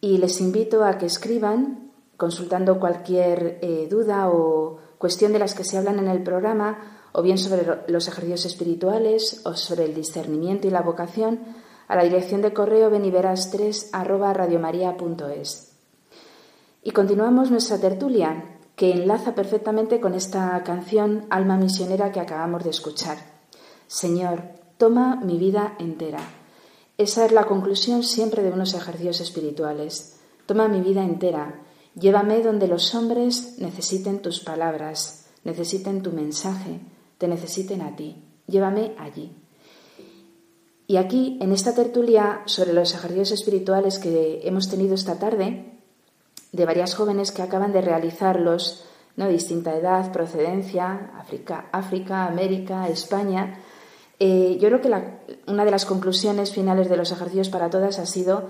y 0.00 0.18
les 0.18 0.40
invito 0.40 0.84
a 0.84 0.98
que 0.98 1.06
escriban 1.06 1.90
consultando 2.16 2.78
cualquier 2.78 3.58
eh, 3.62 3.88
duda 3.90 4.28
o 4.28 4.78
cuestión 4.98 5.32
de 5.32 5.38
las 5.38 5.54
que 5.54 5.64
se 5.64 5.78
hablan 5.78 5.98
en 5.98 6.08
el 6.08 6.22
programa 6.22 7.00
o 7.12 7.22
bien 7.22 7.38
sobre 7.38 7.66
los 7.88 8.08
ejercicios 8.08 8.44
espirituales 8.44 9.40
o 9.44 9.54
sobre 9.54 9.84
el 9.84 9.94
discernimiento 9.94 10.66
y 10.66 10.70
la 10.70 10.82
vocación 10.82 11.40
a 11.88 11.96
la 11.96 12.04
dirección 12.04 12.42
de 12.42 12.52
correo 12.52 12.90
beniveras3 12.90 13.88
y 16.88 16.90
continuamos 16.90 17.50
nuestra 17.50 17.76
tertulia, 17.76 18.56
que 18.74 18.92
enlaza 18.92 19.34
perfectamente 19.34 20.00
con 20.00 20.14
esta 20.14 20.62
canción 20.64 21.26
Alma 21.28 21.58
Misionera 21.58 22.12
que 22.12 22.18
acabamos 22.18 22.64
de 22.64 22.70
escuchar. 22.70 23.18
Señor, 23.86 24.44
toma 24.78 25.16
mi 25.16 25.36
vida 25.36 25.76
entera. 25.78 26.20
Esa 26.96 27.26
es 27.26 27.32
la 27.32 27.44
conclusión 27.44 28.02
siempre 28.02 28.42
de 28.42 28.52
unos 28.52 28.72
ejercicios 28.72 29.20
espirituales. 29.20 30.18
Toma 30.46 30.66
mi 30.68 30.80
vida 30.80 31.04
entera. 31.04 31.60
Llévame 31.94 32.42
donde 32.42 32.68
los 32.68 32.94
hombres 32.94 33.58
necesiten 33.58 34.22
tus 34.22 34.40
palabras, 34.40 35.26
necesiten 35.44 36.02
tu 36.02 36.12
mensaje, 36.12 36.80
te 37.18 37.28
necesiten 37.28 37.82
a 37.82 37.96
ti. 37.96 38.24
Llévame 38.46 38.94
allí. 38.98 39.36
Y 40.86 40.96
aquí, 40.96 41.36
en 41.42 41.52
esta 41.52 41.74
tertulia 41.74 42.40
sobre 42.46 42.72
los 42.72 42.94
ejercicios 42.94 43.32
espirituales 43.32 43.98
que 43.98 44.40
hemos 44.44 44.70
tenido 44.70 44.94
esta 44.94 45.18
tarde, 45.18 45.77
de 46.52 46.64
varias 46.64 46.94
jóvenes 46.94 47.32
que 47.32 47.42
acaban 47.42 47.72
de 47.72 47.80
realizarlos, 47.80 48.84
¿no? 49.16 49.28
distinta 49.28 49.74
edad, 49.76 50.12
procedencia, 50.12 51.10
África, 51.18 51.66
África 51.72 52.26
América, 52.26 52.88
España. 52.88 53.58
Eh, 54.18 54.58
yo 54.60 54.68
creo 54.68 54.80
que 54.80 55.42
una 55.46 55.64
de 55.64 55.70
las 55.70 55.86
conclusiones 55.86 56.52
finales 56.52 56.88
de 56.88 56.96
los 56.96 57.12
ejercicios 57.12 57.48
para 57.48 57.70
todas 57.70 57.98
ha 57.98 58.06
sido 58.06 58.48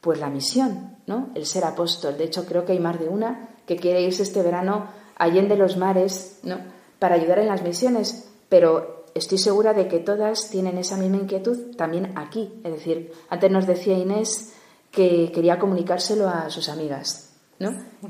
pues 0.00 0.20
la 0.20 0.30
misión, 0.30 0.96
¿no? 1.06 1.30
el 1.34 1.46
ser 1.46 1.64
apóstol. 1.64 2.16
De 2.16 2.24
hecho, 2.24 2.46
creo 2.46 2.64
que 2.64 2.72
hay 2.72 2.80
más 2.80 2.98
de 2.98 3.08
una 3.08 3.48
que 3.66 3.76
quiere 3.76 4.02
irse 4.02 4.22
este 4.22 4.42
verano 4.42 4.86
allende 5.16 5.56
los 5.56 5.76
mares 5.76 6.40
¿no? 6.42 6.58
para 6.98 7.16
ayudar 7.16 7.38
en 7.38 7.48
las 7.48 7.62
misiones, 7.62 8.30
pero 8.48 9.04
estoy 9.14 9.38
segura 9.38 9.72
de 9.72 9.88
que 9.88 9.98
todas 9.98 10.50
tienen 10.50 10.78
esa 10.78 10.96
misma 10.96 11.16
inquietud 11.16 11.74
también 11.76 12.12
aquí. 12.16 12.60
Es 12.64 12.72
decir, 12.72 13.12
antes 13.28 13.50
nos 13.50 13.66
decía 13.66 13.98
Inés 13.98 14.54
que 14.90 15.32
quería 15.32 15.58
comunicárselo 15.58 16.28
a 16.28 16.50
sus 16.50 16.68
amigas. 16.68 17.25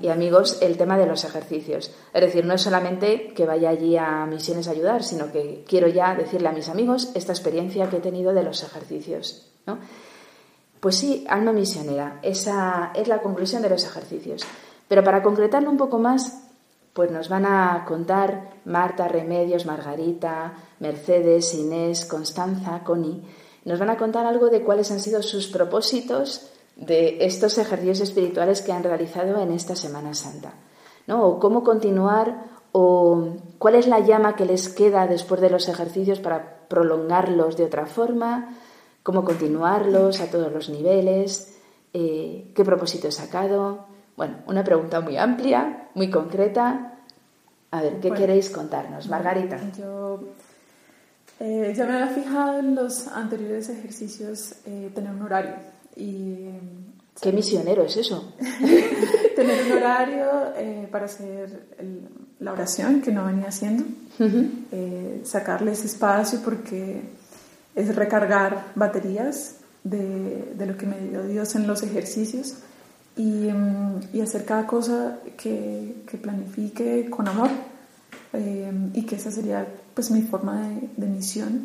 Y 0.00 0.08
amigos, 0.08 0.58
el 0.60 0.76
tema 0.76 0.98
de 0.98 1.06
los 1.06 1.24
ejercicios. 1.24 1.94
Es 2.12 2.20
decir, 2.20 2.44
no 2.44 2.54
es 2.54 2.62
solamente 2.62 3.32
que 3.34 3.46
vaya 3.46 3.70
allí 3.70 3.96
a 3.96 4.26
misiones 4.26 4.66
a 4.66 4.72
ayudar, 4.72 5.04
sino 5.04 5.30
que 5.30 5.64
quiero 5.68 5.86
ya 5.88 6.14
decirle 6.14 6.48
a 6.48 6.52
mis 6.52 6.68
amigos 6.68 7.12
esta 7.14 7.32
experiencia 7.32 7.88
que 7.88 7.98
he 7.98 8.00
tenido 8.00 8.34
de 8.34 8.42
los 8.42 8.62
ejercicios. 8.64 9.46
Pues 10.80 10.96
sí, 10.96 11.24
alma 11.28 11.52
misionera, 11.52 12.18
esa 12.22 12.90
es 12.94 13.08
la 13.08 13.22
conclusión 13.22 13.62
de 13.62 13.70
los 13.70 13.84
ejercicios. 13.84 14.42
Pero 14.88 15.02
para 15.04 15.22
concretarlo 15.22 15.70
un 15.70 15.78
poco 15.78 15.98
más, 15.98 16.42
pues 16.92 17.10
nos 17.10 17.28
van 17.28 17.46
a 17.46 17.84
contar 17.86 18.50
Marta, 18.64 19.06
Remedios, 19.06 19.66
Margarita, 19.66 20.54
Mercedes, 20.80 21.54
Inés, 21.54 22.04
Constanza, 22.04 22.82
Connie, 22.84 23.22
nos 23.64 23.78
van 23.78 23.90
a 23.90 23.96
contar 23.96 24.26
algo 24.26 24.48
de 24.48 24.62
cuáles 24.62 24.90
han 24.90 25.00
sido 25.00 25.22
sus 25.22 25.48
propósitos 25.48 26.52
de 26.76 27.24
estos 27.24 27.56
ejercicios 27.58 28.00
espirituales 28.00 28.62
que 28.62 28.72
han 28.72 28.84
realizado 28.84 29.40
en 29.40 29.50
esta 29.50 29.74
Semana 29.74 30.14
Santa. 30.14 30.52
¿no? 31.06 31.24
O 31.24 31.40
cómo 31.40 31.64
continuar 31.64 32.44
o 32.72 33.36
cuál 33.58 33.76
es 33.76 33.86
la 33.86 34.00
llama 34.00 34.36
que 34.36 34.44
les 34.44 34.68
queda 34.68 35.06
después 35.06 35.40
de 35.40 35.50
los 35.50 35.68
ejercicios 35.68 36.20
para 36.20 36.68
prolongarlos 36.68 37.56
de 37.56 37.64
otra 37.64 37.86
forma, 37.86 38.54
cómo 39.02 39.24
continuarlos 39.24 40.20
a 40.20 40.30
todos 40.30 40.52
los 40.52 40.68
niveles, 40.68 41.56
eh, 41.94 42.52
qué 42.54 42.64
propósito 42.64 43.08
he 43.08 43.12
sacado. 43.12 43.86
Bueno, 44.16 44.38
una 44.46 44.62
pregunta 44.62 45.00
muy 45.00 45.16
amplia, 45.16 45.88
muy 45.94 46.10
concreta. 46.10 46.98
A 47.70 47.80
ver, 47.80 48.00
¿qué 48.00 48.10
queréis 48.10 48.50
contarnos? 48.50 49.08
Margarita. 49.08 49.58
Yo, 49.78 50.20
eh, 51.40 51.72
me 51.76 51.82
había 51.82 52.08
fijado 52.08 52.58
en 52.58 52.74
los 52.74 53.08
anteriores 53.08 53.68
ejercicios 53.70 54.56
eh, 54.66 54.90
tener 54.94 55.12
un 55.12 55.22
horario 55.22 55.54
y, 55.96 56.50
¿Qué 57.20 57.32
misionero 57.32 57.84
es 57.84 57.96
eso? 57.96 58.34
tener 59.36 59.64
un 59.66 59.72
horario 59.72 60.26
eh, 60.56 60.88
para 60.90 61.06
hacer 61.06 61.66
la 62.40 62.52
oración 62.52 63.00
que 63.00 63.10
no 63.10 63.24
venía 63.24 63.48
haciendo, 63.48 63.84
eh, 64.20 65.22
sacarles 65.24 65.84
espacio 65.84 66.40
porque 66.44 67.02
es 67.74 67.96
recargar 67.96 68.72
baterías 68.74 69.56
de, 69.82 70.52
de, 70.56 70.66
lo 70.66 70.76
que 70.76 70.86
me 70.86 70.98
dio 70.98 71.26
Dios 71.26 71.54
en 71.54 71.66
los 71.66 71.82
ejercicios 71.82 72.56
y, 73.16 73.22
mm, 73.22 74.00
y 74.12 74.20
hacer 74.20 74.44
cada 74.44 74.66
cosa 74.66 75.20
que, 75.36 76.02
que 76.06 76.18
planifique 76.18 77.08
con 77.08 77.28
amor 77.28 77.50
eh, 78.32 78.72
y 78.92 79.02
que 79.04 79.16
esa 79.16 79.30
sería 79.30 79.66
pues 79.94 80.10
mi 80.10 80.22
forma 80.22 80.68
de, 80.68 80.88
de 80.96 81.06
misión. 81.06 81.62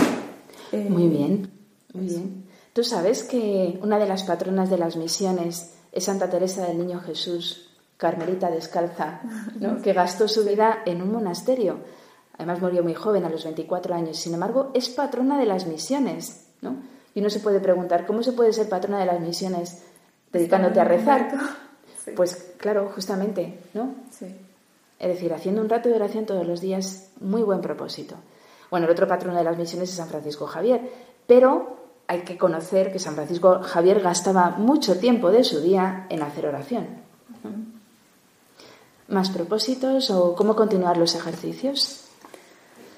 muy 0.72 1.10
bien, 1.10 1.50
muy 1.94 2.06
bien. 2.06 2.51
Tú 2.74 2.84
sabes 2.84 3.24
que 3.24 3.80
una 3.82 4.00
de 4.00 4.08
las 4.08 4.24
patronas 4.24 4.70
de 4.70 4.78
las 4.78 4.96
misiones 4.96 5.74
es 5.92 6.04
Santa 6.06 6.30
Teresa 6.30 6.66
del 6.66 6.78
Niño 6.78 7.02
Jesús, 7.02 7.70
carmelita 7.98 8.50
descalza, 8.50 9.22
que 9.84 9.94
gastó 9.94 10.28
su 10.28 10.46
vida 10.46 10.82
en 10.86 11.02
un 11.02 11.12
monasterio. 11.12 11.80
Además 12.38 12.62
murió 12.62 12.82
muy 12.82 12.94
joven, 12.94 13.26
a 13.26 13.30
los 13.30 13.44
24 13.44 13.94
años. 13.94 14.18
Sin 14.18 14.34
embargo, 14.34 14.72
es 14.74 14.90
patrona 14.90 15.38
de 15.38 15.46
las 15.46 15.68
misiones. 15.68 16.48
¿no? 16.62 16.78
Y 17.14 17.20
uno 17.20 17.30
se 17.30 17.42
puede 17.42 17.60
preguntar, 17.60 18.06
¿cómo 18.06 18.24
se 18.24 18.32
puede 18.32 18.54
ser 18.54 18.70
patrona 18.70 19.00
de 19.00 19.06
las 19.06 19.20
misiones 19.20 19.84
dedicándote 20.32 20.80
a 20.80 20.86
rezar? 20.86 21.32
Pues 22.16 22.56
claro, 22.58 22.92
justamente, 22.96 23.60
¿no? 23.76 23.94
Es 24.98 25.08
decir, 25.08 25.32
haciendo 25.36 25.62
un 25.62 25.70
rato 25.70 25.88
de 25.88 25.94
oración 25.94 26.26
todos 26.26 26.48
los 26.48 26.60
días, 26.60 27.12
muy 27.20 27.44
buen 27.44 27.62
propósito. 27.62 28.16
Bueno, 28.72 28.88
el 28.88 28.92
otro 28.92 29.08
patrono 29.08 29.38
de 29.38 29.44
las 29.44 29.56
misiones 29.56 29.90
es 29.90 29.96
San 29.98 30.08
Francisco 30.08 30.48
Javier, 30.48 30.82
pero 31.28 31.81
hay 32.12 32.24
que 32.24 32.38
conocer 32.38 32.92
que 32.92 33.00
San 33.00 33.16
Francisco 33.16 33.62
Javier 33.64 34.02
gastaba 34.02 34.50
mucho 34.58 35.00
tiempo 35.00 35.32
de 35.32 35.46
su 35.46 35.62
día 35.62 36.08
en 36.10 36.22
hacer 36.22 36.46
oración. 36.46 36.86
¿Más 39.08 39.30
propósitos 39.30 40.12
o 40.12 40.36
cómo 40.36 40.54
continuar 40.54 40.98
los 40.98 41.16
ejercicios? 41.16 42.04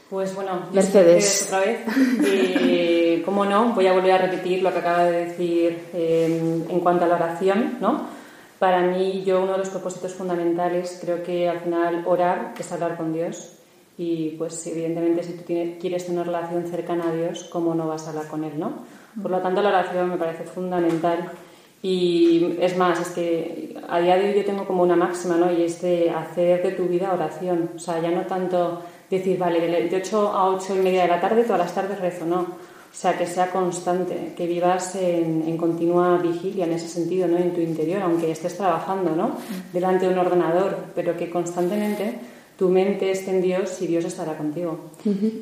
Pues 0.10 0.34
bueno, 0.34 0.64
Mercedes. 0.72 1.44
otra 1.46 1.60
vez. 1.60 1.82
Y, 2.26 3.22
como 3.22 3.46
no, 3.46 3.76
voy 3.76 3.86
a 3.86 3.94
volver 3.94 4.14
a 4.14 4.18
repetir 4.18 4.64
lo 4.64 4.74
que 4.74 4.80
acaba 4.80 5.04
de 5.04 5.26
decir 5.26 5.90
eh, 5.94 6.66
en 6.68 6.80
cuanto 6.80 7.06
a 7.06 7.08
la 7.08 7.16
oración, 7.16 7.78
¿no? 7.80 8.08
Para 8.58 8.82
mí, 8.82 9.24
yo 9.24 9.44
uno 9.44 9.52
de 9.52 9.60
los 9.60 9.70
propósitos 9.70 10.14
fundamentales, 10.14 10.98
creo 11.00 11.22
que 11.22 11.48
al 11.48 11.60
final 11.60 12.04
orar 12.08 12.56
es 12.58 12.72
hablar 12.72 12.98
con 12.98 13.14
Dios. 13.14 13.58
Y 13.96 14.32
pues 14.40 14.66
evidentemente 14.66 15.22
si 15.22 15.34
tú 15.34 15.44
quieres 15.46 16.08
tener 16.08 16.28
una 16.28 16.40
relación 16.40 16.66
cercana 16.66 17.10
a 17.10 17.14
Dios, 17.14 17.44
¿cómo 17.52 17.76
no 17.76 17.88
vas 17.88 18.08
a 18.08 18.10
hablar 18.10 18.28
con 18.28 18.44
Él, 18.44 18.60
no? 18.60 19.03
Por 19.22 19.32
lo 19.32 19.40
tanto, 19.40 19.62
la 19.62 19.70
oración 19.70 20.10
me 20.10 20.18
parece 20.18 20.44
fundamental. 20.44 21.30
Y 21.82 22.58
es 22.62 22.78
más, 22.78 23.00
es 23.02 23.10
que 23.10 23.76
a 23.90 24.00
día 24.00 24.16
de 24.16 24.30
hoy 24.30 24.36
yo 24.38 24.46
tengo 24.46 24.66
como 24.66 24.84
una 24.84 24.96
máxima, 24.96 25.36
¿no? 25.36 25.52
Y 25.52 25.64
es 25.64 25.82
de 25.82 26.10
hacer 26.10 26.64
de 26.64 26.72
tu 26.72 26.86
vida 26.86 27.14
oración. 27.14 27.72
O 27.76 27.80
sea, 27.80 28.00
ya 28.00 28.10
no 28.10 28.22
tanto 28.22 28.82
decir, 29.10 29.38
vale, 29.38 29.60
de 29.60 29.96
8 29.98 30.30
a 30.30 30.50
8 30.50 30.76
y 30.78 30.80
media 30.80 31.04
de 31.04 31.10
la 31.10 31.20
tarde, 31.20 31.44
todas 31.44 31.60
las 31.60 31.76
tardes 31.76 32.00
rezo, 32.00 32.26
no. 32.26 32.40
O 32.40 32.96
sea, 32.96 33.18
que 33.18 33.26
sea 33.26 33.50
constante, 33.52 34.34
que 34.38 34.46
vivas 34.46 34.96
en, 34.96 35.44
en, 35.48 35.58
continua 35.58 36.18
vigilia 36.18 36.66
en 36.66 36.74
ese 36.74 36.88
sentido, 36.88 37.28
¿no? 37.28 37.38
En 37.38 37.54
tu 37.54 37.60
interior, 37.60 38.02
aunque 38.04 38.32
estés 38.32 38.56
trabajando, 38.56 39.16
¿no? 39.16 39.36
Delante 39.74 40.08
de 40.08 40.14
un 40.14 40.20
ordenador, 40.20 40.78
pero 40.96 41.18
que 41.18 41.30
constantemente 41.30 42.20
tu 42.58 42.70
mente 42.70 43.10
esté 43.12 43.32
en 43.32 43.42
Dios 43.42 43.82
y 43.82 43.88
Dios 43.88 44.06
estará 44.06 44.38
contigo. 44.38 44.78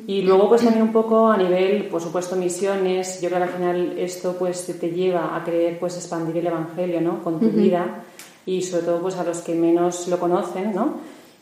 Y 0.06 0.22
luego 0.22 0.48
pues 0.48 0.62
también 0.62 0.82
un 0.82 0.92
poco 0.92 1.30
a 1.30 1.36
nivel, 1.36 1.86
por 1.88 2.00
supuesto, 2.00 2.36
misiones, 2.36 3.20
yo 3.20 3.28
creo 3.28 3.40
que 3.40 3.48
al 3.48 3.54
final 3.54 3.98
esto 3.98 4.34
pues 4.38 4.66
te 4.66 4.90
lleva 4.90 5.36
a 5.36 5.44
querer 5.44 5.78
pues 5.78 5.96
expandir 5.96 6.38
el 6.38 6.46
Evangelio, 6.46 7.00
¿no? 7.00 7.22
Con 7.22 7.38
tu 7.38 7.50
vida 7.50 8.02
y 8.46 8.62
sobre 8.62 8.84
todo 8.84 9.00
pues 9.00 9.16
a 9.16 9.24
los 9.24 9.40
que 9.40 9.54
menos 9.54 10.08
lo 10.08 10.18
conocen, 10.18 10.74
¿no? 10.74 10.94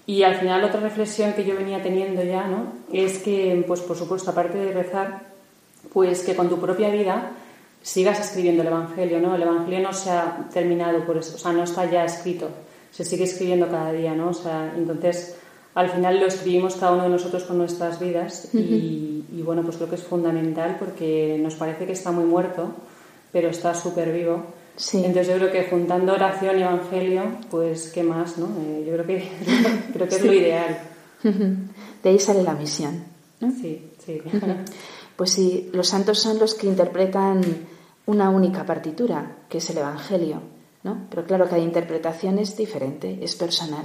Y 0.06 0.24
al 0.24 0.34
final 0.36 0.64
otra 0.64 0.80
reflexión 0.80 1.34
que 1.34 1.44
yo 1.44 1.54
venía 1.54 1.80
teniendo 1.82 2.22
ya, 2.24 2.46
¿no? 2.46 2.72
Es 2.92 3.18
que 3.18 3.64
pues 3.66 3.80
por 3.80 3.96
supuesto, 3.96 4.30
aparte 4.30 4.58
de 4.58 4.72
rezar, 4.72 5.30
pues 5.92 6.24
que 6.24 6.34
con 6.34 6.48
tu 6.48 6.58
propia 6.58 6.90
vida 6.90 7.30
sigas 7.80 8.20
escribiendo 8.20 8.62
el 8.62 8.68
Evangelio, 8.68 9.20
¿no? 9.20 9.36
El 9.36 9.42
Evangelio 9.42 9.80
no 9.80 9.92
se 9.92 10.10
ha 10.10 10.48
terminado 10.52 11.04
por 11.06 11.16
eso, 11.16 11.36
o 11.36 11.38
sea, 11.38 11.52
no 11.52 11.62
está 11.62 11.88
ya 11.88 12.04
escrito, 12.04 12.48
se 12.90 13.04
sigue 13.04 13.24
escribiendo 13.24 13.68
cada 13.68 13.92
día, 13.92 14.14
¿no? 14.14 14.30
O 14.30 14.34
sea, 14.34 14.74
entonces 14.76 15.36
al 15.74 15.90
final 15.90 16.18
lo 16.18 16.26
escribimos 16.26 16.74
cada 16.76 16.92
uno 16.92 17.04
de 17.04 17.10
nosotros 17.10 17.44
con 17.44 17.58
nuestras 17.58 18.00
vidas 18.00 18.52
y, 18.54 19.42
bueno, 19.44 19.62
pues 19.62 19.76
creo 19.76 19.88
que 19.88 19.94
es 19.94 20.02
fundamental 20.02 20.76
porque 20.78 21.38
nos 21.40 21.54
parece 21.54 21.86
que 21.86 21.92
está 21.92 22.10
muy 22.10 22.24
muerto, 22.24 22.72
pero 23.32 23.48
está 23.48 23.74
súper 23.74 24.12
vivo. 24.12 24.44
Entonces 24.92 25.28
yo 25.28 25.34
creo 25.34 25.52
que 25.52 25.70
juntando 25.70 26.14
oración 26.14 26.58
y 26.58 26.62
evangelio, 26.62 27.22
pues 27.50 27.92
qué 27.92 28.02
más, 28.02 28.38
¿no? 28.38 28.46
Eh, 28.46 28.84
yo 28.86 28.94
creo 28.94 29.06
que, 29.06 29.28
creo 29.92 30.08
que 30.08 30.14
es 30.14 30.24
lo 30.24 30.32
ideal. 30.32 30.78
De 32.02 32.10
ahí 32.10 32.18
sale 32.18 32.42
la 32.42 32.54
misión. 32.54 33.04
¿no? 33.40 33.50
Sí, 33.50 33.90
sí. 34.04 34.20
Pues 35.16 35.32
sí, 35.32 35.70
los 35.72 35.88
santos 35.88 36.18
son 36.18 36.38
los 36.38 36.54
que 36.54 36.66
interpretan 36.66 37.42
una 38.06 38.30
única 38.30 38.64
partitura, 38.64 39.36
que 39.48 39.58
es 39.58 39.70
el 39.70 39.78
Evangelio, 39.78 40.40
¿no? 40.82 41.06
Pero 41.10 41.24
claro, 41.24 41.44
cada 41.44 41.58
interpretación 41.58 42.38
es 42.38 42.56
diferente, 42.56 43.18
es 43.22 43.36
personal. 43.36 43.84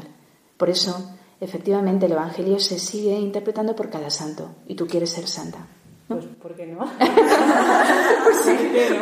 Por 0.58 0.70
eso, 0.70 1.12
efectivamente, 1.40 2.06
el 2.06 2.14
Evangelio 2.14 2.60
se 2.60 2.80
sigue 2.80 3.14
interpretando 3.14 3.76
por 3.76 3.90
cada 3.90 4.10
santo 4.10 4.50
y 4.68 4.76
tú 4.76 4.88
quieres 4.88 5.12
ser 5.12 5.28
santa. 5.28 5.66
Pues, 6.08 6.26
¿por 6.40 6.56
qué 6.56 6.68
no? 6.68 6.80
pues 7.00 8.38
sí, 8.44 8.56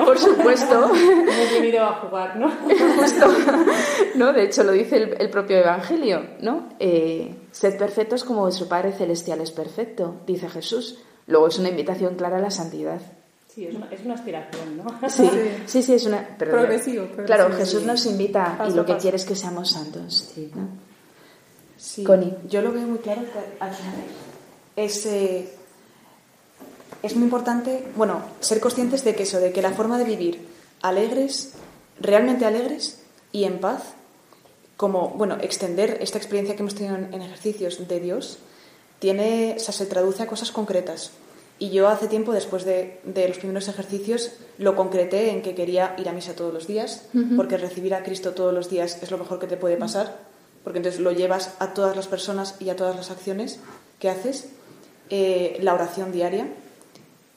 por 0.06 0.18
supuesto. 0.18 0.96
Hemos 0.96 1.52
venido 1.52 1.84
a 1.84 1.96
jugar, 1.96 2.38
¿no? 2.38 2.50
Justo. 2.98 3.28
¿no? 4.16 4.32
De 4.32 4.46
hecho, 4.46 4.64
lo 4.64 4.72
dice 4.72 5.14
el, 5.20 5.30
propio 5.30 5.58
Evangelio, 5.58 6.22
¿no? 6.40 6.70
Eh, 6.80 7.36
sed 7.52 7.78
perfectos 7.78 8.24
como 8.24 8.42
vuestro 8.42 8.68
Padre 8.68 8.94
Celestial 8.94 9.42
es 9.42 9.52
perfecto, 9.52 10.22
dice 10.26 10.50
Jesús. 10.50 11.00
Luego 11.28 11.48
es 11.48 11.60
una 11.60 11.70
invitación 11.70 12.16
clara 12.16 12.38
a 12.38 12.42
la 12.42 12.52
santidad. 12.52 13.02
Sí, 13.54 13.68
es 13.68 13.76
una, 13.76 13.88
es 13.92 14.04
una 14.06 14.14
aspiración, 14.14 14.78
¿no? 14.78 15.10
Sí, 15.10 15.30
sí, 15.66 15.84
sí, 15.84 15.94
es 15.94 16.06
una... 16.06 16.38
progresivo, 16.38 17.08
Claro, 17.26 17.52
Jesús 17.52 17.84
nos 17.84 18.06
invita 18.06 18.66
y 18.70 18.74
lo 18.74 18.86
que 18.86 18.96
quiere 18.96 19.18
es 19.18 19.26
que 19.26 19.36
seamos 19.36 19.72
santos. 19.72 20.32
Sí, 20.34 20.50
¿no? 20.56 20.93
Sí. 21.84 22.04
Yo 22.50 22.62
lo 22.62 22.72
veo 22.72 22.88
muy 22.88 23.00
claro 23.00 23.22
al 23.60 23.74
final 23.74 23.96
es, 24.76 25.06
eh, 25.06 25.50
es 27.02 27.16
muy 27.16 27.26
importante, 27.26 27.84
bueno, 27.96 28.22
ser 28.40 28.60
conscientes 28.60 29.04
de 29.04 29.16
que 29.16 29.24
eso, 29.24 29.40
de 29.40 29.52
que 29.52 29.62
la 29.62 29.72
forma 29.72 29.98
de 29.98 30.06
vivir 30.06 30.48
alegres, 30.82 31.54
realmente 32.00 32.46
alegres 32.46 33.02
y 33.32 33.44
en 33.46 33.60
paz, 33.60 33.84
como, 34.78 35.10
bueno, 35.10 35.38
extender 35.42 35.98
esta 36.02 36.18
experiencia 36.18 36.56
que 36.56 36.62
hemos 36.62 36.76
tenido 36.76 36.96
en, 36.96 37.14
en 37.14 37.22
ejercicios 37.22 37.88
de 37.88 38.00
Dios, 38.00 38.40
tiene, 39.00 39.56
o 39.58 39.60
sea, 39.60 39.74
se 39.74 39.86
traduce 39.86 40.24
a 40.24 40.28
cosas 40.28 40.52
concretas. 40.52 41.12
Y 41.60 41.70
yo 41.70 41.88
hace 41.88 42.08
tiempo, 42.08 42.34
después 42.34 42.66
de, 42.66 43.00
los 43.06 43.38
primeros 43.38 43.68
ejercicios, 43.68 44.32
lo 44.58 44.76
concreté 44.76 45.30
en 45.30 45.42
que 45.42 45.54
quería 45.54 45.96
ir 45.98 46.10
a 46.10 46.12
misa 46.12 46.36
todos 46.36 46.54
los 46.54 46.68
días, 46.68 47.06
porque 47.38 47.58
recibir 47.58 47.94
a 47.94 48.04
Cristo 48.04 48.34
todos 48.34 48.54
los 48.54 48.70
días 48.70 49.02
es 49.02 49.12
lo 49.12 49.20
mejor 49.20 49.40
que 49.40 49.48
te 49.48 49.56
puede 49.56 49.78
pasar, 49.78 50.18
porque 50.64 50.80
entonces 50.80 51.02
lo 51.02 51.12
llevas 51.12 51.56
a 51.60 51.74
todas 51.74 51.96
las 51.96 52.08
personas 52.08 52.56
y 52.60 52.70
a 52.70 52.76
todas 52.76 52.96
las 52.96 53.12
acciones 53.12 53.60
que 54.00 54.10
haces. 54.10 54.50
Eh, 55.10 55.58
la 55.62 55.74
oración 55.74 56.12
diaria, 56.12 56.48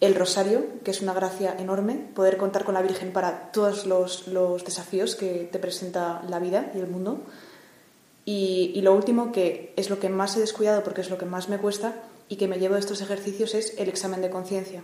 el 0.01 0.15
rosario, 0.15 0.65
que 0.85 0.91
es 0.91 1.01
una 1.01 1.15
gracia 1.15 1.57
enorme, 1.59 1.95
poder 2.15 2.37
contar 2.37 2.65
con 2.65 2.75
la 2.75 2.83
Virgen 2.83 3.13
para 3.13 3.51
todos 3.51 3.87
los, 3.87 4.29
los 4.29 4.65
desafíos 4.65 5.17
que 5.17 5.49
te 5.51 5.59
presenta 5.59 6.23
la 6.29 6.39
vida 6.39 6.71
y 6.75 6.79
el 6.79 6.87
mundo. 6.87 7.21
Y, 8.29 8.81
lo 8.83 8.93
último, 8.93 9.31
que 9.31 9.73
es 9.77 9.89
lo 9.89 10.01
que 10.01 10.09
más 10.09 10.37
he 10.37 10.41
descuidado 10.41 10.83
porque 10.83 11.01
es 11.01 11.11
lo 11.11 11.17
que 11.17 11.27
más 11.27 11.49
me 11.49 11.59
cuesta 11.59 11.95
y 12.29 12.37
que 12.37 12.49
me 12.49 12.59
llevo 12.59 12.75
de 12.75 12.81
estos 12.81 13.01
ejercicios, 13.01 13.55
es 13.55 13.75
el 13.79 13.89
examen 13.89 14.21
de 14.21 14.31
conciencia, 14.31 14.83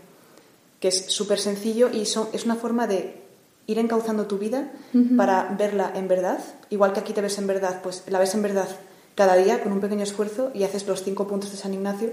que 0.79 0.89
es 0.89 1.07
súper 1.07 1.41
sencillo 1.41 1.91
y 1.93 2.03
es 2.03 2.45
una 2.45 2.55
forma 2.55 2.87
de 2.87 3.22
ir 3.67 3.79
encauzando 3.79 4.27
tu 4.27 4.39
vida 4.39 4.71
para 5.17 5.55
verla 5.59 5.93
en 5.95 6.09
verdad. 6.09 6.39
Igual 6.71 6.93
que 6.93 7.01
aquí 7.01 7.13
te 7.13 7.21
ves 7.21 7.39
en 7.39 7.47
verdad, 7.47 7.81
pues 7.83 8.05
la 8.09 8.19
ves 8.19 8.35
en 8.35 8.43
verdad 8.43 8.69
cada 9.15 9.37
día 9.37 9.63
con 9.63 9.73
un 9.73 9.81
pequeño 9.81 10.03
esfuerzo 10.03 10.51
y 10.55 10.65
haces 10.65 10.87
los 10.87 11.03
cinco 11.03 11.27
puntos 11.27 11.51
de 11.51 11.59
San 11.59 11.75
Ignacio, 11.75 12.11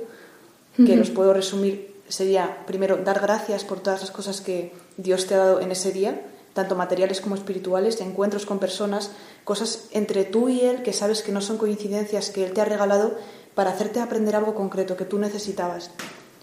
que 0.75 0.95
los 0.95 1.09
puedo 1.09 1.33
resumir. 1.33 1.95
Sería, 2.07 2.65
primero, 2.65 2.97
dar 2.97 3.19
gracias 3.19 3.63
por 3.63 3.79
todas 3.79 4.01
las 4.01 4.11
cosas 4.11 4.41
que 4.41 4.73
Dios 4.97 5.27
te 5.27 5.35
ha 5.35 5.37
dado 5.37 5.59
en 5.59 5.71
ese 5.71 5.91
día, 5.91 6.21
tanto 6.53 6.75
materiales 6.75 7.21
como 7.21 7.35
espirituales, 7.35 8.01
encuentros 8.01 8.45
con 8.45 8.59
personas, 8.59 9.11
cosas 9.43 9.87
entre 9.91 10.23
tú 10.23 10.49
y 10.49 10.61
Él 10.61 10.81
que 10.81 10.93
sabes 10.93 11.21
que 11.21 11.31
no 11.31 11.41
son 11.41 11.57
coincidencias, 11.57 12.31
que 12.31 12.45
Él 12.45 12.53
te 12.53 12.61
ha 12.61 12.65
regalado 12.65 13.15
para 13.55 13.71
hacerte 13.71 13.99
aprender 13.99 14.35
algo 14.35 14.55
concreto 14.55 14.97
que 14.97 15.05
tú 15.05 15.19
necesitabas. 15.19 15.91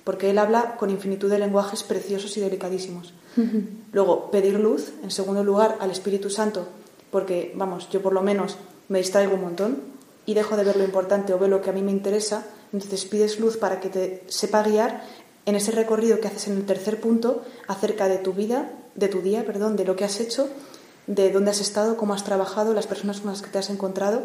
Porque 0.07 0.31
Él 0.31 0.39
habla 0.39 0.77
con 0.77 0.91
infinitud 0.91 1.29
de 1.29 1.41
lenguajes 1.41 1.83
preciosos 1.83 2.37
y 2.37 2.41
delicadísimos. 2.41 3.13
Luego, 3.91 4.31
pedir 4.31 4.55
luz, 4.55 4.93
en 5.03 5.11
segundo 5.11 5.43
lugar, 5.43 5.79
al 5.81 5.91
Espíritu 5.91 6.31
Santo, 6.31 6.69
porque, 7.11 7.53
vamos, 7.57 7.91
yo 7.91 8.01
por 8.03 8.13
lo 8.13 8.23
menos 8.23 8.57
me 8.89 8.99
distraigo 8.99 9.35
un 9.35 9.41
montón 9.41 9.79
y 10.25 10.35
dejo 10.35 10.57
de 10.57 10.63
ver 10.63 10.77
lo 10.77 10.85
importante 10.85 11.35
o 11.35 11.41
ver 11.41 11.51
lo 11.51 11.61
que 11.61 11.71
a 11.71 11.73
mí 11.73 11.83
me 11.83 11.91
interesa, 11.91 12.47
entonces 12.73 13.05
pides 13.05 13.41
luz 13.41 13.57
para 13.57 13.81
que 13.81 13.89
te 13.89 14.23
sepa 14.29 14.63
guiar 14.63 15.03
en 15.45 15.57
ese 15.57 15.73
recorrido 15.73 16.21
que 16.21 16.29
haces 16.29 16.47
en 16.47 16.57
el 16.57 16.67
tercer 16.67 17.01
punto 17.01 17.43
acerca 17.67 18.07
de 18.07 18.19
tu 18.19 18.33
vida, 18.33 18.71
de 18.95 19.09
tu 19.09 19.23
día, 19.23 19.45
perdón, 19.45 19.75
de 19.75 19.87
lo 19.87 19.97
que 19.97 20.05
has 20.05 20.21
hecho, 20.21 20.49
de 21.09 21.33
dónde 21.33 21.51
has 21.51 21.61
estado, 21.61 21.97
cómo 21.97 22.15
has 22.15 22.23
trabajado, 22.23 22.75
las 22.75 22.87
personas 22.87 23.21
con 23.21 23.33
las 23.33 23.43
que 23.43 23.51
te 23.51 23.59
has 23.59 23.71
encontrado. 23.71 24.23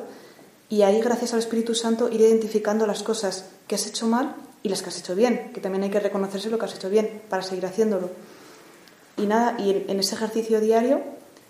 Y 0.70 0.84
ahí, 0.84 1.02
gracias 1.02 1.34
al 1.34 1.40
Espíritu 1.40 1.74
Santo, 1.74 2.08
ir 2.10 2.22
identificando 2.22 2.86
las 2.86 3.02
cosas 3.02 3.46
que 3.66 3.74
has 3.74 3.88
hecho 3.88 4.06
mal 4.06 4.36
y 4.64 4.70
las 4.70 4.82
que 4.82 4.90
has 4.90 5.00
hecho 5.00 5.16
bien, 5.16 5.52
que 5.54 5.62
también 5.62 5.84
hay 5.84 5.90
que 5.90 6.00
reconocerse 6.00 6.50
lo 6.50 6.58
que 6.58 6.66
has 6.66 6.76
hecho 6.76 6.90
bien 6.90 7.22
para 7.30 7.44
seguir 7.44 7.66
haciéndolo. 7.66 8.10
Y 9.18 9.26
nada, 9.26 9.56
y 9.60 9.86
en, 9.88 10.00
ese 10.00 10.16
ejercicio 10.16 10.62
diario 10.62 11.02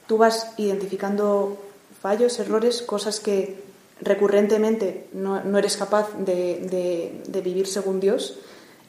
tú 0.08 0.18
vas 0.18 0.54
identificando 0.58 1.58
fallos, 2.02 2.40
errores, 2.40 2.82
cosas 2.82 3.20
que 3.20 3.64
recurrentemente 4.02 5.08
no, 5.14 5.44
no 5.44 5.58
eres 5.58 5.78
capaz 5.78 6.10
de, 6.18 7.22
de 7.28 7.42
vivir 7.42 7.68
según 7.68 8.00
Dios 8.00 8.40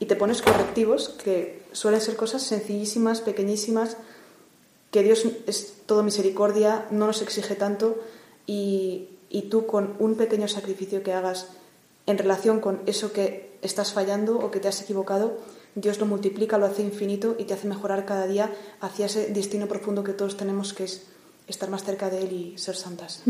y 0.03 0.07
te 0.07 0.17
pones 0.17 0.43
correctivos 0.43 1.11
que 1.11 1.63
suelen 1.71 2.01
ser 2.01 2.17
cosas 2.17 2.43
sencillísimas, 2.43 3.21
pequeñísimas, 3.21 3.97
que 4.91 5.05
Dios 5.05 5.25
es 5.47 5.75
todo 5.87 6.03
misericordia, 6.03 6.87
no 6.91 7.07
nos 7.07 7.23
exige 7.23 7.55
tanto 7.55 7.99
y, 8.45 9.11
y 9.31 9.43
tú 9.43 9.67
con 9.67 9.95
un 10.01 10.17
pequeño 10.17 10.49
sacrificio 10.49 11.05
que 11.05 11.13
hagas 11.13 11.51
en 12.07 12.19
relación 12.19 12.61
con 12.61 12.83
eso 12.87 13.13
que 13.13 13.52
estás 13.63 13.93
fallando 13.93 14.39
o 14.39 14.51
que 14.51 14.61
te 14.61 14.69
has 14.69 14.83
equivocado, 14.83 15.39
Dios 15.75 15.99
lo 15.99 16.07
multiplica, 16.07 16.59
lo 16.59 16.67
hace 16.67 16.83
infinito 16.83 17.37
y 17.39 17.45
te 17.45 17.55
hace 17.55 17.67
mejorar 17.67 18.05
cada 18.05 18.27
día 18.27 18.53
hacia 18.81 19.07
ese 19.07 19.33
destino 19.33 19.67
profundo 19.67 20.05
que 20.05 20.13
todos 20.13 20.37
tenemos, 20.37 20.75
que 20.75 20.85
es 20.85 21.07
estar 21.47 21.71
más 21.71 21.85
cerca 21.85 22.11
de 22.11 22.23
Él 22.23 22.33
y 22.33 22.59
ser 22.59 22.77
santas. 22.77 23.23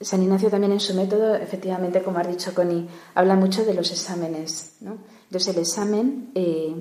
San 0.00 0.22
Ignacio 0.22 0.50
también 0.50 0.72
en 0.72 0.80
su 0.80 0.94
método, 0.94 1.36
efectivamente, 1.36 2.02
como 2.02 2.18
has 2.18 2.28
dicho, 2.28 2.52
Connie, 2.54 2.88
habla 3.14 3.36
mucho 3.36 3.64
de 3.64 3.74
los 3.74 3.90
exámenes. 3.90 4.76
¿no? 4.80 4.98
Entonces 5.24 5.54
el 5.54 5.60
examen 5.60 6.30
eh, 6.34 6.74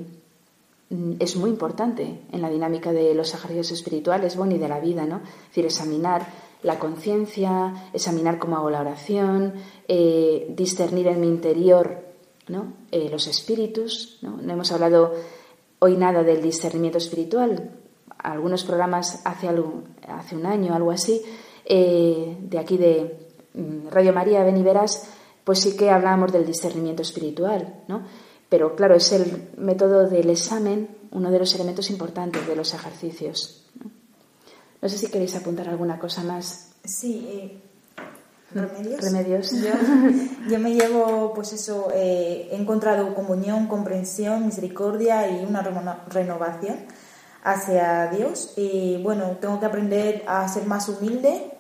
es 1.19 1.35
muy 1.35 1.49
importante 1.49 2.21
en 2.31 2.41
la 2.41 2.49
dinámica 2.49 2.91
de 2.91 3.13
los 3.15 3.33
ejercicios 3.33 3.71
espirituales, 3.71 4.35
bueno, 4.35 4.55
y 4.55 4.57
de 4.57 4.67
la 4.67 4.79
vida, 4.79 5.05
¿no? 5.05 5.17
Es 5.17 5.47
decir, 5.49 5.65
examinar 5.65 6.27
la 6.65 6.79
conciencia, 6.79 7.89
examinar 7.93 8.39
cómo 8.39 8.57
hago 8.57 8.71
la 8.71 8.81
oración, 8.81 9.53
eh, 9.87 10.47
discernir 10.49 11.07
en 11.07 11.21
mi 11.21 11.27
interior 11.27 12.03
¿no? 12.47 12.73
Eh, 12.91 13.07
los 13.11 13.27
espíritus. 13.27 14.17
¿no? 14.23 14.39
hemos 14.51 14.71
hablado 14.71 15.13
hoy 15.77 15.95
nada 15.95 16.23
del 16.23 16.41
discernimiento 16.41 16.97
espiritual. 16.97 17.69
Algunos 18.17 18.63
programas 18.63 19.21
hace, 19.25 19.47
algo, 19.47 19.83
hace 20.07 20.35
un 20.35 20.47
año, 20.47 20.73
algo 20.73 20.89
así, 20.89 21.21
eh, 21.65 22.35
de 22.41 22.57
aquí 22.57 22.77
de 22.77 23.15
mm, 23.53 23.89
Radio 23.91 24.11
María 24.11 24.43
Beniveras, 24.43 25.07
pues 25.43 25.59
sí 25.59 25.77
que 25.77 25.91
hablábamos 25.91 26.33
del 26.33 26.47
discernimiento 26.47 27.03
espiritual, 27.03 27.83
¿no? 27.87 28.01
Pero 28.49 28.75
claro, 28.75 28.95
es 28.95 29.11
el 29.11 29.49
método 29.57 30.09
del 30.09 30.31
examen 30.31 30.89
uno 31.11 31.29
de 31.29 31.39
los 31.39 31.53
elementos 31.53 31.91
importantes 31.91 32.47
de 32.47 32.55
los 32.55 32.73
ejercicios. 32.73 33.63
Sé 34.89 34.97
si 34.97 35.07
queréis 35.07 35.35
apuntar 35.35 35.69
alguna 35.69 35.99
cosa 35.99 36.23
más. 36.23 36.69
Sí, 36.83 37.27
eh, 37.29 37.61
remedios. 38.53 39.01
Remedios. 39.01 39.51
Yo, 40.49 40.59
me 40.59 40.73
llevo, 40.73 41.33
pues 41.33 41.53
eso, 41.53 41.89
eh, 41.93 42.49
he 42.51 42.55
encontrado 42.55 43.13
comunión, 43.15 43.67
comprensión, 43.67 44.45
misericordia 44.45 45.29
y 45.29 45.45
una 45.45 45.61
renovación 46.09 46.77
hacia 47.43 48.07
Dios. 48.07 48.53
Y 48.57 49.01
bueno, 49.01 49.37
tengo 49.39 49.59
que 49.59 49.65
aprender 49.65 50.23
a 50.27 50.47
ser 50.47 50.65
más 50.65 50.89
humilde 50.89 51.51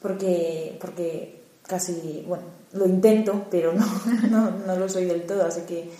porque, 0.00 0.78
porque 0.80 1.42
casi, 1.66 2.24
bueno, 2.28 2.44
lo 2.72 2.86
intento, 2.86 3.46
pero 3.50 3.72
no, 3.72 3.86
no, 4.30 4.50
no 4.50 4.76
lo 4.76 4.88
soy 4.88 5.06
del 5.06 5.26
todo, 5.26 5.46
así 5.46 5.62
que 5.62 5.90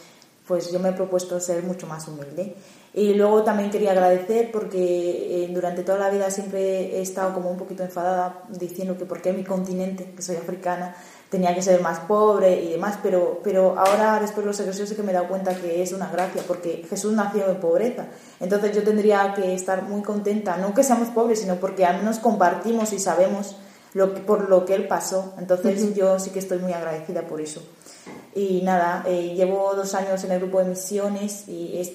pues 0.46 0.70
yo 0.70 0.78
me 0.78 0.90
he 0.90 0.92
propuesto 0.92 1.40
ser 1.40 1.62
mucho 1.62 1.86
más 1.86 2.06
humilde. 2.08 2.54
Y 2.92 3.14
luego 3.14 3.42
también 3.42 3.70
quería 3.70 3.90
agradecer 3.90 4.52
porque 4.52 5.44
eh, 5.44 5.50
durante 5.52 5.82
toda 5.82 5.98
la 5.98 6.10
vida 6.10 6.30
siempre 6.30 6.96
he 6.96 7.02
estado 7.02 7.34
como 7.34 7.50
un 7.50 7.56
poquito 7.56 7.82
enfadada 7.82 8.44
diciendo 8.48 8.96
que 8.96 9.04
por 9.04 9.20
qué 9.20 9.32
mi 9.32 9.42
continente, 9.42 10.12
que 10.14 10.22
soy 10.22 10.36
africana, 10.36 10.94
tenía 11.28 11.52
que 11.54 11.62
ser 11.62 11.80
más 11.80 11.98
pobre 12.00 12.62
y 12.62 12.70
demás, 12.70 12.98
pero, 13.02 13.40
pero 13.42 13.76
ahora 13.76 14.20
después 14.20 14.44
de 14.44 14.50
los 14.50 14.60
ejercicios 14.60 14.90
sí 14.90 14.94
que 14.94 15.02
me 15.02 15.10
he 15.10 15.14
dado 15.14 15.26
cuenta 15.26 15.56
que 15.56 15.82
es 15.82 15.92
una 15.92 16.08
gracia 16.08 16.42
porque 16.46 16.86
Jesús 16.88 17.12
nació 17.12 17.48
en 17.48 17.56
pobreza. 17.56 18.06
Entonces 18.38 18.76
yo 18.76 18.84
tendría 18.84 19.34
que 19.34 19.54
estar 19.54 19.82
muy 19.82 20.02
contenta, 20.02 20.56
no 20.58 20.72
que 20.72 20.84
seamos 20.84 21.08
pobres, 21.08 21.40
sino 21.40 21.56
porque 21.56 21.84
al 21.84 21.96
menos 21.96 22.20
compartimos 22.20 22.92
y 22.92 23.00
sabemos 23.00 23.56
lo 23.94 24.14
por 24.26 24.48
lo 24.48 24.64
que 24.64 24.74
él 24.74 24.86
pasó. 24.86 25.34
Entonces 25.38 25.94
yo 25.94 26.18
sí 26.18 26.30
que 26.30 26.40
estoy 26.40 26.58
muy 26.58 26.72
agradecida 26.72 27.22
por 27.22 27.40
eso. 27.40 27.62
Y 28.34 28.62
nada, 28.62 29.04
eh, 29.06 29.34
llevo 29.34 29.74
dos 29.74 29.94
años 29.94 30.22
en 30.24 30.32
el 30.32 30.40
grupo 30.40 30.58
de 30.58 30.66
misiones 30.66 31.48
y 31.48 31.78
es 31.78 31.92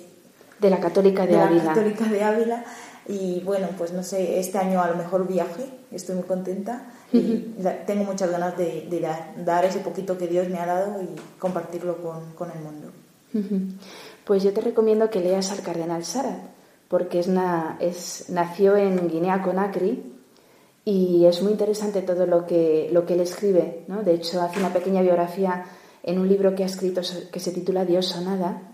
de 0.60 0.70
la 0.70 0.80
Católica 0.80 1.26
de, 1.26 1.34
de 1.34 1.41
Ávila. 1.41 1.64
La 1.64 1.74
Católica 1.74 2.06
de 2.06 2.24
Ávila. 2.24 2.66
Y 3.08 3.41
bueno, 3.41 3.68
pues 3.78 3.91
no 3.91 4.04
sé, 4.04 4.39
este 4.39 4.60
año 4.60 4.82
a 4.82 4.88
lo 4.88 4.95
mejor 4.95 5.28
viaje, 5.28 5.66
estoy 5.91 6.16
muy 6.16 6.26
contenta 6.26 6.91
y 7.12 7.56
tengo 7.88 8.04
muchas 8.04 8.30
ganas 8.30 8.56
de, 8.56 8.88
dar, 9.38 9.66
ese 9.66 9.80
poquito 9.80 10.16
que 10.16 10.28
Dios 10.28 10.47
me 10.47 10.60
ha 10.60 10.68
dado 10.68 11.02
y 11.02 11.08
compartirlo 11.39 11.97
con, 11.97 12.52
el 12.52 12.60
mundo. 12.60 12.91
Pues 14.26 14.43
yo 14.43 14.54
te 14.54 14.62
recomiendo 14.62 15.10
que 15.10 15.22
leas 15.22 15.52
al 15.52 15.62
cardenal 15.62 16.06
Sarat, 16.06 16.38
porque 16.88 17.20
es, 17.20 17.30
es 17.80 18.30
nació 18.30 18.78
en 18.78 19.08
Guinea 19.08 19.41
Conakry 19.41 20.18
y 20.90 21.26
es 21.26 21.44
muy 21.44 21.52
interesante 21.52 22.02
todo 22.02 22.26
lo 22.26 22.48
que, 22.48 22.90
lo 22.92 23.06
que 23.06 23.14
él 23.14 23.20
escribe. 23.20 23.86
¿no? 23.88 24.02
De 24.02 24.16
hecho, 24.16 24.42
hace 24.42 24.58
una 24.58 24.74
pequeña 24.74 25.04
biografía 25.04 25.66
en 26.02 26.18
un 26.18 26.28
libro 26.28 26.56
que 26.56 26.64
ha 26.64 26.66
escrito 26.66 27.02
que 27.32 27.40
se 27.40 27.52
titula 27.52 27.86
Dios 27.86 28.16
o 28.16 28.22
nada. 28.22 28.72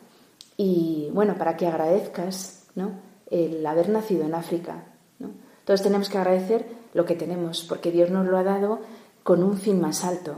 Y 0.55 1.09
bueno, 1.11 1.37
para 1.37 1.57
que 1.57 1.67
agradezcas 1.67 2.67
¿no? 2.73 2.91
el 3.29 3.65
haber 3.65 3.89
nacido 3.89 4.23
en 4.23 4.33
África. 4.33 4.85
¿no? 5.19 5.31
Entonces 5.59 5.83
tenemos 5.83 6.07
que 6.07 6.17
agradecer 6.17 6.65
lo 6.93 7.03
que 7.03 7.15
tenemos, 7.15 7.65
porque 7.67 7.91
Dios 7.91 8.09
nos 8.09 8.25
lo 8.25 8.37
ha 8.37 8.43
dado 8.43 8.79
con 9.23 9.43
un 9.43 9.57
fin 9.57 9.81
más 9.81 10.05
alto 10.05 10.37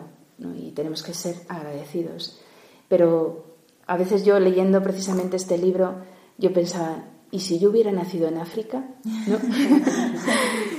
y 0.56 0.72
tenemos 0.72 1.04
que 1.04 1.14
ser 1.14 1.36
agradecidos. 1.48 2.40
Pero 2.88 3.46
a 3.86 3.98
veces 3.98 4.26
yo 4.26 4.40
leyendo 4.40 4.82
precisamente 4.82 5.38
este 5.38 5.60
libro, 5.60 5.98
yo 6.40 6.52
pensaba, 6.52 7.04
¿y 7.30 7.42
si 7.42 7.60
yo 7.60 7.70
hubiera 7.70 7.92
nacido 7.92 8.28
en 8.28 8.40
África? 8.40 8.84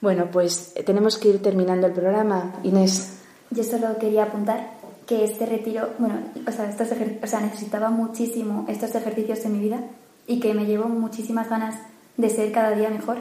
bueno, 0.00 0.28
pues 0.32 0.74
tenemos 0.86 1.18
que 1.18 1.28
ir 1.28 1.42
terminando 1.42 1.86
el 1.86 1.92
programa. 1.92 2.54
Inés. 2.62 3.18
Yo 3.50 3.64
solo 3.64 3.98
quería 3.98 4.24
apuntar 4.24 4.78
que 5.06 5.24
este 5.24 5.44
retiro, 5.44 5.90
bueno, 5.98 6.20
o 6.46 6.52
sea, 6.52 6.70
estos 6.70 6.88
o 7.22 7.26
sea, 7.26 7.40
necesitaba 7.40 7.90
muchísimo 7.90 8.64
estos 8.68 8.94
ejercicios 8.94 9.44
en 9.44 9.52
mi 9.52 9.58
vida 9.58 9.80
y 10.26 10.38
que 10.38 10.54
me 10.54 10.66
llevó 10.66 10.88
muchísimas 10.88 11.50
ganas 11.50 11.74
de 12.16 12.30
ser 12.30 12.52
cada 12.52 12.76
día 12.76 12.90
mejor 12.90 13.18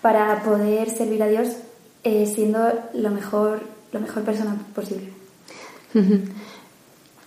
para 0.00 0.42
poder 0.42 0.90
servir 0.90 1.22
a 1.22 1.28
Dios 1.28 1.48
eh, 2.04 2.30
siendo 2.32 2.60
lo 2.92 3.10
mejor, 3.10 3.60
lo 3.92 4.00
mejor 4.00 4.22
persona 4.22 4.56
posible. 4.74 5.10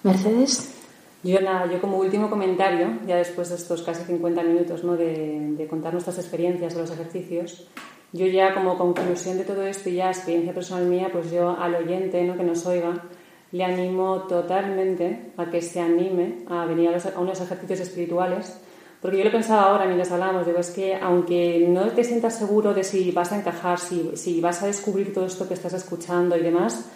Mercedes. 0.03 0.76
Yo, 1.23 1.41
nada, 1.41 1.65
yo 1.71 1.81
como 1.81 1.97
último 1.97 2.29
comentario, 2.29 2.99
ya 3.07 3.17
después 3.17 3.49
de 3.49 3.55
estos 3.55 3.81
casi 3.81 4.03
50 4.03 4.43
minutos 4.43 4.83
¿no? 4.83 4.95
de, 4.95 5.65
contar 5.69 5.93
nuestras 5.93 6.17
experiencias 6.19 6.75
de 6.75 6.81
los 6.81 6.91
ejercicios, 6.91 7.67
yo 8.13 8.27
ya 8.27 8.53
como 8.53 8.77
conclusión 8.77 9.37
de 9.37 9.43
todo 9.43 9.63
esto 9.63 9.89
y 9.89 9.95
ya 9.95 10.09
experiencia 10.09 10.53
personal 10.53 10.85
mía, 10.85 11.09
pues 11.11 11.31
yo 11.31 11.57
al 11.59 11.75
oyente 11.75 12.23
¿no? 12.23 12.37
que 12.37 12.43
nos 12.43 12.65
oiga, 12.65 13.03
le 13.51 13.63
animo 13.63 14.23
totalmente 14.23 15.31
a 15.37 15.49
que 15.49 15.61
se 15.61 15.79
anime 15.79 16.45
a 16.49 16.65
venir 16.65 16.89
a, 16.89 17.19
unos 17.19 17.41
ejercicios 17.41 17.79
espirituales 17.79 18.61
porque 19.01 19.19
yo 19.19 19.23
lo 19.23 19.31
pensaba 19.31 19.63
ahora 19.63 19.85
mientras 19.85 20.11
hablábamos, 20.11 20.45
digo, 20.45 20.59
es 20.59 20.71
que 20.71 20.95
aunque 20.95 21.65
no 21.69 21.87
te 21.91 22.03
sientas 22.03 22.37
seguro 22.37 22.73
de 22.73 22.83
si 22.83 23.11
vas 23.11 23.31
a 23.31 23.37
encajar, 23.37 23.79
si, 23.79 24.11
si 24.15 24.41
vas 24.41 24.63
a 24.63 24.67
descubrir 24.67 25.13
todo 25.13 25.27
esto 25.27 25.47
que 25.47 25.53
estás 25.53 25.73
escuchando 25.73 26.35
y 26.35 26.41
demás, 26.41 26.89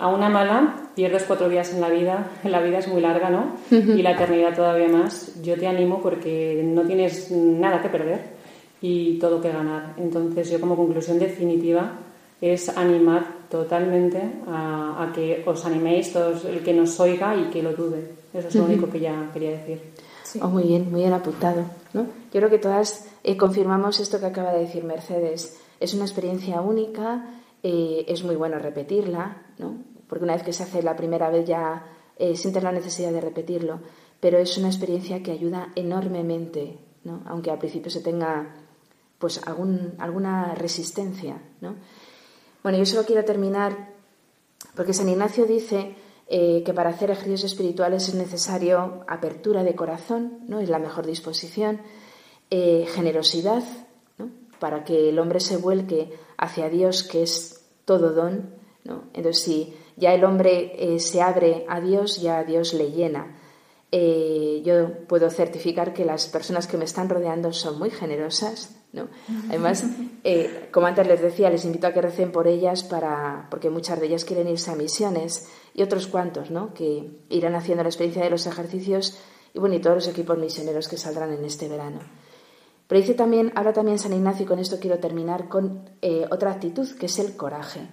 a 0.00 0.08
una 0.08 0.30
mala 0.30 0.88
pierdes 0.94 1.24
cuatro 1.24 1.48
días 1.48 1.72
en 1.74 1.80
la 1.80 1.90
vida, 1.90 2.30
la 2.44 2.60
vida 2.60 2.78
es 2.78 2.88
muy 2.88 3.02
larga, 3.02 3.28
¿no? 3.28 3.52
Y 3.70 4.02
la 4.02 4.12
eternidad 4.12 4.56
todavía 4.56 4.88
más. 4.88 5.40
Yo 5.42 5.56
te 5.56 5.66
animo 5.66 6.00
porque 6.00 6.62
no 6.64 6.82
tienes 6.82 7.30
nada 7.30 7.82
que 7.82 7.90
perder 7.90 8.20
y 8.80 9.18
todo 9.18 9.42
que 9.42 9.52
ganar. 9.52 9.94
Entonces 9.98 10.50
yo 10.50 10.58
como 10.58 10.74
conclusión 10.74 11.18
definitiva 11.18 11.92
es 12.40 12.70
animar 12.70 13.26
totalmente 13.50 14.22
a, 14.48 15.12
que 15.14 15.42
os 15.44 15.64
animéis 15.66 16.12
todos, 16.14 16.46
el 16.46 16.60
que 16.60 16.72
nos 16.72 16.98
oiga 16.98 17.36
y 17.36 17.50
que 17.50 17.62
lo 17.62 17.74
dude. 17.74 18.12
Eso 18.32 18.48
es 18.48 18.54
lo 18.54 18.64
único 18.64 18.88
que 18.88 19.00
ya 19.00 19.28
quería 19.34 19.50
decir. 19.50 19.82
Oh, 20.40 20.48
muy 20.48 20.62
bien, 20.62 20.90
muy 20.90 21.00
bien 21.00 21.12
apuntado. 21.12 21.64
¿no? 21.92 22.02
Yo 22.02 22.40
creo 22.40 22.48
que 22.48 22.58
todas 22.58 23.06
eh, 23.22 23.36
confirmamos 23.36 24.00
esto 24.00 24.18
que 24.18 24.26
acaba 24.26 24.52
de 24.52 24.60
decir 24.60 24.82
Mercedes. 24.84 25.58
Es 25.78 25.92
una 25.92 26.04
experiencia 26.04 26.62
única, 26.62 27.26
eh, 27.62 28.04
es 28.08 28.24
muy 28.24 28.36
bueno 28.36 28.58
repetirla, 28.58 29.42
¿no? 29.58 29.78
porque 30.08 30.24
una 30.24 30.34
vez 30.34 30.42
que 30.42 30.52
se 30.52 30.62
hace 30.62 30.82
la 30.82 30.96
primera 30.96 31.30
vez 31.30 31.46
ya 31.46 31.86
eh, 32.16 32.36
sientes 32.36 32.62
la 32.62 32.72
necesidad 32.72 33.12
de 33.12 33.20
repetirlo, 33.20 33.80
pero 34.18 34.38
es 34.38 34.58
una 34.58 34.68
experiencia 34.68 35.22
que 35.22 35.30
ayuda 35.30 35.72
enormemente, 35.74 36.78
¿no? 37.04 37.22
aunque 37.26 37.50
al 37.50 37.58
principio 37.58 37.90
se 37.90 38.00
tenga 38.00 38.54
pues 39.18 39.46
algún, 39.46 39.94
alguna 39.98 40.54
resistencia. 40.54 41.40
¿no? 41.60 41.76
Bueno, 42.62 42.78
yo 42.78 42.86
solo 42.86 43.04
quiero 43.04 43.24
terminar 43.24 43.90
porque 44.74 44.92
San 44.92 45.08
Ignacio 45.08 45.46
dice 45.46 45.94
eh, 46.28 46.62
que 46.64 46.74
para 46.74 46.90
hacer 46.90 47.10
ejercicios 47.10 47.44
espirituales 47.44 48.08
es 48.08 48.14
necesario 48.14 49.04
apertura 49.08 49.62
de 49.62 49.74
corazón, 49.74 50.40
¿no? 50.46 50.60
es 50.60 50.68
la 50.68 50.78
mejor 50.78 51.06
disposición, 51.06 51.80
eh, 52.50 52.86
generosidad, 52.88 53.62
para 54.60 54.84
que 54.84 55.08
el 55.08 55.18
hombre 55.18 55.40
se 55.40 55.56
vuelque 55.56 56.16
hacia 56.36 56.68
Dios, 56.68 57.02
que 57.02 57.22
es 57.22 57.64
todo 57.84 58.12
don. 58.12 58.50
¿no? 58.84 59.04
Entonces, 59.12 59.42
si 59.42 59.74
ya 59.96 60.14
el 60.14 60.24
hombre 60.24 60.72
eh, 60.78 61.00
se 61.00 61.20
abre 61.20 61.66
a 61.68 61.80
Dios, 61.80 62.20
ya 62.22 62.44
Dios 62.44 62.74
le 62.74 62.92
llena. 62.92 63.36
yo 63.90 65.06
puedo 65.08 65.28
certificar 65.30 65.92
que 65.92 66.04
las 66.04 66.26
personas 66.26 66.68
que 66.68 66.76
me 66.76 66.84
están 66.84 67.08
rodeando 67.08 67.52
son 67.52 67.78
muy 67.78 67.90
generosas, 67.90 68.80
¿no? 68.92 69.08
Además, 69.48 69.84
eh, 70.24 70.68
como 70.72 70.86
antes 70.86 71.06
les 71.06 71.20
decía, 71.20 71.50
les 71.50 71.64
invito 71.64 71.86
a 71.86 71.92
que 71.92 72.02
recen 72.02 72.32
por 72.32 72.46
ellas 72.46 72.82
para, 72.82 73.46
porque 73.50 73.70
muchas 73.70 74.00
de 74.00 74.06
ellas 74.06 74.24
quieren 74.24 74.48
irse 74.48 74.70
a 74.70 74.74
misiones 74.74 75.48
y 75.74 75.82
otros 75.82 76.06
cuantos, 76.06 76.50
¿no? 76.50 76.74
Que 76.74 77.10
irán 77.28 77.54
haciendo 77.54 77.82
la 77.82 77.88
experiencia 77.88 78.24
de 78.24 78.30
los 78.30 78.46
ejercicios 78.46 79.18
y 79.54 79.58
bueno, 79.58 79.74
y 79.74 79.80
todos 79.80 79.96
los 79.96 80.08
equipos 80.08 80.38
misioneros 80.38 80.88
que 80.88 80.96
saldrán 80.96 81.32
en 81.32 81.44
este 81.44 81.68
verano. 81.68 82.00
Pero 82.90 83.02
dice 83.02 83.14
también, 83.14 83.52
ahora 83.54 83.72
también 83.72 84.00
San 84.00 84.12
Ignacio, 84.12 84.42
y 84.42 84.48
con 84.48 84.58
esto 84.58 84.80
quiero 84.80 84.98
terminar, 84.98 85.48
con 85.48 85.88
eh, 86.02 86.26
otra 86.28 86.50
actitud, 86.50 86.88
que 86.98 87.06
es 87.06 87.20
el 87.20 87.36
coraje, 87.36 87.86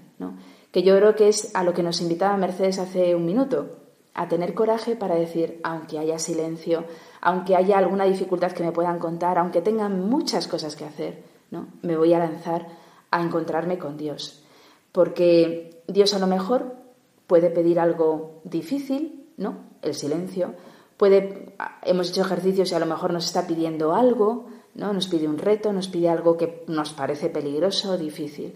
que 0.71 0.81
yo 0.81 0.97
creo 0.97 1.15
que 1.15 1.27
es 1.27 1.55
a 1.55 1.63
lo 1.63 1.71
que 1.71 1.83
nos 1.83 2.01
invitaba 2.01 2.35
Mercedes 2.35 2.79
hace 2.79 3.13
un 3.13 3.23
minuto, 3.23 3.77
a 4.15 4.27
tener 4.27 4.55
coraje 4.55 4.95
para 4.95 5.13
decir, 5.13 5.59
aunque 5.63 5.99
haya 5.99 6.17
silencio, 6.17 6.85
aunque 7.21 7.55
haya 7.55 7.77
alguna 7.77 8.05
dificultad 8.05 8.53
que 8.53 8.63
me 8.63 8.71
puedan 8.71 8.97
contar, 8.97 9.37
aunque 9.37 9.61
tenga 9.61 9.87
muchas 9.87 10.47
cosas 10.47 10.75
que 10.75 10.85
hacer, 10.85 11.21
¿no? 11.51 11.67
me 11.83 11.95
voy 11.95 12.15
a 12.15 12.17
lanzar 12.17 12.65
a 13.11 13.21
encontrarme 13.21 13.77
con 13.77 13.97
Dios. 13.97 14.41
Porque 14.91 15.83
Dios 15.87 16.15
a 16.15 16.19
lo 16.19 16.25
mejor 16.25 16.73
puede 17.27 17.51
pedir 17.51 17.79
algo 17.79 18.41
difícil, 18.45 19.29
¿no? 19.37 19.59
El 19.83 19.93
silencio. 19.93 20.55
Puede, 20.97 21.55
hemos 21.83 22.09
hecho 22.09 22.21
ejercicios 22.21 22.71
y 22.71 22.73
a 22.73 22.79
lo 22.79 22.87
mejor 22.87 23.13
nos 23.13 23.27
está 23.27 23.45
pidiendo 23.45 23.93
algo, 23.93 24.47
¿no? 24.77 24.93
Nos 24.93 25.07
pide 25.07 25.27
un 25.27 25.37
reto, 25.37 25.73
nos 25.73 25.89
pide 25.89 26.09
algo 26.09 26.37
que 26.37 26.63
nos 26.67 26.93
parece 26.93 27.29
peligroso, 27.29 27.97
difícil. 27.97 28.55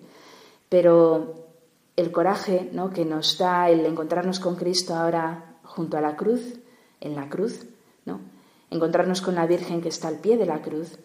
Pero 0.69 1.35
el 1.97 2.11
coraje, 2.11 2.69
¿no? 2.71 2.91
Que 2.91 3.03
nos 3.03 3.37
da 3.37 3.69
el 3.69 3.85
encontrarnos 3.85 4.39
con 4.39 4.55
Cristo 4.55 4.95
ahora 4.95 5.57
junto 5.63 5.97
a 5.97 6.01
la 6.01 6.15
cruz, 6.15 6.59
en 7.01 7.15
la 7.15 7.27
cruz, 7.27 7.65
¿no? 8.05 8.21
encontrarnos 8.71 9.21
con 9.21 9.35
la 9.35 9.45
Virgen 9.45 9.81
que 9.81 9.89
está 9.89 10.07
al 10.07 10.19
pie 10.19 10.37
de 10.37 10.45
la 10.45 10.61
cruz 10.61 10.97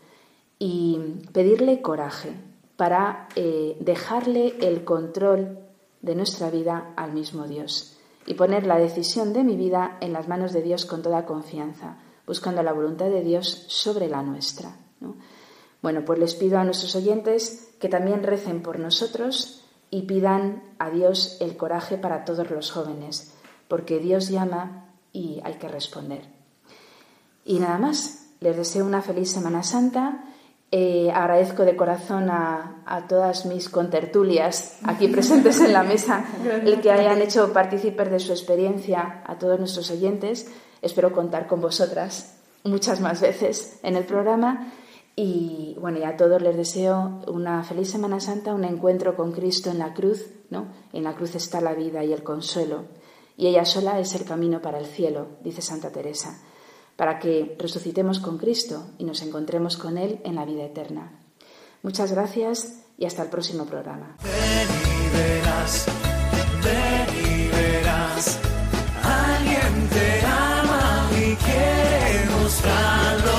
y 0.58 0.98
pedirle 1.32 1.82
coraje 1.82 2.32
para 2.76 3.28
eh, 3.34 3.76
dejarle 3.80 4.56
el 4.60 4.84
control 4.84 5.58
de 6.00 6.14
nuestra 6.14 6.50
vida 6.50 6.92
al 6.96 7.12
mismo 7.12 7.46
Dios 7.46 7.98
y 8.24 8.34
poner 8.34 8.66
la 8.66 8.78
decisión 8.78 9.32
de 9.32 9.44
mi 9.44 9.56
vida 9.56 9.98
en 10.00 10.12
las 10.12 10.28
manos 10.28 10.52
de 10.52 10.62
Dios 10.62 10.86
con 10.86 11.02
toda 11.02 11.26
confianza, 11.26 11.98
buscando 12.26 12.62
la 12.62 12.72
voluntad 12.72 13.06
de 13.06 13.22
Dios 13.22 13.66
sobre 13.68 14.08
la 14.08 14.22
nuestra. 14.22 14.76
Bueno, 15.82 16.04
pues 16.04 16.18
les 16.18 16.34
pido 16.34 16.58
a 16.58 16.64
nuestros 16.64 16.96
oyentes 16.96 17.70
que 17.78 17.88
también 17.88 18.22
recen 18.22 18.62
por 18.62 18.78
nosotros 18.78 19.64
y 19.90 20.02
pidan 20.02 20.62
a 20.78 20.90
Dios 20.90 21.36
el 21.40 21.56
coraje 21.56 21.96
para 21.96 22.24
todos 22.24 22.50
los 22.50 22.70
jóvenes, 22.70 23.34
porque 23.68 23.98
Dios 23.98 24.28
llama 24.28 24.88
y 25.12 25.40
hay 25.44 25.54
que 25.54 25.68
responder. 25.68 26.22
Y 27.44 27.58
nada 27.58 27.78
más, 27.78 28.26
les 28.40 28.56
deseo 28.56 28.84
una 28.84 29.02
feliz 29.02 29.30
Semana 29.30 29.62
Santa. 29.62 30.24
Eh, 30.72 31.12
agradezco 31.14 31.64
de 31.64 31.76
corazón 31.76 32.28
a, 32.28 32.82
todas 33.08 33.46
mis 33.46 33.68
contertulias 33.68 34.78
aquí 34.82 35.06
presentes 35.12 35.60
en 35.60 35.72
la 35.72 35.84
mesa 35.84 36.24
el 36.64 36.80
que 36.80 36.90
hayan 36.90 37.22
hecho 37.22 37.52
partícipes 37.52 38.10
de 38.10 38.18
su 38.18 38.32
experiencia, 38.32 39.22
a 39.24 39.38
todos 39.38 39.58
nuestros 39.60 39.90
oyentes. 39.90 40.50
Espero 40.82 41.12
contar 41.12 41.46
con 41.46 41.60
vosotras 41.60 42.36
muchas 42.64 43.00
más 43.00 43.20
veces 43.20 43.78
en 43.84 43.96
el 43.96 44.04
programa. 44.04 44.72
Y 45.16 45.76
bueno, 45.80 45.98
y 45.98 46.04
a 46.04 46.16
todos 46.16 46.42
les 46.42 46.56
deseo 46.56 47.22
una 47.26 47.64
feliz 47.64 47.90
Semana 47.90 48.20
Santa, 48.20 48.54
un 48.54 48.64
encuentro 48.64 49.16
con 49.16 49.32
Cristo 49.32 49.70
en 49.70 49.78
la 49.78 49.94
cruz, 49.94 50.26
¿no? 50.50 50.68
En 50.92 51.04
la 51.04 51.14
cruz 51.14 51.34
está 51.34 51.60
la 51.60 51.74
vida 51.74 52.04
y 52.04 52.12
el 52.12 52.22
consuelo. 52.22 52.84
Y 53.36 53.46
ella 53.46 53.64
sola 53.64 53.98
es 53.98 54.14
el 54.14 54.24
camino 54.24 54.60
para 54.60 54.78
el 54.78 54.86
cielo, 54.86 55.38
dice 55.42 55.62
Santa 55.62 55.90
Teresa 55.90 56.38
para 56.96 57.18
que 57.18 57.56
resucitemos 57.58 58.18
con 58.18 58.38
Cristo 58.38 58.86
y 58.98 59.04
nos 59.04 59.22
encontremos 59.22 59.76
con 59.76 59.98
Él 59.98 60.20
en 60.24 60.34
la 60.34 60.44
vida 60.44 60.64
eterna. 60.64 61.20
Muchas 61.82 62.10
gracias 62.10 62.82
y 62.98 63.04
hasta 63.04 63.22
el 63.22 63.28
próximo 63.28 63.66
programa. 63.66 64.16
Ven 64.22 64.32
y 64.32 65.16
verás, 65.16 65.86
ven 66.64 67.08
y 67.24 67.48
verás, 67.48 68.40
alguien 69.02 69.88
te 69.90 70.26
ama 70.26 71.10
y 71.12 71.36
quiere 71.36 72.30
mostrarlo. 72.40 73.36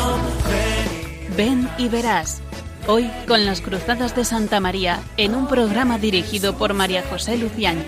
Ven 1.35 1.66
y 1.77 1.89
verás 1.89 2.41
Hoy 2.89 3.11
con 3.27 3.45
las 3.45 3.59
Cruzadas 3.59 4.15
de 4.15 4.23
Santa 4.23 4.61
María 4.61 5.01
en 5.17 5.35
un 5.35 5.47
programa 5.47 5.97
dirigido 5.97 6.57
por 6.57 6.73
María 6.73 7.03
José 7.09 7.35
Luciano. 7.35 7.81